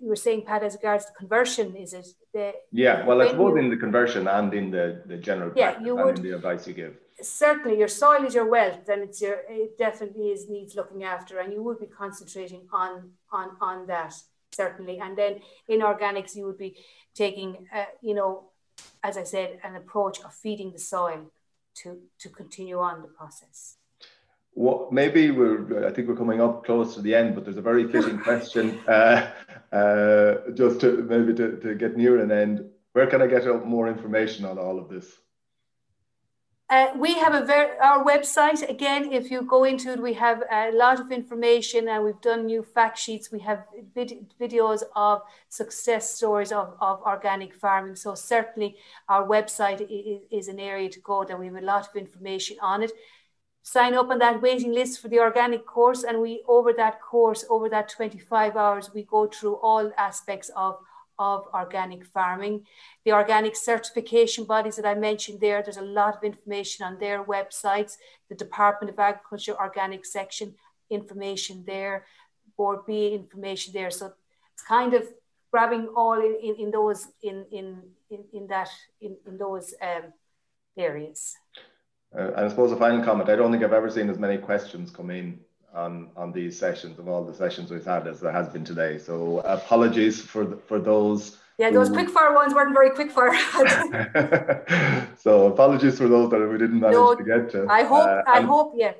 you 0.00 0.08
were 0.08 0.16
saying, 0.16 0.42
Pat, 0.42 0.62
as 0.62 0.74
regards 0.74 1.04
to 1.06 1.12
conversion, 1.12 1.76
is 1.76 1.92
it 1.92 2.06
the 2.32 2.54
yeah? 2.70 3.04
Well, 3.04 3.20
I 3.22 3.28
suppose 3.28 3.58
in 3.58 3.68
the 3.70 3.76
conversion 3.76 4.28
and 4.28 4.52
in 4.54 4.70
the 4.70 5.02
the 5.06 5.16
general 5.16 5.52
yeah, 5.54 5.80
you 5.80 5.96
would, 5.96 6.18
in 6.18 6.24
the 6.24 6.34
advice 6.36 6.66
you 6.66 6.74
give. 6.74 6.94
Certainly, 7.20 7.78
your 7.78 7.88
soil 7.88 8.24
is 8.24 8.34
your 8.34 8.46
wealth, 8.46 8.88
and 8.88 9.02
it's 9.02 9.20
your 9.20 9.38
it 9.48 9.78
definitely 9.78 10.28
is 10.30 10.48
needs 10.48 10.74
looking 10.74 11.04
after, 11.04 11.38
and 11.40 11.52
you 11.52 11.62
would 11.62 11.78
be 11.78 11.86
concentrating 11.86 12.62
on 12.72 13.10
on 13.30 13.56
on 13.60 13.86
that 13.86 14.14
certainly. 14.54 14.98
And 14.98 15.16
then 15.16 15.40
in 15.68 15.80
organics, 15.80 16.36
you 16.36 16.44
would 16.46 16.58
be 16.58 16.76
taking, 17.14 17.66
uh, 17.74 17.86
you 18.00 18.14
know, 18.14 18.44
as 19.02 19.16
I 19.16 19.24
said, 19.24 19.58
an 19.64 19.76
approach 19.76 20.20
of 20.20 20.32
feeding 20.34 20.72
the 20.72 20.78
soil 20.78 21.30
to 21.74 21.98
to 22.18 22.28
continue 22.28 22.78
on 22.78 23.02
the 23.02 23.08
process. 23.08 23.76
Well, 24.54 24.88
maybe 24.92 25.30
we're. 25.30 25.86
I 25.88 25.92
think 25.92 26.08
we're 26.08 26.16
coming 26.16 26.40
up 26.40 26.64
close 26.64 26.94
to 26.94 27.00
the 27.00 27.14
end, 27.14 27.34
but 27.34 27.44
there's 27.44 27.56
a 27.56 27.62
very 27.62 27.90
fitting 27.90 28.18
question. 28.28 28.78
Uh, 28.86 29.30
uh, 29.72 30.50
just 30.54 30.80
to 30.80 31.02
maybe 31.08 31.34
to, 31.34 31.56
to 31.56 31.74
get 31.74 31.96
near 31.96 32.22
an 32.22 32.30
end, 32.30 32.64
where 32.92 33.06
can 33.06 33.22
I 33.22 33.26
get 33.26 33.44
more 33.66 33.88
information 33.88 34.44
on 34.44 34.58
all 34.58 34.78
of 34.78 34.88
this? 34.88 35.06
Uh, 36.72 36.90
we 36.96 37.12
have 37.18 37.34
a 37.34 37.44
very 37.44 37.78
our 37.80 38.02
website 38.02 38.66
again. 38.66 39.12
If 39.12 39.30
you 39.30 39.42
go 39.42 39.64
into 39.64 39.92
it, 39.92 40.00
we 40.00 40.14
have 40.14 40.42
a 40.50 40.70
lot 40.72 41.00
of 41.00 41.12
information, 41.12 41.86
and 41.88 42.02
we've 42.02 42.20
done 42.22 42.46
new 42.46 42.62
fact 42.62 42.98
sheets. 42.98 43.30
We 43.30 43.40
have 43.40 43.66
vid- 43.94 44.32
videos 44.40 44.82
of 44.96 45.20
success 45.50 46.14
stories 46.16 46.50
of, 46.50 46.74
of 46.80 47.02
organic 47.02 47.52
farming. 47.54 47.96
So 47.96 48.14
certainly, 48.14 48.76
our 49.06 49.26
website 49.26 49.82
is, 49.82 50.22
is 50.30 50.48
an 50.48 50.58
area 50.58 50.88
to 50.88 51.00
go. 51.00 51.24
That 51.24 51.38
we 51.38 51.46
have 51.46 51.56
a 51.56 51.60
lot 51.60 51.88
of 51.88 51.94
information 51.94 52.56
on 52.62 52.82
it. 52.82 52.92
Sign 53.62 53.94
up 53.94 54.10
on 54.10 54.18
that 54.18 54.42
waiting 54.42 54.72
list 54.72 55.00
for 55.00 55.08
the 55.08 55.20
organic 55.20 55.64
course, 55.64 56.02
and 56.02 56.20
we 56.20 56.42
over 56.48 56.72
that 56.72 57.00
course, 57.00 57.44
over 57.48 57.68
that 57.68 57.88
twenty 57.88 58.18
five 58.18 58.56
hours, 58.56 58.90
we 58.92 59.04
go 59.04 59.26
through 59.26 59.54
all 59.56 59.92
aspects 59.96 60.50
of 60.56 60.78
of 61.18 61.46
organic 61.54 62.04
farming. 62.04 62.66
The 63.04 63.12
organic 63.12 63.54
certification 63.54 64.44
bodies 64.44 64.76
that 64.76 64.86
I 64.86 64.94
mentioned 64.94 65.40
there, 65.40 65.62
there's 65.62 65.76
a 65.76 65.82
lot 65.82 66.16
of 66.16 66.24
information 66.24 66.84
on 66.84 66.98
their 66.98 67.22
websites, 67.22 67.96
the 68.28 68.34
Department 68.34 68.92
of 68.92 68.98
Agriculture 68.98 69.54
organic 69.54 70.04
section 70.04 70.54
information 70.90 71.62
there, 71.64 72.06
Board 72.56 72.80
B 72.86 73.14
information 73.14 73.72
there. 73.72 73.90
So 73.90 74.12
it's 74.54 74.64
kind 74.64 74.94
of 74.94 75.06
grabbing 75.52 75.88
all 75.94 76.18
in, 76.20 76.34
in, 76.42 76.56
in 76.56 76.70
those 76.70 77.08
in, 77.22 77.46
in, 77.52 77.82
in, 78.10 78.24
in 78.32 78.46
that 78.48 78.70
in, 79.00 79.16
in 79.26 79.38
those 79.38 79.74
um, 79.80 80.12
areas. 80.76 81.36
Uh, 82.16 82.32
and 82.36 82.46
I 82.46 82.48
suppose 82.48 82.72
a 82.72 82.76
final 82.76 83.04
comment, 83.04 83.28
I 83.28 83.36
don't 83.36 83.50
think 83.50 83.64
I've 83.64 83.72
ever 83.72 83.90
seen 83.90 84.10
as 84.10 84.18
many 84.18 84.38
questions 84.38 84.90
come 84.90 85.10
in 85.10 85.38
on 85.74 86.10
on 86.16 86.32
these 86.32 86.58
sessions 86.58 86.98
of 86.98 87.08
all 87.08 87.24
the 87.24 87.34
sessions 87.34 87.70
we've 87.70 87.84
had 87.84 88.06
as 88.06 88.20
there 88.20 88.32
has 88.32 88.48
been 88.48 88.64
today. 88.64 88.98
So 88.98 89.38
apologies 89.40 90.20
for 90.20 90.44
the, 90.44 90.56
for 90.56 90.78
those. 90.78 91.38
Yeah, 91.58 91.70
those 91.70 91.88
who... 91.88 91.94
quick 91.94 92.10
fire 92.10 92.34
ones 92.34 92.54
weren't 92.54 92.74
very 92.74 92.90
quick 92.90 93.10
fire. 93.10 93.32
so 95.16 95.46
apologies 95.46 95.96
for 95.98 96.08
those 96.08 96.30
that 96.30 96.46
we 96.46 96.58
didn't 96.58 96.80
manage 96.80 96.96
no, 96.96 97.14
to 97.14 97.24
get 97.24 97.50
to. 97.52 97.66
I 97.68 97.84
hope. 97.84 98.06
Uh, 98.06 98.22
I 98.26 98.40
hope. 98.42 98.74
Yeah. 98.76 98.92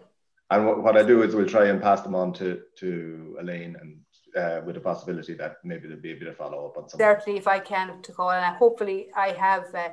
And 0.50 0.66
what, 0.66 0.82
what 0.82 0.96
I 0.96 1.02
do 1.02 1.22
is 1.22 1.34
we'll 1.34 1.46
try 1.46 1.68
and 1.68 1.80
pass 1.80 2.00
them 2.02 2.14
on 2.14 2.32
to 2.34 2.62
to 2.76 3.36
Elaine 3.40 3.76
and 3.80 3.98
uh, 4.36 4.62
with 4.64 4.74
the 4.74 4.80
possibility 4.80 5.34
that 5.34 5.56
maybe 5.64 5.88
there'll 5.88 6.02
be 6.02 6.12
a 6.12 6.16
bit 6.16 6.28
of 6.28 6.36
follow 6.36 6.66
up 6.66 6.76
on 6.78 6.88
some. 6.88 6.98
Certainly, 6.98 7.38
if 7.38 7.46
I 7.46 7.58
can 7.58 8.00
to 8.02 8.12
call, 8.12 8.30
and 8.30 8.56
hopefully 8.56 9.08
I 9.14 9.28
have 9.32 9.74
uh, 9.74 9.90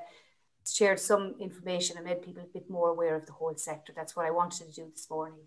shared 0.65 0.99
some 0.99 1.35
information 1.39 1.97
and 1.97 2.05
made 2.05 2.21
people 2.21 2.43
a 2.43 2.47
bit 2.53 2.69
more 2.69 2.89
aware 2.89 3.15
of 3.15 3.25
the 3.25 3.31
whole 3.31 3.55
sector. 3.55 3.93
That's 3.95 4.15
what 4.15 4.25
I 4.25 4.31
wanted 4.31 4.67
to 4.67 4.73
do 4.73 4.89
this 4.91 5.09
morning. 5.09 5.39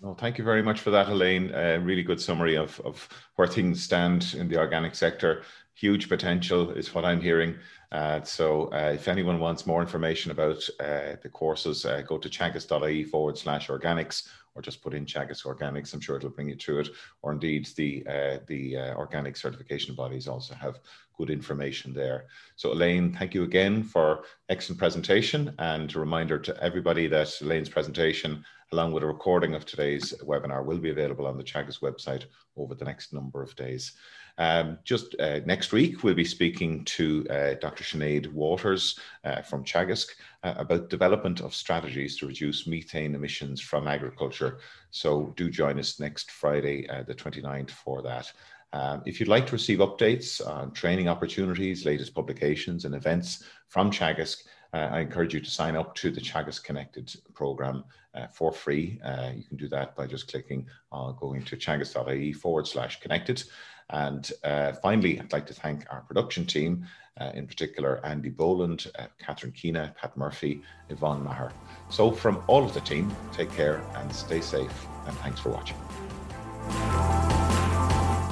Well, 0.00 0.14
thank 0.14 0.38
you 0.38 0.44
very 0.44 0.62
much 0.62 0.80
for 0.80 0.90
that, 0.90 1.08
Elaine. 1.08 1.52
A 1.54 1.78
really 1.78 2.02
good 2.02 2.20
summary 2.20 2.56
of, 2.56 2.80
of 2.84 3.08
where 3.36 3.48
things 3.48 3.82
stand 3.82 4.34
in 4.36 4.48
the 4.48 4.58
organic 4.58 4.94
sector. 4.94 5.42
Huge 5.74 6.08
potential 6.08 6.70
is 6.70 6.94
what 6.94 7.04
I'm 7.04 7.20
hearing. 7.20 7.56
Uh, 7.92 8.22
so 8.22 8.72
uh, 8.72 8.92
if 8.94 9.08
anyone 9.08 9.40
wants 9.40 9.66
more 9.66 9.80
information 9.80 10.30
about 10.30 10.62
uh, 10.78 11.16
the 11.22 11.30
courses, 11.32 11.84
uh, 11.84 12.02
go 12.02 12.18
to 12.18 12.28
teagasc.ie 12.28 13.04
forward 13.04 13.36
slash 13.36 13.68
organics 13.68 14.28
or 14.54 14.62
just 14.62 14.82
put 14.82 14.94
in 14.94 15.06
Teagasc 15.06 15.44
Organics. 15.44 15.94
I'm 15.94 16.00
sure 16.00 16.16
it'll 16.16 16.30
bring 16.30 16.48
you 16.48 16.56
to 16.56 16.80
it. 16.80 16.88
Or 17.22 17.32
indeed, 17.32 17.68
the 17.76 18.04
uh, 18.06 18.38
the 18.46 18.76
uh, 18.76 18.94
organic 18.94 19.36
certification 19.36 19.94
bodies 19.94 20.28
also 20.28 20.54
have 20.54 20.80
good 21.20 21.30
information 21.30 21.92
there. 21.92 22.24
So 22.56 22.72
Elaine, 22.72 23.12
thank 23.12 23.34
you 23.34 23.42
again 23.44 23.82
for 23.82 24.24
excellent 24.48 24.78
presentation 24.78 25.54
and 25.58 25.94
a 25.94 25.98
reminder 25.98 26.38
to 26.38 26.62
everybody 26.62 27.06
that 27.08 27.30
Elaine's 27.42 27.68
presentation 27.68 28.42
along 28.72 28.92
with 28.92 29.02
a 29.02 29.06
recording 29.06 29.54
of 29.54 29.66
today's 29.66 30.14
webinar 30.24 30.64
will 30.64 30.78
be 30.78 30.90
available 30.90 31.26
on 31.26 31.36
the 31.36 31.44
Teagasc 31.44 31.80
website 31.80 32.24
over 32.56 32.74
the 32.74 32.84
next 32.84 33.12
number 33.12 33.42
of 33.42 33.54
days. 33.56 33.92
Um, 34.38 34.78
just 34.84 35.16
uh, 35.20 35.40
next 35.44 35.72
week, 35.72 36.02
we'll 36.02 36.14
be 36.14 36.24
speaking 36.24 36.84
to 36.96 37.26
uh, 37.28 37.54
Dr. 37.60 37.84
Sinead 37.84 38.32
Waters 38.32 38.98
uh, 39.24 39.42
from 39.42 39.64
Teagasc 39.64 40.06
uh, 40.44 40.54
about 40.56 40.88
development 40.88 41.40
of 41.40 41.54
strategies 41.54 42.16
to 42.18 42.28
reduce 42.28 42.66
methane 42.66 43.14
emissions 43.14 43.60
from 43.60 43.88
agriculture. 43.88 44.60
So 44.90 45.34
do 45.36 45.50
join 45.50 45.78
us 45.78 46.00
next 46.00 46.30
Friday, 46.30 46.88
uh, 46.88 47.02
the 47.02 47.14
29th 47.14 47.70
for 47.70 48.00
that. 48.02 48.32
Um, 48.72 49.02
if 49.04 49.18
you'd 49.18 49.28
like 49.28 49.46
to 49.46 49.52
receive 49.52 49.78
updates 49.78 50.46
on 50.46 50.72
training 50.72 51.08
opportunities, 51.08 51.84
latest 51.84 52.14
publications 52.14 52.84
and 52.84 52.94
events 52.94 53.44
from 53.68 53.90
Teagasc, 53.90 54.44
uh, 54.72 54.88
I 54.92 55.00
encourage 55.00 55.34
you 55.34 55.40
to 55.40 55.50
sign 55.50 55.76
up 55.76 55.94
to 55.96 56.10
the 56.10 56.20
Teagasc 56.20 56.62
Connected 56.62 57.12
program 57.34 57.84
uh, 58.14 58.26
for 58.28 58.52
free. 58.52 59.00
Uh, 59.04 59.30
you 59.34 59.42
can 59.44 59.56
do 59.56 59.68
that 59.68 59.96
by 59.96 60.06
just 60.06 60.28
clicking 60.28 60.66
on 60.92 61.16
going 61.18 61.42
to 61.44 61.56
teagasc.ie 61.56 62.32
forward 62.32 62.66
slash 62.66 63.00
connected. 63.00 63.42
And 63.90 64.30
uh, 64.44 64.72
finally, 64.74 65.20
I'd 65.20 65.32
like 65.32 65.46
to 65.46 65.54
thank 65.54 65.84
our 65.90 66.02
production 66.02 66.46
team, 66.46 66.86
uh, 67.20 67.32
in 67.34 67.46
particular 67.46 68.04
Andy 68.06 68.30
Boland, 68.30 68.86
uh, 68.98 69.06
Catherine 69.18 69.52
Keena, 69.52 69.92
Pat 70.00 70.16
Murphy, 70.16 70.62
Yvonne 70.88 71.24
Maher. 71.24 71.52
So, 71.88 72.12
from 72.12 72.42
all 72.46 72.64
of 72.64 72.72
the 72.72 72.80
team, 72.80 73.14
take 73.32 73.52
care 73.52 73.82
and 73.96 74.14
stay 74.14 74.40
safe, 74.40 74.86
and 75.06 75.16
thanks 75.18 75.40
for 75.40 75.50
watching. 75.50 75.76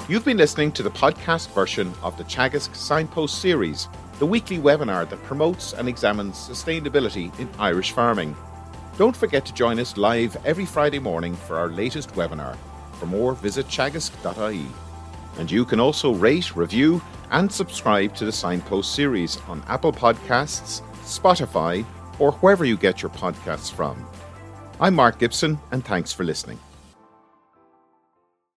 You've 0.08 0.24
been 0.24 0.38
listening 0.38 0.72
to 0.72 0.82
the 0.82 0.90
podcast 0.90 1.50
version 1.50 1.92
of 2.02 2.16
the 2.16 2.24
Teagasc 2.24 2.74
Signpost 2.74 3.42
series, 3.42 3.88
the 4.18 4.24
weekly 4.24 4.56
webinar 4.56 5.06
that 5.06 5.22
promotes 5.24 5.74
and 5.74 5.86
examines 5.86 6.34
sustainability 6.34 7.38
in 7.38 7.46
Irish 7.58 7.92
farming. 7.92 8.34
Don't 8.96 9.14
forget 9.14 9.44
to 9.44 9.52
join 9.52 9.78
us 9.78 9.98
live 9.98 10.34
every 10.46 10.64
Friday 10.64 10.98
morning 10.98 11.36
for 11.36 11.58
our 11.58 11.68
latest 11.68 12.14
webinar. 12.14 12.56
For 12.94 13.04
more, 13.04 13.34
visit 13.34 13.66
teagasc.ie. 13.66 14.66
And 15.36 15.50
you 15.50 15.66
can 15.66 15.78
also 15.78 16.14
rate, 16.14 16.56
review, 16.56 17.02
and 17.30 17.52
subscribe 17.52 18.14
to 18.14 18.24
the 18.24 18.32
Signpost 18.32 18.94
series 18.94 19.36
on 19.46 19.62
Apple 19.68 19.92
Podcasts, 19.92 20.80
Spotify, 21.02 21.84
or 22.18 22.32
wherever 22.32 22.64
you 22.64 22.78
get 22.78 23.02
your 23.02 23.10
podcasts 23.10 23.70
from. 23.70 24.06
I'm 24.80 24.94
Mark 24.94 25.18
Gibson, 25.18 25.58
and 25.70 25.84
thanks 25.84 26.14
for 26.14 26.24
listening. 26.24 26.58